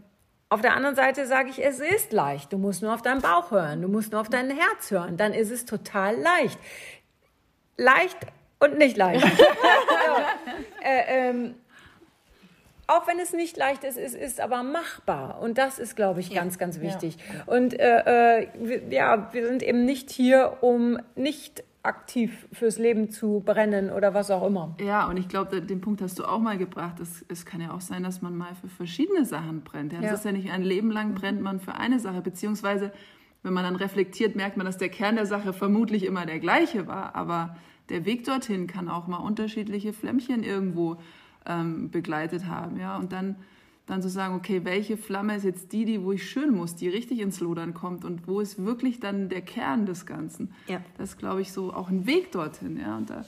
auf 0.48 0.60
der 0.60 0.74
anderen 0.74 0.96
Seite 0.96 1.26
sage 1.26 1.50
ich, 1.50 1.64
es 1.64 1.78
ist 1.78 2.12
leicht. 2.12 2.52
Du 2.52 2.58
musst 2.58 2.82
nur 2.82 2.92
auf 2.92 3.02
deinen 3.02 3.20
Bauch 3.20 3.50
hören, 3.50 3.82
du 3.82 3.88
musst 3.88 4.12
nur 4.12 4.20
auf 4.20 4.28
dein 4.28 4.50
Herz 4.50 4.90
hören. 4.90 5.16
Dann 5.16 5.32
ist 5.32 5.50
es 5.50 5.64
total 5.64 6.16
leicht. 6.16 6.58
Leicht 7.76 8.18
und 8.58 8.76
nicht 8.76 8.96
leicht. 8.96 9.24
ja. 9.38 10.28
äh, 10.82 11.30
ähm, 11.30 11.54
auch 12.90 13.06
wenn 13.06 13.18
es 13.18 13.32
nicht 13.32 13.56
leicht 13.56 13.84
ist, 13.84 13.96
es 13.96 14.14
ist 14.14 14.40
aber 14.40 14.62
machbar. 14.62 15.40
Und 15.40 15.58
das 15.58 15.78
ist, 15.78 15.96
glaube 15.96 16.20
ich, 16.20 16.30
ja. 16.30 16.40
ganz, 16.40 16.58
ganz 16.58 16.80
wichtig. 16.80 17.16
Ja. 17.16 17.54
Und 17.54 17.78
äh, 17.78 18.42
äh 18.42 18.94
ja, 18.94 19.32
wir 19.32 19.46
sind 19.46 19.62
eben 19.62 19.84
nicht 19.84 20.10
hier, 20.10 20.58
um 20.60 20.98
nicht 21.14 21.62
aktiv 21.82 22.46
fürs 22.52 22.78
Leben 22.78 23.10
zu 23.10 23.42
brennen 23.44 23.90
oder 23.90 24.12
was 24.12 24.30
auch 24.30 24.46
immer. 24.46 24.74
Ja, 24.80 25.08
und 25.08 25.16
ich 25.16 25.28
glaube, 25.28 25.62
den 25.62 25.80
Punkt 25.80 26.02
hast 26.02 26.18
du 26.18 26.24
auch 26.24 26.38
mal 26.38 26.58
gebracht. 26.58 27.00
Es, 27.00 27.24
es 27.28 27.46
kann 27.46 27.60
ja 27.60 27.72
auch 27.72 27.80
sein, 27.80 28.02
dass 28.02 28.20
man 28.20 28.36
mal 28.36 28.54
für 28.60 28.68
verschiedene 28.68 29.24
Sachen 29.24 29.62
brennt. 29.62 29.92
Ja, 29.92 30.00
das 30.00 30.12
ist 30.12 30.24
ja 30.24 30.32
nicht 30.32 30.50
ein 30.50 30.62
Leben 30.62 30.90
lang 30.90 31.14
brennt 31.14 31.40
man 31.40 31.60
für 31.60 31.74
eine 31.74 31.98
Sache, 31.98 32.20
beziehungsweise 32.20 32.92
wenn 33.42 33.54
man 33.54 33.64
dann 33.64 33.76
reflektiert, 33.76 34.36
merkt 34.36 34.58
man, 34.58 34.66
dass 34.66 34.76
der 34.76 34.90
Kern 34.90 35.16
der 35.16 35.24
Sache 35.24 35.54
vermutlich 35.54 36.04
immer 36.04 36.26
der 36.26 36.40
gleiche 36.40 36.86
war. 36.86 37.14
Aber 37.14 37.56
der 37.88 38.04
Weg 38.04 38.24
dorthin 38.24 38.66
kann 38.66 38.88
auch 38.88 39.06
mal 39.06 39.16
unterschiedliche 39.16 39.94
Flämmchen 39.94 40.42
irgendwo 40.42 40.98
ähm, 41.46 41.90
begleitet 41.90 42.46
haben. 42.46 42.78
Ja? 42.78 42.96
Und 42.96 43.12
dann, 43.12 43.36
dann 43.86 44.02
zu 44.02 44.08
sagen, 44.08 44.34
okay, 44.34 44.64
welche 44.64 44.96
Flamme 44.96 45.36
ist 45.36 45.44
jetzt 45.44 45.72
die, 45.72 45.84
die, 45.84 46.02
wo 46.02 46.12
ich 46.12 46.28
schön 46.28 46.54
muss, 46.54 46.76
die 46.76 46.88
richtig 46.88 47.20
ins 47.20 47.40
Lodern 47.40 47.74
kommt 47.74 48.04
und 48.04 48.26
wo 48.26 48.40
ist 48.40 48.64
wirklich 48.64 49.00
dann 49.00 49.28
der 49.28 49.42
Kern 49.42 49.86
des 49.86 50.06
Ganzen. 50.06 50.52
Ja. 50.66 50.80
Das 50.98 51.10
ist, 51.10 51.18
glaube 51.18 51.40
ich, 51.40 51.52
so 51.52 51.72
auch 51.72 51.88
ein 51.88 52.06
Weg 52.06 52.32
dorthin. 52.32 52.78
Ja? 52.78 52.96
Und 52.96 53.10
da 53.10 53.24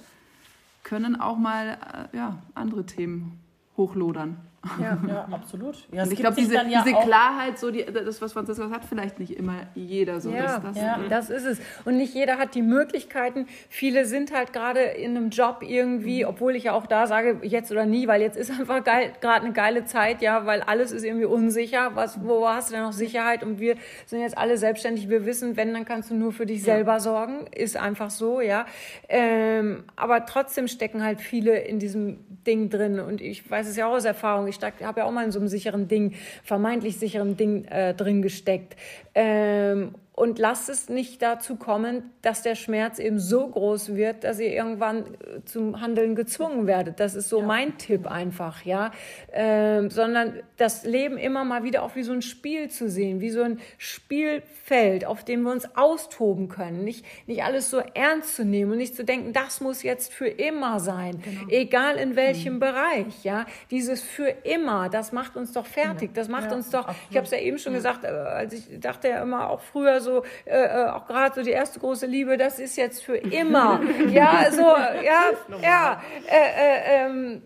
können 0.82 1.20
auch 1.20 1.38
mal 1.38 2.08
äh, 2.12 2.16
ja, 2.16 2.42
andere 2.54 2.86
Themen 2.86 3.40
hochlodern. 3.76 4.36
Ja, 4.80 4.98
ja 5.08 5.28
absolut. 5.30 5.76
Ja, 5.90 6.06
ich 6.06 6.16
glaube, 6.16 6.36
diese, 6.36 6.54
ja 6.54 6.62
diese 6.84 6.96
Klarheit, 6.96 7.58
so 7.58 7.70
die, 7.70 7.84
das, 7.84 8.22
was 8.22 8.32
Franziska 8.32 8.70
hat, 8.70 8.84
vielleicht 8.84 9.18
nicht 9.18 9.32
immer 9.32 9.66
jeder 9.74 10.20
so. 10.20 10.30
Ja, 10.30 10.60
das, 10.60 10.76
ja, 10.76 11.00
das 11.08 11.30
ist 11.30 11.44
es. 11.44 11.60
Und 11.84 11.96
nicht 11.96 12.14
jeder 12.14 12.38
hat 12.38 12.54
die 12.54 12.62
Möglichkeiten. 12.62 13.46
Viele 13.68 14.04
sind 14.04 14.32
halt 14.32 14.52
gerade 14.52 14.80
in 14.80 15.16
einem 15.16 15.30
Job 15.30 15.62
irgendwie, 15.62 16.22
mhm. 16.22 16.30
obwohl 16.30 16.54
ich 16.54 16.64
ja 16.64 16.72
auch 16.72 16.86
da 16.86 17.06
sage, 17.06 17.40
jetzt 17.42 17.72
oder 17.72 17.86
nie, 17.86 18.06
weil 18.06 18.22
jetzt 18.22 18.36
ist 18.36 18.50
einfach 18.50 18.84
gerade 18.84 19.44
eine 19.44 19.52
geile 19.52 19.84
Zeit, 19.84 20.22
ja, 20.22 20.46
weil 20.46 20.62
alles 20.62 20.92
ist 20.92 21.04
irgendwie 21.04 21.26
unsicher. 21.26 21.90
Was, 21.94 22.24
wo 22.24 22.48
hast 22.48 22.70
du 22.70 22.74
denn 22.74 22.84
noch 22.84 22.92
Sicherheit? 22.92 23.42
Und 23.42 23.58
wir 23.58 23.76
sind 24.06 24.20
jetzt 24.20 24.38
alle 24.38 24.56
selbstständig. 24.58 25.08
Wir 25.08 25.26
wissen, 25.26 25.56
wenn, 25.56 25.74
dann 25.74 25.84
kannst 25.84 26.10
du 26.10 26.14
nur 26.14 26.32
für 26.32 26.46
dich 26.46 26.62
selber 26.62 27.00
sorgen. 27.00 27.46
Ist 27.52 27.76
einfach 27.76 28.10
so, 28.10 28.40
ja. 28.40 28.66
Ähm, 29.08 29.84
aber 29.96 30.24
trotzdem 30.26 30.68
stecken 30.68 31.02
halt 31.02 31.20
viele 31.20 31.58
in 31.58 31.80
diesem 31.80 32.18
Ding 32.46 32.70
drin. 32.70 33.00
Und 33.00 33.20
ich 33.20 33.50
weiß 33.50 33.66
es 33.66 33.76
ja 33.76 33.86
auch 33.86 33.94
aus 33.94 34.04
Erfahrung 34.04 34.51
ich 34.52 34.86
habe 34.86 35.00
ja 35.00 35.06
auch 35.06 35.12
mal 35.12 35.24
in 35.24 35.32
so 35.32 35.38
einem 35.38 35.48
sicheren 35.48 35.88
Ding, 35.88 36.14
vermeintlich 36.42 36.98
sicheren 36.98 37.36
Ding 37.36 37.64
äh, 37.64 37.94
drin 37.94 38.22
gesteckt. 38.22 38.76
Ähm, 39.14 39.94
und 40.14 40.38
lasst 40.38 40.68
es 40.68 40.90
nicht 40.90 41.22
dazu 41.22 41.56
kommen, 41.56 42.10
dass 42.20 42.42
der 42.42 42.54
Schmerz 42.54 42.98
eben 42.98 43.18
so 43.18 43.48
groß 43.48 43.94
wird, 43.94 44.24
dass 44.24 44.38
ihr 44.38 44.52
irgendwann 44.52 45.06
äh, 45.06 45.44
zum 45.46 45.80
Handeln 45.80 46.14
gezwungen 46.14 46.66
werdet. 46.66 47.00
Das 47.00 47.14
ist 47.14 47.30
so 47.30 47.40
ja. 47.40 47.46
mein 47.46 47.78
Tipp 47.78 48.06
einfach, 48.06 48.62
ja. 48.66 48.90
Ähm, 49.32 49.88
sondern 49.88 50.34
das 50.58 50.84
Leben 50.84 51.16
immer 51.16 51.44
mal 51.44 51.64
wieder 51.64 51.82
auch 51.82 51.96
wie 51.96 52.02
so 52.02 52.12
ein 52.12 52.20
Spiel 52.20 52.68
zu 52.68 52.90
sehen, 52.90 53.20
wie 53.20 53.30
so 53.30 53.40
ein 53.40 53.58
Spielfeld, 53.78 55.06
auf 55.06 55.24
dem 55.24 55.44
wir 55.44 55.50
uns 55.50 55.76
austoben 55.76 56.50
können. 56.50 56.84
Nicht, 56.84 57.06
nicht 57.26 57.42
alles 57.42 57.70
so 57.70 57.78
ernst 57.78 58.36
zu 58.36 58.44
nehmen 58.44 58.72
und 58.72 58.78
nicht 58.78 58.94
zu 58.94 59.04
denken, 59.04 59.32
das 59.32 59.62
muss 59.62 59.82
jetzt 59.82 60.12
für 60.12 60.28
immer 60.28 60.78
sein. 60.78 61.22
Genau. 61.24 61.48
Egal 61.48 61.96
in 61.96 62.16
welchem 62.16 62.54
mhm. 62.56 62.60
Bereich, 62.60 63.24
ja. 63.24 63.46
Dieses 63.70 64.02
für 64.02 64.28
immer, 64.28 64.90
das 64.90 65.12
macht 65.12 65.36
uns 65.36 65.52
doch 65.52 65.66
fertig. 65.66 66.12
Das 66.12 66.28
macht 66.28 66.50
ja, 66.50 66.56
uns 66.56 66.68
doch, 66.68 66.80
absolut. 66.80 67.10
ich 67.10 67.16
habe 67.16 67.24
es 67.24 67.32
ja 67.32 67.38
eben 67.38 67.58
schon 67.58 67.72
ja. 67.72 67.78
gesagt, 67.78 68.04
äh, 68.04 68.08
als 68.08 68.52
ich 68.52 68.78
dachte 68.78 69.08
ja 69.08 69.22
immer 69.22 69.48
auch 69.48 69.62
früher 69.62 70.01
so, 70.02 70.24
äh, 70.44 70.64
äh, 70.64 70.88
auch 70.88 71.06
gerade 71.06 71.34
so 71.34 71.42
die 71.42 71.50
erste 71.50 71.80
große 71.80 72.06
Liebe, 72.06 72.36
das 72.36 72.58
ist 72.58 72.76
jetzt 72.76 73.02
für 73.02 73.16
immer. 73.40 73.80
ja, 74.10 74.50
so, 74.50 74.60
ja, 74.60 75.30
ja, 75.62 76.02
äh, 76.28 76.36
äh, 76.36 77.06
ähm, 77.06 77.42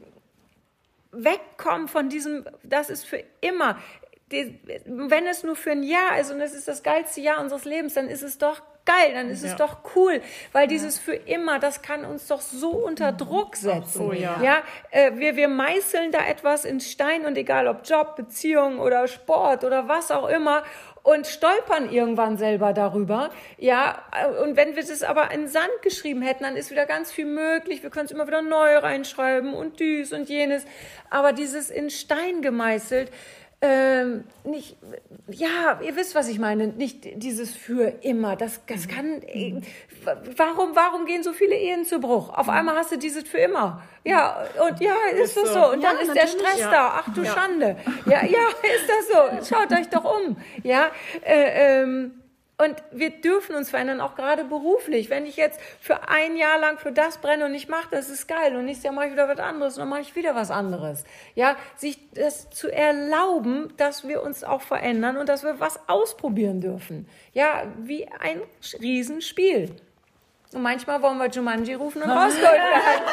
wegkommen 1.12 1.88
von 1.88 2.08
diesem, 2.08 2.44
das 2.62 2.90
ist 2.90 3.04
für 3.04 3.22
immer. 3.40 3.78
Die, 4.32 4.58
wenn 4.86 5.26
es 5.26 5.44
nur 5.44 5.54
für 5.54 5.70
ein 5.70 5.84
Jahr 5.84 6.18
ist 6.18 6.32
und 6.32 6.40
es 6.40 6.52
ist 6.52 6.66
das 6.66 6.82
geilste 6.82 7.20
Jahr 7.20 7.40
unseres 7.40 7.64
Lebens, 7.64 7.94
dann 7.94 8.08
ist 8.08 8.22
es 8.22 8.38
doch 8.38 8.60
geil, 8.86 9.12
dann 9.12 9.28
ist 9.28 9.44
ja. 9.44 9.50
es 9.50 9.56
doch 9.56 9.78
cool, 9.94 10.22
weil 10.52 10.66
dieses 10.66 10.98
für 10.98 11.14
immer, 11.14 11.58
das 11.58 11.82
kann 11.82 12.04
uns 12.04 12.28
doch 12.28 12.40
so 12.40 12.70
unter 12.70 13.12
Druck 13.12 13.56
setzen. 13.56 13.98
So, 13.98 14.12
ja, 14.12 14.40
ja 14.42 14.62
äh, 14.90 15.12
wir, 15.16 15.36
wir 15.36 15.48
meißeln 15.48 16.12
da 16.12 16.24
etwas 16.26 16.64
in 16.64 16.80
Stein 16.80 17.26
und 17.26 17.36
egal 17.36 17.68
ob 17.68 17.86
Job, 17.86 18.16
Beziehung 18.16 18.78
oder 18.78 19.06
Sport 19.08 19.64
oder 19.64 19.88
was 19.88 20.10
auch 20.10 20.28
immer 20.28 20.62
und 21.06 21.28
stolpern 21.28 21.88
irgendwann 21.88 22.36
selber 22.36 22.72
darüber. 22.72 23.30
Ja, 23.58 24.02
und 24.42 24.56
wenn 24.56 24.74
wir 24.74 24.82
das 24.84 25.04
aber 25.04 25.30
in 25.30 25.46
Sand 25.46 25.70
geschrieben 25.82 26.20
hätten, 26.20 26.42
dann 26.42 26.56
ist 26.56 26.72
wieder 26.72 26.84
ganz 26.84 27.12
viel 27.12 27.26
möglich. 27.26 27.84
Wir 27.84 27.90
können 27.90 28.06
es 28.06 28.10
immer 28.10 28.26
wieder 28.26 28.42
neu 28.42 28.78
reinschreiben 28.78 29.54
und 29.54 29.78
dies 29.78 30.12
und 30.12 30.28
jenes. 30.28 30.64
Aber 31.08 31.32
dieses 31.32 31.70
in 31.70 31.90
Stein 31.90 32.42
gemeißelt, 32.42 33.12
ähm, 33.66 34.24
nicht, 34.44 34.76
ja, 35.28 35.80
ihr 35.82 35.96
wisst, 35.96 36.14
was 36.14 36.28
ich 36.28 36.38
meine, 36.38 36.68
nicht 36.68 37.22
dieses 37.22 37.54
für 37.54 37.92
immer. 38.02 38.36
Das, 38.36 38.60
das 38.66 38.86
mhm. 38.86 38.90
kann, 38.90 39.22
äh, 39.22 39.60
warum, 40.36 40.74
warum 40.74 41.04
gehen 41.04 41.22
so 41.22 41.32
viele 41.32 41.56
Ehen 41.56 41.84
zu 41.84 41.98
Bruch? 41.98 42.30
Auf 42.30 42.46
mhm. 42.46 42.52
einmal 42.52 42.76
hast 42.76 42.92
du 42.92 42.98
dieses 42.98 43.28
für 43.28 43.38
immer. 43.38 43.82
Ja, 44.04 44.44
und 44.68 44.80
ja, 44.80 44.94
ist, 45.20 45.36
das 45.36 45.52
so. 45.52 45.72
Und 45.72 45.82
ja, 45.82 45.92
dann 45.92 46.00
ist 46.00 46.14
der 46.14 46.26
Stress 46.28 46.60
ja. 46.60 46.70
da. 46.70 47.02
Ach 47.02 47.12
du 47.12 47.22
ja. 47.22 47.32
Schande. 47.32 47.76
Ja, 48.06 48.24
ja, 48.24 48.48
ist 48.76 48.88
das 48.88 49.48
so. 49.48 49.54
Schaut 49.54 49.72
euch 49.72 49.88
doch 49.88 50.04
um. 50.04 50.36
Ja, 50.62 50.90
äh, 51.24 51.82
ähm, 51.82 52.12
und 52.58 52.82
wir 52.90 53.10
dürfen 53.10 53.54
uns 53.54 53.68
verändern, 53.68 54.00
auch 54.00 54.14
gerade 54.14 54.44
beruflich. 54.44 55.10
Wenn 55.10 55.26
ich 55.26 55.36
jetzt 55.36 55.60
für 55.78 56.08
ein 56.08 56.36
Jahr 56.36 56.58
lang 56.58 56.78
für 56.78 56.90
das 56.90 57.18
brenne 57.18 57.44
und 57.44 57.54
ich 57.54 57.68
mache 57.68 57.88
das, 57.90 58.08
ist 58.08 58.28
geil. 58.28 58.56
Und 58.56 58.64
nächstes 58.64 58.84
Jahr 58.84 58.94
mache 58.94 59.06
ich 59.06 59.12
wieder 59.12 59.28
was 59.28 59.38
anderes 59.38 59.74
und 59.74 59.80
dann 59.80 59.88
mache 59.90 60.00
ich 60.00 60.16
wieder 60.16 60.34
was 60.34 60.50
anderes. 60.50 61.04
Ja, 61.34 61.56
sich 61.76 61.98
das 62.12 62.48
zu 62.48 62.72
erlauben, 62.72 63.74
dass 63.76 64.08
wir 64.08 64.22
uns 64.22 64.42
auch 64.42 64.62
verändern 64.62 65.18
und 65.18 65.28
dass 65.28 65.44
wir 65.44 65.60
was 65.60 65.78
ausprobieren 65.86 66.62
dürfen. 66.62 67.06
Ja, 67.34 67.64
wie 67.82 68.08
ein 68.08 68.40
Riesenspiel. 68.80 69.76
Und 70.56 70.62
manchmal 70.62 71.02
wollen 71.02 71.18
wir 71.18 71.28
Jumanji 71.28 71.74
rufen 71.74 72.00
und 72.00 72.08
rausgeholt 72.10 72.42
werden. 72.42 73.04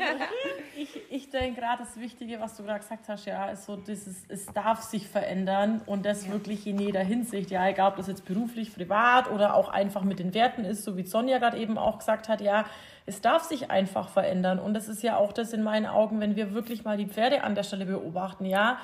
ja. 0.00 0.26
Ich, 0.74 0.98
ich 1.10 1.28
denke 1.28 1.60
gerade, 1.60 1.82
das 1.82 2.00
Wichtige, 2.00 2.40
was 2.40 2.56
du 2.56 2.62
gerade 2.62 2.80
gesagt 2.80 3.06
hast, 3.06 3.26
ja, 3.26 3.50
ist 3.50 3.66
so, 3.66 3.76
dieses, 3.76 4.24
es 4.30 4.46
darf 4.46 4.80
sich 4.80 5.06
verändern 5.06 5.82
und 5.84 6.06
das 6.06 6.24
ja. 6.24 6.32
wirklich 6.32 6.66
in 6.66 6.78
jeder 6.78 7.00
Hinsicht. 7.00 7.50
Ja, 7.50 7.68
egal, 7.68 7.90
ob 7.90 7.96
das 7.96 8.06
jetzt 8.06 8.24
beruflich, 8.24 8.74
privat 8.74 9.30
oder 9.30 9.54
auch 9.54 9.68
einfach 9.68 10.04
mit 10.04 10.20
den 10.20 10.32
Werten 10.32 10.64
ist, 10.64 10.84
so 10.84 10.96
wie 10.96 11.02
Sonja 11.02 11.36
gerade 11.36 11.58
eben 11.58 11.76
auch 11.76 11.98
gesagt 11.98 12.30
hat, 12.30 12.40
ja, 12.40 12.64
es 13.04 13.20
darf 13.20 13.42
sich 13.42 13.70
einfach 13.70 14.08
verändern. 14.08 14.58
Und 14.58 14.72
das 14.72 14.88
ist 14.88 15.02
ja 15.02 15.18
auch 15.18 15.34
das 15.34 15.52
in 15.52 15.62
meinen 15.62 15.84
Augen, 15.84 16.18
wenn 16.22 16.34
wir 16.34 16.54
wirklich 16.54 16.82
mal 16.82 16.96
die 16.96 17.08
Pferde 17.08 17.44
an 17.44 17.54
der 17.54 17.62
Stelle 17.62 17.84
beobachten, 17.84 18.46
ja. 18.46 18.78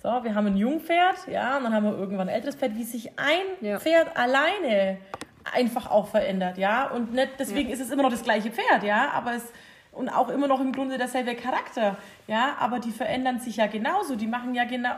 So, 0.00 0.22
wir 0.22 0.36
haben 0.36 0.46
ein 0.46 0.56
Jungpferd, 0.56 1.26
ja, 1.26 1.56
und 1.56 1.64
dann 1.64 1.74
haben 1.74 1.86
wir 1.86 1.98
irgendwann 1.98 2.28
ein 2.28 2.34
älteres 2.36 2.54
Pferd, 2.54 2.76
wie 2.76 2.84
sich 2.84 3.18
ein 3.18 3.66
ja. 3.66 3.80
Pferd 3.80 4.16
alleine 4.16 4.98
einfach 5.52 5.90
auch 5.90 6.08
verändert, 6.08 6.58
ja. 6.58 6.88
Und 6.88 7.12
nicht, 7.12 7.32
deswegen 7.38 7.68
ja. 7.68 7.74
ist 7.74 7.80
es 7.80 7.90
immer 7.90 8.02
noch 8.02 8.10
das 8.10 8.22
gleiche 8.22 8.50
Pferd, 8.50 8.82
ja, 8.82 9.10
aber 9.12 9.34
es 9.34 9.52
und 9.94 10.08
auch 10.08 10.28
immer 10.28 10.48
noch 10.48 10.60
im 10.60 10.72
Grunde 10.72 10.98
derselbe 10.98 11.34
Charakter, 11.34 11.96
ja, 12.26 12.56
aber 12.58 12.78
die 12.78 12.90
verändern 12.90 13.38
sich 13.38 13.56
ja 13.56 13.66
genauso, 13.66 14.16
die 14.16 14.26
machen 14.26 14.54
ja 14.54 14.64
genau... 14.64 14.94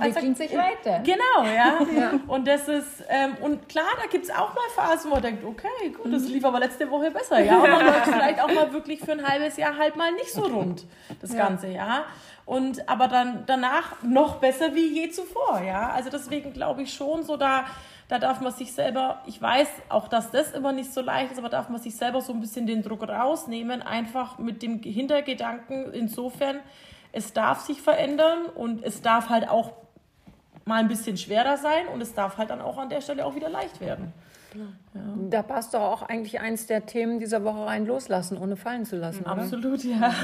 Entwickeln 0.00 0.34
sich 0.34 0.52
weiter. 0.56 1.00
Genau, 1.04 1.44
ja. 1.44 1.78
ja. 2.00 2.12
Und 2.26 2.46
das 2.46 2.68
ist, 2.68 3.04
ähm, 3.08 3.36
und 3.40 3.68
klar, 3.68 3.90
da 4.00 4.08
gibt 4.08 4.24
es 4.24 4.30
auch 4.30 4.54
mal 4.54 4.68
Phasen, 4.74 5.10
wo 5.10 5.14
man 5.14 5.22
denkt, 5.22 5.44
okay, 5.44 5.90
gut, 5.94 6.12
das 6.12 6.22
mhm. 6.22 6.34
lief 6.34 6.44
aber 6.44 6.60
letzte 6.60 6.90
Woche 6.90 7.10
besser, 7.10 7.40
ja, 7.40 7.58
und 7.58 7.68
dann 7.68 7.86
läuft 7.86 8.06
es 8.06 8.12
vielleicht 8.12 8.42
auch 8.42 8.52
mal 8.52 8.72
wirklich 8.72 9.00
für 9.00 9.12
ein 9.12 9.26
halbes 9.26 9.56
Jahr 9.56 9.76
halt 9.76 9.96
mal 9.96 10.12
nicht 10.12 10.32
so 10.32 10.42
rund, 10.42 10.86
das 11.20 11.32
ja. 11.32 11.46
Ganze, 11.46 11.68
ja. 11.68 12.04
Und 12.46 12.88
aber 12.88 13.06
dann 13.06 13.44
danach 13.46 14.02
noch 14.02 14.36
besser 14.36 14.74
wie 14.74 14.86
je 14.86 15.10
zuvor, 15.10 15.62
ja. 15.64 15.90
Also 15.90 16.10
deswegen 16.10 16.52
glaube 16.52 16.82
ich 16.82 16.92
schon 16.92 17.22
so, 17.22 17.36
da 17.36 17.64
da 18.10 18.18
darf 18.18 18.40
man 18.40 18.52
sich 18.52 18.72
selber, 18.72 19.22
ich 19.26 19.40
weiß 19.40 19.68
auch, 19.88 20.08
dass 20.08 20.32
das 20.32 20.50
immer 20.50 20.72
nicht 20.72 20.92
so 20.92 21.00
leicht 21.00 21.30
ist, 21.30 21.38
aber 21.38 21.48
darf 21.48 21.68
man 21.68 21.80
sich 21.80 21.94
selber 21.94 22.20
so 22.20 22.32
ein 22.32 22.40
bisschen 22.40 22.66
den 22.66 22.82
Druck 22.82 23.08
rausnehmen, 23.08 23.82
einfach 23.82 24.36
mit 24.38 24.62
dem 24.64 24.82
Hintergedanken 24.82 25.92
insofern, 25.92 26.58
es 27.12 27.32
darf 27.32 27.60
sich 27.60 27.80
verändern 27.80 28.46
und 28.46 28.82
es 28.82 29.00
darf 29.00 29.28
halt 29.28 29.48
auch 29.48 29.74
mal 30.64 30.80
ein 30.80 30.88
bisschen 30.88 31.18
schwerer 31.18 31.56
sein 31.56 31.86
und 31.86 32.00
es 32.00 32.12
darf 32.12 32.36
halt 32.36 32.50
dann 32.50 32.60
auch 32.60 32.78
an 32.78 32.88
der 32.88 33.00
Stelle 33.00 33.24
auch 33.24 33.36
wieder 33.36 33.48
leicht 33.48 33.80
werden. 33.80 34.12
Ja. 34.54 35.00
Da 35.30 35.42
passt 35.42 35.74
doch 35.74 35.80
auch 35.80 36.02
eigentlich 36.02 36.40
eins 36.40 36.66
der 36.66 36.84
Themen 36.84 37.20
dieser 37.20 37.44
Woche 37.44 37.64
rein, 37.64 37.86
loslassen, 37.86 38.36
ohne 38.36 38.56
fallen 38.56 38.84
zu 38.84 38.96
lassen. 38.96 39.24
Absolut, 39.24 39.84
oder? 39.84 39.94
ja. 39.94 40.14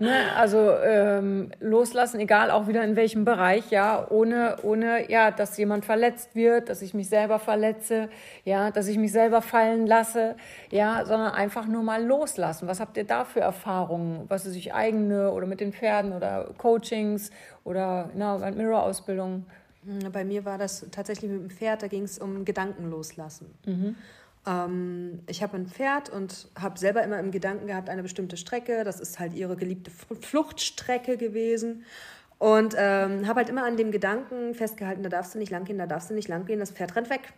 ne, 0.00 0.12
also 0.36 0.70
ähm, 0.84 1.50
loslassen, 1.58 2.20
egal 2.20 2.52
auch 2.52 2.68
wieder 2.68 2.84
in 2.84 2.94
welchem 2.94 3.24
Bereich, 3.24 3.70
ja, 3.70 4.06
ohne, 4.08 4.56
ohne, 4.62 5.10
ja, 5.10 5.32
dass 5.32 5.56
jemand 5.56 5.84
verletzt 5.84 6.36
wird, 6.36 6.68
dass 6.68 6.82
ich 6.82 6.94
mich 6.94 7.08
selber 7.08 7.40
verletze, 7.40 8.08
ja, 8.44 8.70
dass 8.70 8.86
ich 8.86 8.96
mich 8.96 9.10
selber 9.10 9.42
fallen 9.42 9.86
lasse, 9.86 10.36
ja, 10.70 11.04
sondern 11.04 11.32
einfach 11.32 11.66
nur 11.66 11.82
mal 11.82 12.04
loslassen. 12.04 12.68
Was 12.68 12.78
habt 12.78 12.96
ihr 12.96 13.04
da 13.04 13.24
für 13.24 13.40
Erfahrungen? 13.40 14.26
Was 14.28 14.46
ist 14.46 14.54
ich 14.54 14.72
eigene 14.72 15.32
oder 15.32 15.46
mit 15.46 15.60
den 15.60 15.72
Pferden 15.72 16.12
oder 16.12 16.50
Coachings 16.58 17.30
oder 17.64 18.10
na, 18.14 18.38
Mirror-Ausbildung? 18.38 19.46
Hm, 19.86 20.12
bei 20.12 20.24
mir 20.24 20.44
war 20.44 20.58
das 20.58 20.86
tatsächlich 20.90 21.30
mit 21.30 21.40
dem 21.40 21.50
Pferd, 21.50 21.82
da 21.82 21.88
ging 21.88 22.04
es 22.04 22.18
um 22.18 22.44
Gedanken 22.44 22.90
loslassen. 22.90 23.54
Mhm. 23.66 23.96
Ähm, 24.46 25.20
ich 25.26 25.42
habe 25.42 25.56
ein 25.56 25.66
Pferd 25.66 26.10
und 26.10 26.48
habe 26.58 26.78
selber 26.78 27.02
immer 27.02 27.18
im 27.18 27.30
Gedanken 27.30 27.66
gehabt, 27.66 27.88
eine 27.88 28.02
bestimmte 28.02 28.36
Strecke, 28.36 28.84
das 28.84 29.00
ist 29.00 29.18
halt 29.18 29.34
ihre 29.34 29.56
geliebte 29.56 29.90
Fluchtstrecke 29.90 31.16
gewesen. 31.16 31.84
Und 32.38 32.74
ähm, 32.76 33.26
habe 33.26 33.40
halt 33.40 33.48
immer 33.48 33.64
an 33.64 33.76
dem 33.76 33.90
Gedanken 33.90 34.54
festgehalten, 34.54 35.02
da 35.02 35.08
darfst 35.08 35.34
du 35.34 35.38
nicht 35.38 35.50
lang 35.50 35.64
gehen, 35.64 35.78
da 35.78 35.86
darfst 35.86 36.10
du 36.10 36.14
nicht 36.14 36.28
lang 36.28 36.44
gehen, 36.44 36.58
das 36.58 36.72
Pferd 36.72 36.96
rennt 36.96 37.08
weg. 37.08 37.32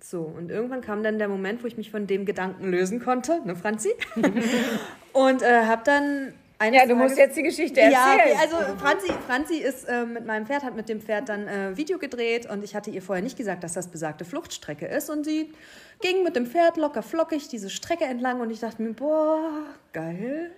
So, 0.00 0.22
und 0.22 0.50
irgendwann 0.50 0.82
kam 0.82 1.02
dann 1.02 1.18
der 1.18 1.28
Moment, 1.28 1.62
wo 1.62 1.66
ich 1.66 1.76
mich 1.76 1.90
von 1.90 2.06
dem 2.06 2.26
Gedanken 2.26 2.70
lösen 2.70 3.00
konnte, 3.00 3.40
ne, 3.44 3.56
Franzi? 3.56 3.90
und 5.12 5.42
äh, 5.42 5.64
habe 5.64 5.82
dann 5.84 6.32
eines 6.58 6.80
ja, 6.80 6.86
du 6.86 6.94
musst 6.94 7.18
jetzt 7.18 7.36
die 7.36 7.42
Geschichte 7.42 7.80
erzählen. 7.80 8.32
Ja, 8.32 8.40
also 8.40 8.56
Franzi, 8.78 9.12
Franzi 9.26 9.56
ist 9.56 9.84
äh, 9.84 10.04
mit 10.06 10.24
meinem 10.24 10.46
Pferd, 10.46 10.62
hat 10.62 10.74
mit 10.74 10.88
dem 10.88 11.00
Pferd 11.00 11.28
dann 11.28 11.46
äh, 11.46 11.76
Video 11.76 11.98
gedreht 11.98 12.46
und 12.46 12.64
ich 12.64 12.74
hatte 12.74 12.90
ihr 12.90 13.02
vorher 13.02 13.22
nicht 13.22 13.36
gesagt, 13.36 13.62
dass 13.62 13.74
das 13.74 13.88
besagte 13.88 14.24
Fluchtstrecke 14.24 14.86
ist 14.86 15.10
und 15.10 15.24
sie 15.24 15.52
ging 16.00 16.22
mit 16.22 16.36
dem 16.36 16.46
Pferd 16.46 16.76
locker 16.76 17.02
flockig 17.02 17.48
diese 17.48 17.68
Strecke 17.68 18.04
entlang 18.04 18.40
und 18.40 18.50
ich 18.50 18.60
dachte 18.60 18.82
mir, 18.82 18.94
boah, 18.94 19.64
geil, 19.92 20.50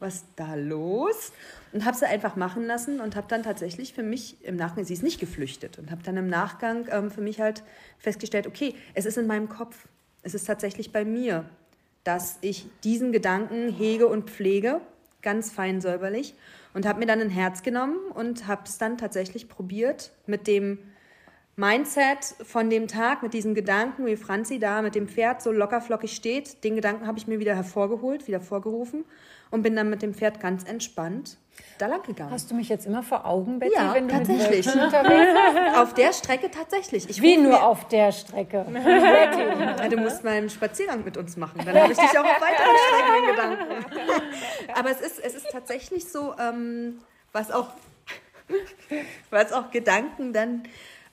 was 0.00 0.16
ist 0.16 0.26
da 0.36 0.54
los? 0.54 1.32
Und 1.72 1.84
habe 1.84 1.96
sie 1.96 2.06
einfach 2.06 2.36
machen 2.36 2.66
lassen 2.66 3.00
und 3.00 3.14
habe 3.14 3.26
dann 3.28 3.42
tatsächlich 3.42 3.94
für 3.94 4.02
mich 4.02 4.44
im 4.44 4.56
Nachgang, 4.56 4.84
sie 4.84 4.94
ist 4.94 5.02
nicht 5.02 5.20
geflüchtet 5.20 5.78
und 5.78 5.90
habe 5.90 6.02
dann 6.02 6.16
im 6.16 6.28
Nachgang 6.28 6.86
ähm, 6.90 7.10
für 7.10 7.20
mich 7.20 7.40
halt 7.40 7.62
festgestellt, 7.98 8.46
okay, 8.46 8.74
es 8.94 9.06
ist 9.06 9.18
in 9.18 9.26
meinem 9.26 9.48
Kopf, 9.48 9.86
es 10.22 10.34
ist 10.34 10.46
tatsächlich 10.46 10.92
bei 10.92 11.04
mir, 11.04 11.44
dass 12.02 12.38
ich 12.40 12.66
diesen 12.82 13.12
Gedanken 13.12 13.70
hege 13.70 14.06
und 14.08 14.30
pflege 14.30 14.80
ganz 15.24 15.50
fein 15.50 15.80
säuberlich. 15.80 16.34
Und 16.72 16.86
habe 16.86 17.00
mir 17.00 17.06
dann 17.06 17.20
ein 17.20 17.30
Herz 17.30 17.62
genommen 17.62 17.96
und 18.14 18.46
habe 18.46 18.62
es 18.66 18.78
dann 18.78 18.98
tatsächlich 18.98 19.48
probiert 19.48 20.12
mit 20.26 20.46
dem 20.46 20.78
Mindset 21.56 22.34
von 22.44 22.68
dem 22.68 22.88
Tag, 22.88 23.22
mit 23.22 23.32
diesen 23.32 23.54
Gedanken, 23.54 24.06
wie 24.06 24.16
Franzi 24.16 24.58
da 24.58 24.82
mit 24.82 24.94
dem 24.94 25.08
Pferd 25.08 25.40
so 25.40 25.52
lockerflockig 25.52 26.14
steht. 26.14 26.64
Den 26.64 26.74
Gedanken 26.74 27.06
habe 27.06 27.18
ich 27.18 27.26
mir 27.26 27.38
wieder 27.38 27.54
hervorgeholt, 27.54 28.26
wieder 28.26 28.40
vorgerufen 28.40 29.04
und 29.50 29.62
bin 29.62 29.76
dann 29.76 29.88
mit 29.88 30.02
dem 30.02 30.14
Pferd 30.14 30.40
ganz 30.40 30.64
entspannt 30.64 31.38
da 31.78 31.86
lang 31.86 32.02
gegangen. 32.02 32.30
Hast 32.30 32.50
du 32.50 32.54
mich 32.54 32.68
jetzt 32.68 32.86
immer 32.86 33.02
vor 33.02 33.24
Augen, 33.26 33.58
Betty, 33.58 33.74
ja, 33.74 33.94
wenn 33.94 34.08
du 34.08 34.14
tatsächlich. 34.14 34.66
mit 34.66 34.74
unterwegs 34.74 35.76
Auf 35.76 35.94
der 35.94 36.12
Strecke 36.12 36.50
tatsächlich. 36.50 37.08
Ich 37.08 37.22
Wie 37.22 37.36
nur 37.36 37.62
auf 37.62 37.88
der 37.88 38.12
Strecke? 38.12 38.66
Ja, 39.84 39.88
du 39.88 39.96
musst 39.98 40.24
mal 40.24 40.34
einen 40.34 40.50
Spaziergang 40.50 41.04
mit 41.04 41.16
uns 41.16 41.36
machen. 41.36 41.60
Dann 41.64 41.74
habe 41.74 41.92
ich 41.92 41.98
dich 41.98 42.18
auch 42.18 42.24
auf 42.24 42.40
weiteren 42.40 42.76
Strecken 42.86 43.22
in 43.22 43.30
Gedanken. 43.30 44.74
Aber 44.74 44.90
es 44.90 45.00
ist, 45.00 45.20
es 45.20 45.34
ist 45.34 45.50
tatsächlich 45.50 46.10
so, 46.10 46.34
ähm, 46.38 47.00
was, 47.32 47.50
auch, 47.50 47.68
was 49.30 49.52
auch 49.52 49.70
Gedanken 49.70 50.32
dann 50.32 50.62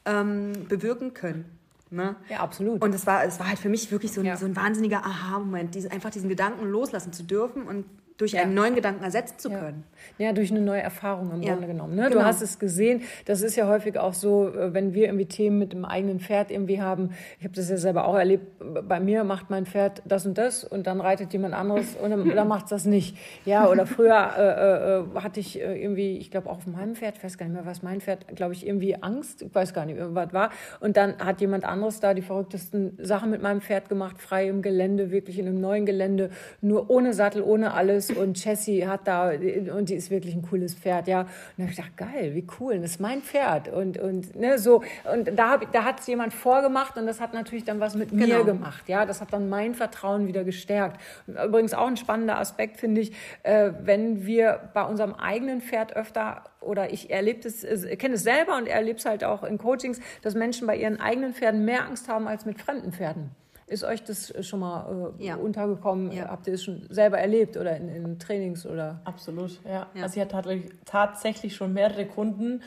ähm, 0.05 0.53
bewirken 0.67 1.13
können. 1.13 1.45
Ne? 1.89 2.15
Ja, 2.29 2.39
absolut. 2.39 2.81
Und 2.81 2.95
es 2.95 3.05
war, 3.05 3.23
es 3.25 3.39
war 3.39 3.49
halt 3.49 3.59
für 3.59 3.67
mich 3.69 3.91
wirklich 3.91 4.13
so 4.13 4.21
ein, 4.21 4.25
Ja. 4.25 4.37
so 4.37 4.45
ein 4.45 4.55
wahnsinniger 4.55 5.05
Aha-Moment, 5.05 5.75
diese, 5.75 5.91
einfach 5.91 6.09
diesen 6.09 6.29
Gedanken 6.29 6.69
loslassen 6.69 7.11
zu 7.11 7.23
dürfen 7.23 7.63
und 7.63 7.85
durch 8.21 8.33
Ja. 8.33 8.43
einen 8.43 8.53
neuen 8.53 8.75
Gedanken 8.75 9.03
ersetzen 9.03 9.39
zu 9.39 9.49
können. 9.49 9.83
Ja, 10.19 10.31
durch 10.31 10.51
eine 10.51 10.61
neue 10.61 10.81
Erfahrung 10.81 11.31
im 11.33 11.41
Ja, 11.41 11.53
Grunde 11.53 11.67
genommen. 11.67 11.95
Ne? 11.95 12.03
Du 12.03 12.11
genau. 12.11 12.25
hast 12.25 12.41
es 12.41 12.59
gesehen. 12.59 13.01
Das 13.25 13.41
ist 13.41 13.55
ja 13.55 13.67
häufig 13.67 13.97
auch 13.97 14.13
so, 14.13 14.49
äh, 14.49 14.73
wenn 14.73 14.93
wir 14.93 15.05
irgendwie 15.05 15.25
Themen 15.25 15.57
mit 15.57 15.73
dem 15.73 15.85
eigenen 15.85 16.19
Pferd 16.19 16.51
irgendwie 16.51 16.81
haben. 16.81 17.09
Ich 17.39 17.45
habe 17.45 17.55
das 17.55 17.69
ja 17.69 17.77
selber 17.77 18.05
auch 18.05 18.15
erlebt. 18.15 18.45
Bei 18.87 18.99
mir 18.99 19.23
macht 19.23 19.49
mein 19.49 19.65
Pferd 19.65 20.03
das 20.05 20.25
und 20.27 20.37
das 20.37 20.63
und 20.63 20.85
dann 20.85 21.01
reitet 21.01 21.33
jemand 21.33 21.55
anderes 21.55 21.95
und 21.95 22.11
dann, 22.11 22.29
dann 22.35 22.47
macht 22.47 22.65
es 22.65 22.69
das 22.69 22.85
nicht. 22.85 23.17
Ja, 23.45 23.67
oder 23.67 23.87
früher 23.87 24.29
äh, 24.37 24.99
äh, 25.17 25.19
hatte 25.21 25.39
ich 25.39 25.59
äh, 25.59 25.81
irgendwie, 25.81 26.17
ich 26.17 26.29
glaube 26.29 26.47
auch 26.49 26.57
auf 26.57 26.67
meinem 26.67 26.95
Pferd, 26.95 27.17
ich 27.17 27.23
weiß 27.23 27.39
gar 27.39 27.47
nicht 27.47 27.55
mehr, 27.55 27.65
was 27.65 27.81
mein 27.81 28.01
Pferd, 28.01 28.27
glaube 28.35 28.53
ich, 28.53 28.67
irgendwie 28.67 29.01
Angst, 29.01 29.41
ich 29.41 29.55
weiß 29.55 29.73
gar 29.73 29.85
nicht, 29.87 29.97
was 29.99 30.31
war. 30.31 30.51
Und 30.79 30.95
dann 30.95 31.17
hat 31.17 31.41
jemand 31.41 31.65
anderes 31.65 31.99
da 31.99 32.13
die 32.13 32.21
verrücktesten 32.21 32.99
Sachen 33.01 33.31
mit 33.31 33.41
meinem 33.41 33.61
Pferd 33.61 33.89
gemacht, 33.89 34.21
frei 34.21 34.47
im 34.47 34.61
Gelände, 34.61 35.09
wirklich 35.09 35.39
in 35.39 35.47
einem 35.47 35.59
neuen 35.59 35.87
Gelände, 35.87 36.29
nur 36.61 36.89
ohne 36.91 37.13
Sattel, 37.13 37.41
ohne 37.41 37.73
alles. 37.73 38.10
Und 38.17 38.43
Jessie 38.43 38.87
hat 38.87 39.07
da, 39.07 39.31
und 39.31 39.89
die 39.89 39.95
ist 39.95 40.11
wirklich 40.11 40.35
ein 40.35 40.41
cooles 40.41 40.73
Pferd, 40.75 41.07
ja. 41.07 41.21
Und 41.21 41.27
da 41.57 41.63
habe 41.63 41.71
ich 41.71 41.77
gedacht, 41.77 41.97
geil, 41.97 42.31
wie 42.35 42.45
cool, 42.59 42.79
das 42.79 42.91
ist 42.91 42.99
mein 42.99 43.21
Pferd. 43.21 43.67
Und, 43.67 43.97
und, 43.97 44.35
ne, 44.35 44.57
so, 44.59 44.83
und 45.11 45.37
da, 45.37 45.51
hab 45.51 45.71
da 45.71 45.83
hat 45.83 45.99
es 45.99 46.07
jemand 46.07 46.33
vorgemacht 46.33 46.97
und 46.97 47.05
das 47.05 47.19
hat 47.21 47.33
natürlich 47.33 47.63
dann 47.65 47.79
was 47.79 47.95
mit 47.95 48.11
mir 48.11 48.27
Genau. 48.27 48.43
gemacht, 48.43 48.87
ja. 48.87 49.05
Das 49.05 49.21
hat 49.21 49.33
dann 49.33 49.49
mein 49.49 49.75
Vertrauen 49.75 50.27
wieder 50.27 50.43
gestärkt. 50.43 50.99
Und 51.27 51.37
übrigens 51.37 51.73
auch 51.73 51.87
ein 51.87 51.97
spannender 51.97 52.37
Aspekt, 52.37 52.77
finde 52.77 53.01
ich, 53.01 53.13
äh, 53.43 53.71
wenn 53.81 54.25
wir 54.25 54.69
bei 54.73 54.83
unserem 54.83 55.13
eigenen 55.13 55.61
Pferd 55.61 55.95
öfter 55.95 56.43
oder 56.61 56.93
ich 56.93 57.09
erlebe 57.09 57.47
äh, 57.47 57.95
kenne 57.95 58.15
es 58.15 58.23
selber 58.23 58.57
und 58.57 58.67
erlebe 58.67 58.97
es 58.99 59.05
halt 59.05 59.23
auch 59.23 59.43
in 59.43 59.57
Coachings, 59.57 59.99
dass 60.21 60.35
Menschen 60.35 60.67
bei 60.67 60.75
ihren 60.75 60.99
eigenen 60.99 61.33
Pferden 61.33 61.65
mehr 61.65 61.85
Angst 61.85 62.07
haben 62.07 62.27
als 62.27 62.45
mit 62.45 62.61
fremden 62.61 62.91
Pferden. 62.91 63.31
Ist 63.71 63.83
euch 63.83 64.03
das 64.03 64.33
schon 64.45 64.59
mal 64.59 65.13
äh, 65.19 65.25
Ja. 65.25 65.35
untergekommen? 65.35 66.11
Ja. 66.11 66.27
Habt 66.29 66.45
ihr 66.47 66.53
es 66.53 66.63
schon 66.63 66.81
selber 66.89 67.17
erlebt 67.19 67.55
oder 67.57 67.75
in, 67.77 67.87
in 67.89 68.19
Trainings 68.19 68.65
oder? 68.65 68.99
Absolut, 69.05 69.59
ja. 69.63 69.87
Ja. 69.93 70.03
Also 70.03 70.19
ich 70.19 70.25
hatte 70.33 70.61
tatsächlich- 70.85 71.55
schon 71.55 71.73
mehrere 71.73 72.05
Kunden, 72.05 72.61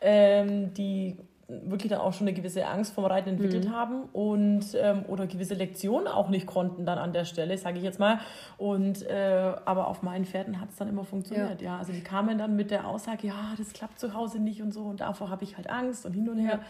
ähm, 0.00 0.74
die 0.74 1.16
wirklich 1.50 1.90
dann 1.90 2.00
auch 2.00 2.12
schon 2.12 2.26
eine 2.28 2.36
gewisse 2.36 2.66
Angst 2.66 2.92
vom 2.92 3.06
Reiten 3.06 3.30
entwickelt 3.30 3.70
haben 3.70 4.02
und 4.12 4.66
ähm, 4.74 5.04
oder 5.08 5.26
gewisse 5.26 5.54
Lektionen 5.54 6.06
auch 6.06 6.28
nicht 6.28 6.46
konnten 6.46 6.84
dann 6.84 6.98
an 6.98 7.14
der 7.14 7.24
Stelle, 7.24 7.56
sage 7.56 7.78
ich 7.78 7.84
jetzt 7.84 7.98
mal. 7.98 8.18
Und 8.58 9.02
äh, 9.08 9.54
aber 9.64 9.86
auf 9.88 10.02
meinen 10.02 10.26
Pferden 10.26 10.60
hat 10.60 10.68
es 10.68 10.76
dann 10.76 10.88
immer 10.88 11.04
funktioniert. 11.04 11.62
Ja. 11.62 11.78
also 11.78 11.92
die 11.92 12.02
kamen 12.02 12.36
dann 12.36 12.54
mit 12.54 12.70
der 12.70 12.86
Aussage, 12.86 13.28
ja, 13.28 13.54
das 13.56 13.72
klappt 13.72 13.98
zu 13.98 14.12
Hause 14.12 14.40
nicht 14.40 14.60
und 14.60 14.74
so 14.74 14.82
und 14.82 15.00
davor 15.00 15.30
habe 15.30 15.42
ich 15.44 15.56
halt 15.56 15.70
Angst 15.70 16.04
und 16.04 16.12
hin 16.12 16.28
und 16.28 16.38
her. 16.38 16.60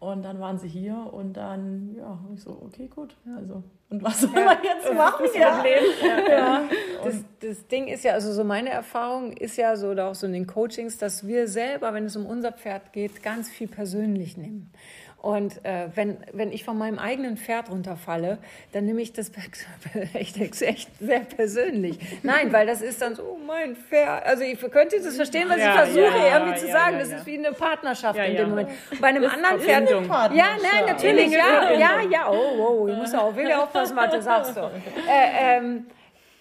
Und 0.00 0.22
dann 0.22 0.40
waren 0.40 0.58
sie 0.58 0.66
hier 0.66 0.96
und 1.12 1.34
dann, 1.34 1.94
ja, 1.94 2.08
hab 2.08 2.32
ich 2.34 2.42
so, 2.42 2.58
okay, 2.64 2.88
gut. 2.88 3.14
Also, 3.36 3.62
und 3.90 4.02
was 4.02 4.22
soll 4.22 4.30
man 4.30 4.56
jetzt 4.62 4.94
machen? 4.94 5.26
Ja. 5.34 5.62
Ja. 6.26 6.62
Das, 7.04 7.16
das 7.40 7.66
Ding 7.66 7.86
ist 7.86 8.02
ja, 8.02 8.14
also 8.14 8.32
so 8.32 8.42
meine 8.42 8.70
Erfahrung 8.70 9.32
ist 9.32 9.58
ja 9.58 9.76
so, 9.76 9.88
oder 9.88 10.06
auch 10.08 10.14
so 10.14 10.26
in 10.26 10.32
den 10.32 10.46
Coachings, 10.46 10.96
dass 10.96 11.26
wir 11.26 11.48
selber, 11.48 11.92
wenn 11.92 12.06
es 12.06 12.16
um 12.16 12.24
unser 12.24 12.50
Pferd 12.52 12.94
geht, 12.94 13.22
ganz 13.22 13.50
viel 13.50 13.68
persönlich 13.68 14.38
nehmen. 14.38 14.72
Und 15.22 15.62
äh, 15.66 15.88
wenn, 15.94 16.16
wenn 16.32 16.50
ich 16.50 16.64
von 16.64 16.78
meinem 16.78 16.98
eigenen 16.98 17.36
Pferd 17.36 17.70
runterfalle, 17.70 18.38
dann 18.72 18.86
nehme 18.86 19.02
ich 19.02 19.12
das 19.12 19.30
echt, 20.14 20.40
echt 20.40 20.88
sehr 20.98 21.20
persönlich. 21.20 21.98
Nein, 22.22 22.52
weil 22.52 22.66
das 22.66 22.80
ist 22.80 23.02
dann 23.02 23.14
so, 23.14 23.22
oh, 23.22 23.38
mein 23.46 23.76
Pferd. 23.76 24.24
Also 24.24 24.44
ich 24.44 24.58
könnte 24.58 25.00
das 25.02 25.16
verstehen, 25.16 25.48
was 25.48 25.58
Ja, 25.58 25.84
ich 25.84 25.90
versuche 25.90 26.18
ja, 26.18 26.38
irgendwie 26.38 26.58
zu 26.58 26.68
ja, 26.68 26.72
sagen. 26.72 26.92
ja, 26.94 26.98
das 27.00 27.10
ja. 27.10 27.16
ist 27.18 27.26
wie 27.26 27.38
eine 27.38 27.52
Partnerschaft 27.52 28.16
Ja, 28.16 28.24
in 28.24 28.34
ja. 28.34 28.40
dem 28.40 28.50
Moment. 28.50 28.70
Bei 29.00 29.08
einem 29.08 29.24
anderen 29.24 29.60
Pferd. 29.60 29.90
Ja, 29.90 30.56
nein, 30.62 30.86
natürlich, 30.86 31.30
ja, 31.30 31.70
ja, 31.72 32.00
ja. 32.10 32.30
Oh, 32.30 32.56
wow, 32.56 32.88
ich 32.88 32.96
muss 32.96 33.14
auch 33.14 33.34
wirklich 33.36 33.54
aufpassen, 33.54 33.96
was 33.96 34.10
du 34.10 34.22
sagst. 34.22 34.54
So. 34.54 34.60
Äh, 34.60 35.58
ähm, 35.58 35.86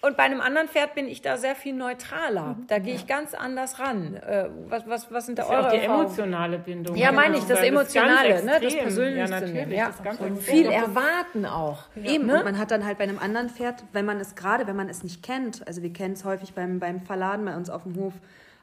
und 0.01 0.15
bei 0.17 0.23
einem 0.23 0.39
anderen 0.41 0.67
Pferd 0.69 0.95
bin 0.95 1.07
ich 1.07 1.21
da 1.21 1.37
sehr 1.37 1.55
viel 1.55 1.73
neutraler. 1.73 2.55
Da 2.67 2.79
gehe 2.79 2.95
ich 2.95 3.05
ganz 3.07 3.33
anders 3.33 3.79
ran. 3.79 4.15
Äh, 4.15 4.49
was, 4.67 4.87
was, 4.87 5.11
was 5.11 5.25
sind 5.25 5.37
da 5.39 5.43
Das 5.43 5.49
ist 5.49 5.53
ja 5.53 5.57
eure 5.59 5.67
auch 5.67 5.71
die 5.71 5.77
Erfahrungen? 5.79 6.05
emotionale 6.05 6.59
Bindung. 6.59 6.95
Ja, 6.95 7.11
meine 7.11 7.37
ich, 7.37 7.43
das 7.43 7.59
Emotionale, 7.61 8.43
ne? 8.45 8.59
das. 8.61 8.75
Persönliche. 8.75 9.17
Ja, 9.19 9.27
natürlich. 9.27 9.77
Ja. 9.77 9.91
Das 10.03 10.19
Und 10.19 10.37
viel 10.37 10.67
erwarten 10.67 11.45
auch. 11.45 11.83
Eben, 12.03 12.27
Ne? 12.27 12.37
und 12.39 12.45
man 12.45 12.57
hat 12.57 12.71
dann 12.71 12.85
halt 12.85 12.97
bei 12.97 13.03
einem 13.03 13.19
anderen 13.19 13.49
Pferd, 13.49 13.83
wenn 13.93 14.05
man 14.05 14.19
es 14.19 14.35
gerade, 14.35 14.67
wenn 14.67 14.75
man 14.75 14.87
es 14.89 15.03
nicht 15.03 15.21
kennt, 15.23 15.67
also 15.67 15.81
wir 15.81 15.91
kennen 15.91 16.13
es 16.13 16.23
häufig 16.23 16.53
beim, 16.53 16.79
beim 16.79 17.01
Verladen 17.01 17.45
bei 17.45 17.55
uns 17.55 17.69
auf 17.69 17.83
dem 17.83 17.95
Hof, 17.95 18.13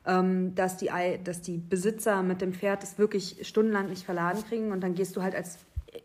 ähm, 0.07 0.55
dass, 0.55 0.77
die, 0.77 0.91
dass 1.25 1.43
die 1.43 1.59
Besitzer 1.59 2.23
mit 2.23 2.41
dem 2.41 2.53
Pferd 2.55 2.83
es 2.83 2.99
wirklich 2.99 3.39
stundenlang 3.47 3.89
nicht 3.89 4.05
verladen 4.05 4.43
kriegen 4.49 4.73
und 4.73 4.81
dann 4.81 4.95
gehst 4.95 5.17
du 5.17 5.23
halt 5.23 5.35
als 5.35 5.59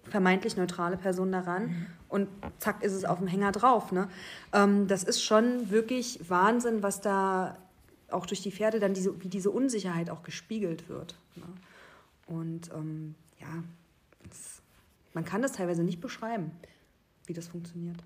vermeintlich 0.10 0.58
neutrale 0.58 0.98
Person 0.98 1.32
daran 1.32 1.88
und 2.10 2.28
zack 2.60 2.84
ist 2.84 2.94
es 2.94 3.06
auf 3.06 3.20
dem 3.20 3.28
Hänger 3.28 3.52
drauf. 3.52 3.92
Ne? 3.92 4.10
Ähm, 4.54 4.88
das 4.88 5.04
ist 5.04 5.24
schon 5.24 5.70
wirklich 5.70 6.30
Wahnsinn, 6.30 6.84
was 6.84 7.02
da 7.02 7.58
auch 8.10 8.26
durch 8.26 8.42
die 8.42 8.52
Pferde 8.52 8.80
dann 8.80 8.94
diese, 8.94 9.24
wie 9.24 9.30
diese 9.30 9.50
Unsicherheit 9.50 10.10
auch 10.10 10.24
gespiegelt 10.24 10.90
wird. 10.90 11.16
Ne? 11.36 11.46
Und 12.28 12.70
ähm, 12.74 13.16
ja, 13.40 13.48
es, 14.30 14.62
man 15.14 15.26
kann 15.26 15.42
das 15.42 15.54
teilweise 15.54 15.84
nicht 15.84 16.02
beschreiben, 16.02 16.52
wie 17.26 17.34
das 17.34 17.48
funktioniert. 17.48 17.98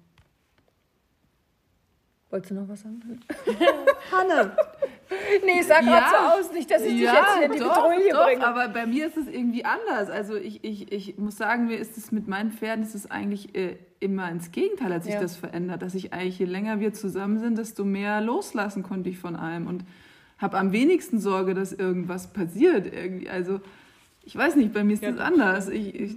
Wolltest 2.29 2.51
du 2.51 2.55
noch 2.55 2.67
was 2.67 2.81
sagen? 2.81 3.21
Hanne, 4.11 4.57
Nee, 5.45 5.61
sag 5.61 5.83
Ja. 5.85 5.99
grad 5.99 6.09
so 6.09 6.39
aus, 6.47 6.53
nicht, 6.53 6.69
dass 6.71 6.81
ich 6.81 6.93
dich 6.93 7.01
jetzt 7.01 7.13
hier 7.37 7.45
in 7.45 7.51
die 7.51 7.59
doch, 7.59 7.75
Bedrohung 7.75 7.99
doch, 8.11 8.25
bringe. 8.25 8.45
aber 8.47 8.67
bei 8.69 8.85
mir 8.85 9.07
ist 9.07 9.17
es 9.17 9.27
irgendwie 9.27 9.63
anders. 9.65 10.09
Also 10.09 10.35
ich, 10.35 10.63
ich, 10.63 10.91
ich 10.91 11.17
muss 11.17 11.37
sagen, 11.37 11.67
mir 11.67 11.77
ist 11.77 11.97
es 11.97 12.11
mit 12.11 12.27
meinen 12.27 12.51
Pferden 12.51 12.83
ist 12.83 12.95
es 12.95 13.09
eigentlich 13.11 13.55
äh, 13.55 13.77
immer 13.99 14.29
ins 14.31 14.51
Gegenteil, 14.51 14.93
hat 14.93 15.03
sich 15.03 15.13
Ja. 15.13 15.21
das 15.21 15.35
verändert. 15.35 15.81
Dass 15.81 15.93
ich 15.95 16.13
eigentlich, 16.13 16.39
je 16.39 16.45
länger 16.45 16.79
wir 16.79 16.93
zusammen 16.93 17.39
sind, 17.39 17.57
desto 17.57 17.83
mehr 17.85 18.21
loslassen 18.21 18.83
konnte 18.83 19.09
ich 19.09 19.17
von 19.19 19.35
allem 19.35 19.67
und 19.67 19.83
habe 20.37 20.57
am 20.57 20.71
wenigsten 20.71 21.19
Sorge, 21.19 21.53
dass 21.53 21.71
irgendwas 21.71 22.33
passiert. 22.33 22.91
Irgendwie. 22.93 23.29
Also 23.29 23.61
ich 24.23 24.35
weiß 24.35 24.55
nicht, 24.55 24.73
bei 24.73 24.83
mir 24.83 24.93
ist 24.93 25.03
das 25.03 25.17
anders. 25.19 25.69
Ich, 25.69 25.93
ich, 25.93 26.15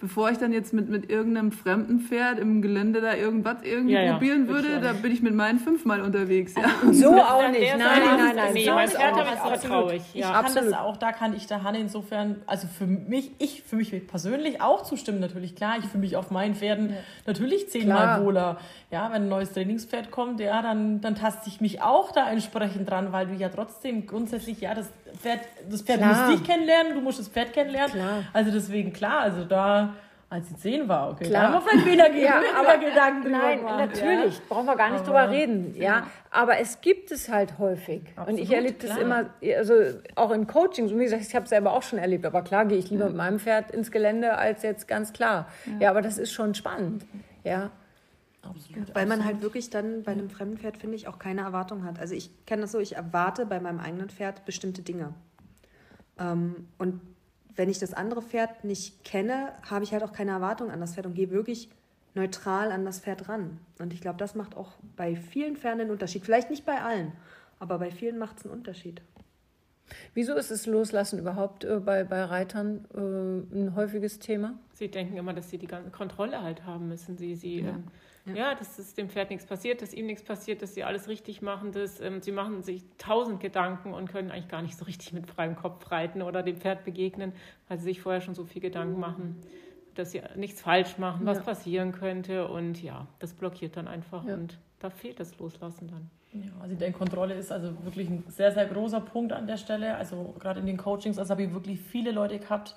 bevor 0.00 0.30
ich 0.30 0.38
dann 0.38 0.52
jetzt 0.52 0.72
mit, 0.72 0.88
mit 0.88 1.10
irgendeinem 1.10 1.50
fremden 1.50 1.98
Pferd 2.00 2.38
im 2.38 2.62
Gelände 2.62 3.00
da 3.00 3.14
irgendwas 3.14 3.56
irgendwie 3.62 3.94
Ja, 3.94 4.02
ja, 4.02 4.12
probieren 4.12 4.46
würde 4.46 4.80
da 4.80 4.92
bin 4.92 5.10
ich 5.10 5.22
mit 5.22 5.34
meinen 5.34 5.58
fünfmal 5.58 6.00
unterwegs. 6.02 6.54
Ja. 6.54 6.68
So 6.92 7.20
auch 7.20 7.48
nicht. 7.50 7.60
Nein, 7.60 7.78
nein, 7.78 8.02
ist 8.02 8.18
nein, 8.18 8.36
nein. 8.36 8.52
Nee, 8.54 8.70
mein 8.70 8.88
ist 8.88 8.96
Pferd 8.96 9.12
auch 9.12 9.18
habe 9.18 9.92
nicht. 9.92 10.04
ich 10.14 10.22
kann 10.22 10.34
absolut. 10.34 10.72
das 10.72 10.78
auch, 10.78 10.96
da 10.96 11.12
kann 11.12 11.34
ich 11.36 11.46
der 11.46 11.62
Hanne 11.62 11.78
insofern, 11.80 12.36
also 12.46 12.66
für 12.66 12.86
mich, 12.86 13.32
ich 13.38 13.62
für 13.62 13.76
mich 13.76 14.06
persönlich 14.06 14.60
auch 14.60 14.82
zustimmen, 14.82 15.20
natürlich. 15.20 15.54
Klar, 15.54 15.76
ich 15.78 15.86
fühle 15.86 16.00
mich 16.00 16.16
auf 16.16 16.30
meinen 16.30 16.54
Pferden 16.54 16.94
natürlich 17.26 17.68
zehnmal 17.68 17.96
Klar. 17.96 18.24
wohler. 18.24 18.58
Ja, 18.90 19.10
wenn 19.12 19.22
ein 19.22 19.28
neues 19.28 19.52
Trainingspferd 19.52 20.10
kommt, 20.10 20.40
ja, 20.40 20.62
dann, 20.62 21.00
dann 21.00 21.14
taste 21.14 21.48
ich 21.48 21.60
mich 21.60 21.82
auch 21.82 22.12
da 22.12 22.30
entsprechend 22.30 22.88
dran, 22.88 23.12
weil 23.12 23.26
du 23.26 23.34
ja 23.34 23.48
trotzdem 23.48 24.06
grundsätzlich, 24.06 24.60
ja, 24.60 24.74
das 24.74 24.88
Pferd, 25.18 25.40
das 25.70 25.82
Pferd 25.82 25.98
Klar. 25.98 26.28
muss 26.30 26.38
dich 26.38 26.46
kennenlernen, 26.48 26.94
du 26.94 27.00
musst 27.00 27.18
das 27.18 27.28
Pferd 27.28 27.52
kennenlernen. 27.52 27.92
Klar. 27.92 28.22
Also 28.32 28.50
deswegen, 28.50 28.92
klar, 28.92 29.20
also 29.20 29.44
da, 29.44 29.94
als 30.30 30.48
sie 30.48 30.56
zehn 30.56 30.88
war, 30.88 31.10
okay, 31.10 31.24
Klar. 31.24 31.42
da 31.42 31.52
haben 31.54 31.64
wir 31.64 31.70
vielleicht 31.70 31.86
wieder, 31.86 32.12
Ja, 32.22 32.40
aber 32.58 32.78
Gedanken 32.78 33.30
Nein, 33.30 33.58
gemacht, 33.58 33.78
natürlich, 33.78 34.40
brauchen 34.48 34.66
wir 34.66 34.76
gar 34.76 34.90
nicht 34.90 35.06
drüber 35.06 35.30
reden, 35.30 35.74
ja. 35.76 36.06
Aber 36.30 36.58
es 36.58 36.80
gibt 36.80 37.10
es 37.10 37.28
halt 37.28 37.58
häufig. 37.58 38.02
und 38.26 38.38
ich 38.38 38.42
Absolut, 38.42 38.50
erlebe 38.52 38.86
das 38.86 38.96
immer, 38.98 39.30
also 39.56 39.74
auch 40.14 40.30
in 40.30 40.46
Coachings, 40.46 40.92
und 40.92 40.98
wie 40.98 41.04
gesagt, 41.04 41.22
ich 41.22 41.34
habe 41.34 41.44
es 41.44 41.50
selber 41.50 41.72
auch 41.72 41.82
schon 41.82 41.98
erlebt, 41.98 42.26
aber 42.26 42.42
klar 42.42 42.66
gehe 42.66 42.78
ich 42.78 42.90
lieber 42.90 43.06
mit 43.06 43.16
meinem 43.16 43.38
Pferd 43.38 43.70
ins 43.70 43.90
Gelände 43.90 44.36
als 44.36 44.62
jetzt 44.62 44.86
ganz 44.86 45.12
klar. 45.12 45.48
Ja, 45.80 45.90
aber 45.90 46.02
das 46.02 46.18
ist 46.18 46.32
schon 46.32 46.54
spannend, 46.54 47.04
ja. 47.44 47.70
Absolut, 48.42 48.94
weil 48.94 49.06
man 49.06 49.24
halt 49.24 49.42
wirklich 49.42 49.70
dann 49.70 50.02
bei 50.04 50.12
einem 50.12 50.30
fremden 50.30 50.58
Pferd, 50.58 50.76
finde 50.78 50.96
ich, 50.96 51.08
auch 51.08 51.18
keine 51.18 51.42
Erwartung 51.42 51.84
hat. 51.84 51.98
Also 51.98 52.14
ich 52.14 52.30
kenne 52.46 52.62
das 52.62 52.72
so, 52.72 52.78
ich 52.78 52.96
erwarte 52.96 53.46
bei 53.46 53.60
meinem 53.60 53.80
eigenen 53.80 54.10
Pferd 54.10 54.44
bestimmte 54.44 54.82
Dinge. 54.82 55.14
Ähm, 56.18 56.68
und 56.78 57.00
wenn 57.56 57.68
ich 57.68 57.78
das 57.78 57.92
andere 57.92 58.22
Pferd 58.22 58.64
nicht 58.64 59.04
kenne, 59.04 59.52
habe 59.68 59.84
ich 59.84 59.92
halt 59.92 60.04
auch 60.04 60.12
keine 60.12 60.30
Erwartung 60.30 60.70
an 60.70 60.80
das 60.80 60.94
Pferd 60.94 61.06
und 61.06 61.14
gehe 61.14 61.30
wirklich 61.30 61.68
neutral 62.14 62.70
an 62.70 62.84
das 62.84 63.00
Pferd 63.00 63.28
ran. 63.28 63.58
Und 63.78 63.92
ich 63.92 64.00
glaube, 64.00 64.18
das 64.18 64.34
macht 64.34 64.56
auch 64.56 64.72
bei 64.96 65.16
vielen 65.16 65.56
Pferden 65.56 65.82
einen 65.82 65.90
Unterschied. 65.90 66.24
Vielleicht 66.24 66.50
nicht 66.50 66.64
bei 66.64 66.80
allen, 66.80 67.12
aber 67.58 67.78
bei 67.78 67.90
vielen 67.90 68.18
macht 68.18 68.38
es 68.38 68.44
einen 68.44 68.54
Unterschied. 68.54 69.02
Wieso 70.14 70.34
ist 70.34 70.50
das 70.50 70.66
Loslassen 70.66 71.18
überhaupt 71.18 71.64
äh, 71.64 71.80
bei, 71.80 72.04
bei 72.04 72.22
Reitern 72.22 72.84
äh, 72.94 73.56
ein 73.56 73.74
häufiges 73.74 74.18
Thema? 74.18 74.58
Sie 74.74 74.88
denken 74.90 75.16
immer, 75.16 75.32
dass 75.32 75.50
sie 75.50 75.58
die 75.58 75.66
ganze 75.66 75.90
Kontrolle 75.90 76.42
halt 76.42 76.64
haben 76.66 76.88
müssen. 76.88 77.16
Sie, 77.16 77.34
sie, 77.34 77.62
ja. 77.62 77.70
Ähm, 77.70 77.84
ja. 78.28 78.50
ja, 78.50 78.54
dass 78.54 78.78
es 78.78 78.94
dem 78.94 79.08
Pferd 79.08 79.30
nichts 79.30 79.46
passiert, 79.46 79.82
dass 79.82 79.92
ihm 79.92 80.06
nichts 80.06 80.22
passiert, 80.22 80.62
dass 80.62 80.74
sie 80.74 80.84
alles 80.84 81.08
richtig 81.08 81.42
machen. 81.42 81.72
Dass, 81.72 82.00
ähm, 82.00 82.20
sie 82.20 82.32
machen 82.32 82.62
sich 82.62 82.84
tausend 82.98 83.40
Gedanken 83.40 83.92
und 83.92 84.08
können 84.10 84.30
eigentlich 84.30 84.48
gar 84.48 84.62
nicht 84.62 84.76
so 84.76 84.84
richtig 84.84 85.12
mit 85.12 85.26
freiem 85.26 85.56
Kopf 85.56 85.90
reiten 85.90 86.22
oder 86.22 86.42
dem 86.42 86.56
Pferd 86.56 86.84
begegnen, 86.84 87.32
weil 87.68 87.78
sie 87.78 87.84
sich 87.84 88.00
vorher 88.00 88.20
schon 88.20 88.34
so 88.34 88.44
viel 88.44 88.62
Gedanken 88.62 88.98
machen, 88.98 89.40
dass 89.94 90.12
sie 90.12 90.22
nichts 90.36 90.62
falsch 90.62 90.98
machen, 90.98 91.26
was 91.26 91.38
ja. 91.38 91.44
passieren 91.44 91.92
könnte. 91.92 92.48
Und 92.48 92.82
ja, 92.82 93.06
das 93.18 93.34
blockiert 93.34 93.76
dann 93.76 93.88
einfach 93.88 94.24
ja. 94.24 94.34
und 94.34 94.58
da 94.80 94.90
fehlt 94.90 95.20
das 95.20 95.38
Loslassen 95.38 95.88
dann. 95.88 96.10
Ja, 96.32 96.50
also 96.60 96.74
die 96.74 96.92
Kontrolle 96.92 97.34
ist 97.34 97.50
also 97.50 97.72
wirklich 97.84 98.08
ein 98.10 98.24
sehr, 98.28 98.52
sehr 98.52 98.66
großer 98.66 99.00
Punkt 99.00 99.32
an 99.32 99.46
der 99.46 99.56
Stelle. 99.56 99.96
Also 99.96 100.34
gerade 100.38 100.60
in 100.60 100.66
den 100.66 100.76
Coachings, 100.76 101.18
also 101.18 101.30
habe 101.30 101.42
ich 101.42 101.52
wirklich 101.52 101.80
viele 101.80 102.10
Leute 102.12 102.38
gehabt, 102.38 102.76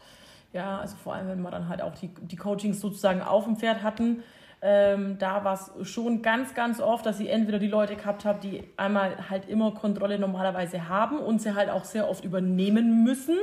ja, 0.53 0.79
also 0.79 0.95
vor 0.97 1.13
allem, 1.13 1.27
wenn 1.27 1.41
wir 1.41 1.51
dann 1.51 1.69
halt 1.69 1.81
auch 1.81 1.93
die, 1.95 2.09
die 2.09 2.35
Coachings 2.35 2.79
sozusagen 2.79 3.21
auf 3.21 3.45
dem 3.45 3.55
Pferd 3.55 3.83
hatten, 3.83 4.23
ähm, 4.61 5.17
da 5.17 5.43
war 5.43 5.53
es 5.53 5.89
schon 5.89 6.21
ganz, 6.21 6.53
ganz 6.53 6.79
oft, 6.79 7.05
dass 7.05 7.19
ich 7.19 7.29
entweder 7.29 7.57
die 7.57 7.67
Leute 7.67 7.95
gehabt 7.95 8.25
habe, 8.25 8.39
die 8.39 8.63
einmal 8.77 9.29
halt 9.29 9.49
immer 9.49 9.71
Kontrolle 9.71 10.19
normalerweise 10.19 10.87
haben 10.87 11.17
und 11.17 11.41
sie 11.41 11.55
halt 11.55 11.69
auch 11.69 11.83
sehr 11.83 12.07
oft 12.07 12.23
übernehmen 12.23 13.03
müssen, 13.03 13.37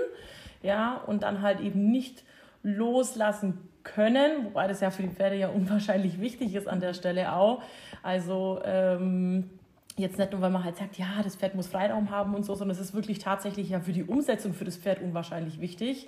ja, 0.63 1.03
und 1.07 1.25
dann 1.25 1.43
halt 1.43 1.61
eben 1.61 1.91
nicht 1.91 2.25
loslassen 2.63 3.69
können, 3.83 4.45
wobei 4.45 4.69
das 4.69 4.81
ja 4.81 4.91
für 4.91 5.03
die 5.03 5.09
Pferde 5.09 5.37
ja 5.37 5.49
unwahrscheinlich 5.55 6.21
wichtig 6.21 6.55
ist 6.55 6.69
an 6.69 6.81
der 6.81 6.95
Stelle 6.95 7.33
auch. 7.33 7.63
Also 8.03 8.61
ähm, 8.65 9.51
Jetzt 9.99 10.17
nicht 10.17 10.31
nur, 10.31 10.41
weil 10.41 10.51
man 10.51 10.63
halt 10.63 10.77
sagt, 10.77 10.97
ja, 10.97 11.23
das 11.25 11.35
Pferd 11.35 11.57
muss 11.57 11.67
Freiraum 11.67 12.11
haben 12.11 12.33
und 12.35 12.45
so, 12.45 12.55
sondern 12.55 12.77
es 12.77 12.81
ist 12.81 12.95
wirklich 12.95 13.19
tatsächlich 13.19 13.71
ja 13.71 13.81
für 13.81 13.93
die 13.93 14.05
Umsetzung 14.05 14.55
für 14.55 14.65
das 14.65 14.77
Pferd 14.77 15.03
unwahrscheinlich 15.03 15.61
wichtig. 15.61 16.07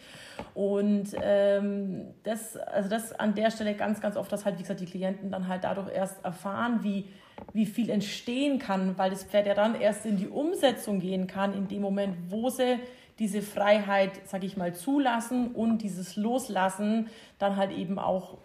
Und 0.55 1.09
ähm, 1.21 2.07
das, 2.23 2.57
also 2.57 2.89
das 2.89 3.13
an 3.13 3.35
der 3.35 3.51
Stelle 3.51 3.75
ganz, 3.75 4.01
ganz 4.01 4.17
oft, 4.17 4.31
dass 4.31 4.45
halt, 4.45 4.59
wie 4.59 4.63
gesagt, 4.63 4.79
die 4.79 4.87
Klienten 4.87 5.33
dann 5.33 5.49
halt 5.49 5.65
dadurch 5.65 5.93
erst 5.93 6.25
erfahren, 6.25 6.85
wie, 6.85 7.07
wie 7.53 7.67
viel 7.67 7.91
entstehen 7.91 8.61
kann, 8.61 8.97
weil 8.97 9.11
das 9.11 9.25
Pferd 9.25 9.47
ja 9.47 9.55
dann 9.55 9.75
erst 9.75 10.07
in 10.07 10.17
die 10.17 10.29
Umsetzung 10.29 11.01
gehen 11.01 11.27
kann, 11.27 11.53
in 11.53 11.67
dem 11.67 11.83
Moment, 11.83 12.17
wo 12.29 12.49
sie 12.49 12.79
diese 13.19 13.43
Freiheit, 13.43 14.13
sag 14.25 14.45
ich 14.45 14.57
mal, 14.57 14.73
zulassen 14.73 15.49
und 15.49 15.83
dieses 15.83 16.15
Loslassen 16.15 17.09
dann 17.39 17.57
halt 17.57 17.73
eben 17.73 17.99
auch 17.99 18.39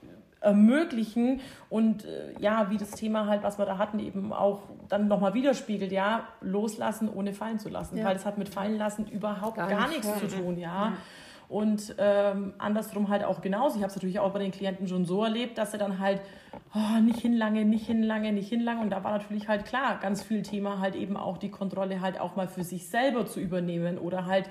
ermöglichen 0.46 1.42
und 1.70 2.06
äh, 2.06 2.34
ja, 2.40 2.70
wie 2.70 2.78
das 2.78 2.92
Thema 2.92 3.26
halt, 3.26 3.44
was 3.44 3.58
wir 3.58 3.66
da 3.66 3.78
hatten, 3.78 4.00
eben 4.00 4.32
auch 4.32 4.62
dann 4.88 5.08
nochmal 5.08 5.34
widerspiegelt, 5.34 5.92
ja, 5.92 6.24
loslassen, 6.42 7.10
ohne 7.10 7.34
fallen 7.34 7.60
zu 7.60 7.70
lassen, 7.70 7.98
ja. 7.98 8.06
weil 8.06 8.14
das 8.14 8.26
hat 8.26 8.38
mit 8.38 8.48
fallen 8.48 8.78
lassen 8.78 9.08
überhaupt 9.08 9.58
gar, 9.58 9.68
gar 9.68 9.90
nichts 9.90 10.08
zu 10.20 10.28
tun, 10.28 10.58
ja. 10.58 10.68
ja. 10.68 10.94
Und 11.48 11.96
ähm, 12.00 12.54
andersrum 12.58 13.10
halt 13.10 13.24
auch 13.24 13.42
genauso. 13.42 13.76
Ich 13.76 13.84
habe 13.84 13.92
es 13.92 13.96
natürlich 13.96 14.20
auch 14.20 14.32
bei 14.32 14.40
den 14.40 14.52
Klienten 14.52 14.88
schon 14.88 15.06
so 15.06 15.24
erlebt, 15.24 15.60
dass 15.60 15.72
sie 15.74 15.78
dann 15.78 16.00
halt 16.00 16.22
oh, 16.74 17.00
nicht 17.02 17.20
hinlange, 17.20 17.66
nicht 17.66 17.86
hinlange, 17.86 18.34
nicht 18.34 18.50
hinlange. 18.50 18.82
Und 18.82 18.90
da 18.90 19.04
war 19.04 19.12
natürlich 19.12 19.48
halt 19.48 19.66
klar, 19.66 20.00
ganz 20.02 20.24
viel 20.24 20.42
Thema 20.42 20.80
halt 20.80 20.96
eben 20.96 21.18
auch 21.18 21.38
die 21.38 21.52
Kontrolle 21.52 22.02
halt 22.02 22.20
auch 22.20 22.36
mal 22.36 22.48
für 22.48 22.64
sich 22.64 22.88
selber 22.88 23.28
zu 23.28 23.40
übernehmen 23.40 24.00
oder 24.00 24.26
halt 24.26 24.50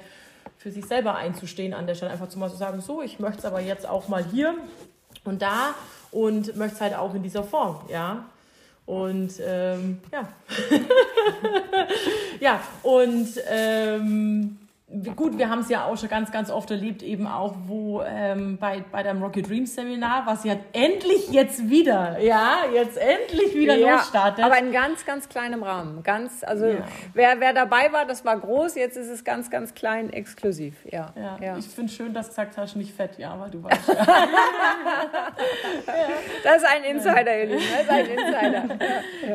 für 0.57 0.71
sich 0.71 0.87
selber 0.87 1.17
einzustehen 1.17 1.75
an 1.75 1.89
der 1.89 1.97
Stelle. 1.97 2.13
Einfach 2.13 2.29
zu 2.29 2.39
mal 2.39 2.49
so 2.49 2.57
sagen, 2.57 2.81
so, 2.81 3.03
ich 3.03 3.19
möchte 3.19 3.39
es 3.39 3.45
aber 3.45 3.61
jetzt 3.61 3.89
auch 3.89 4.07
mal 4.07 4.25
hier 4.25 4.55
und 5.25 5.43
da 5.43 5.75
und 6.11 6.57
möchte 6.57 6.77
es 6.77 6.81
halt 6.81 6.95
auch 6.95 7.15
in 7.15 7.23
dieser 7.23 7.43
Form, 7.43 7.81
ja. 7.89 8.25
Und 8.87 9.33
ähm, 9.41 10.01
ja. 10.13 10.29
ja, 12.41 12.61
und 12.83 13.29
ähm, 13.49 14.59
gut, 15.17 15.39
wir 15.39 15.49
haben 15.49 15.61
es 15.61 15.71
ja 15.71 15.87
auch 15.87 15.97
schon 15.97 16.11
ganz, 16.11 16.31
ganz 16.31 16.51
oft 16.51 16.71
erlebt, 16.71 17.03
eben 17.03 17.27
auch, 17.27 17.55
wo 17.67 18.03
ähm, 18.03 18.59
bei, 18.59 18.85
bei 18.93 19.03
deinem 19.03 19.23
Rocky 19.23 19.41
Dreams 19.41 19.75
Seminar, 19.75 20.27
was 20.27 20.45
ja 20.45 20.57
endlich 20.73 21.31
jetzt 21.31 21.71
wieder, 21.71 22.19
ja, 22.21 22.65
jetzt 22.73 22.99
endlich 22.99 23.55
wieder 23.55 23.77
ja, 23.77 23.97
losstartet. 23.97 24.45
Aber 24.45 24.59
in 24.59 24.73
ganz, 24.73 25.07
ganz 25.07 25.29
kleinem 25.29 25.63
Rahmen. 25.63 26.03
Ganz, 26.03 26.45
also 26.45 26.67
ja. 26.67 26.85
wer, 27.15 27.41
wer 27.41 27.55
dabei 27.55 27.93
war, 27.93 28.05
das 28.05 28.27
war 28.27 28.39
groß, 28.39 28.75
jetzt 28.75 28.99
ist 28.99 29.09
es 29.09 29.25
ganz, 29.25 29.51
ganz 29.51 29.75
klein, 29.75 30.13
exklusiv. 30.13 30.75
Ja, 30.85 31.13
ja. 31.17 31.39
ja. 31.41 31.57
Ich 31.57 31.67
finde 31.67 31.91
schön, 31.91 32.13
dass 32.13 32.27
du 32.27 32.33
gesagt 32.33 32.59
hast, 32.59 32.77
nicht 32.77 32.95
fett, 32.95 33.19
ja, 33.19 33.41
weil 33.41 33.51
du 33.51 33.63
weißt. 33.63 33.89
Ja. 33.89 34.07
das 36.45 36.57
ist 36.59 36.67
ein 36.67 36.85
Insider, 36.85 37.39
ihr 37.39 37.47
Lieben, 37.47 37.63
das 37.73 37.83
ist 37.83 37.91
ein 37.91 38.07
Insider. 38.07 38.65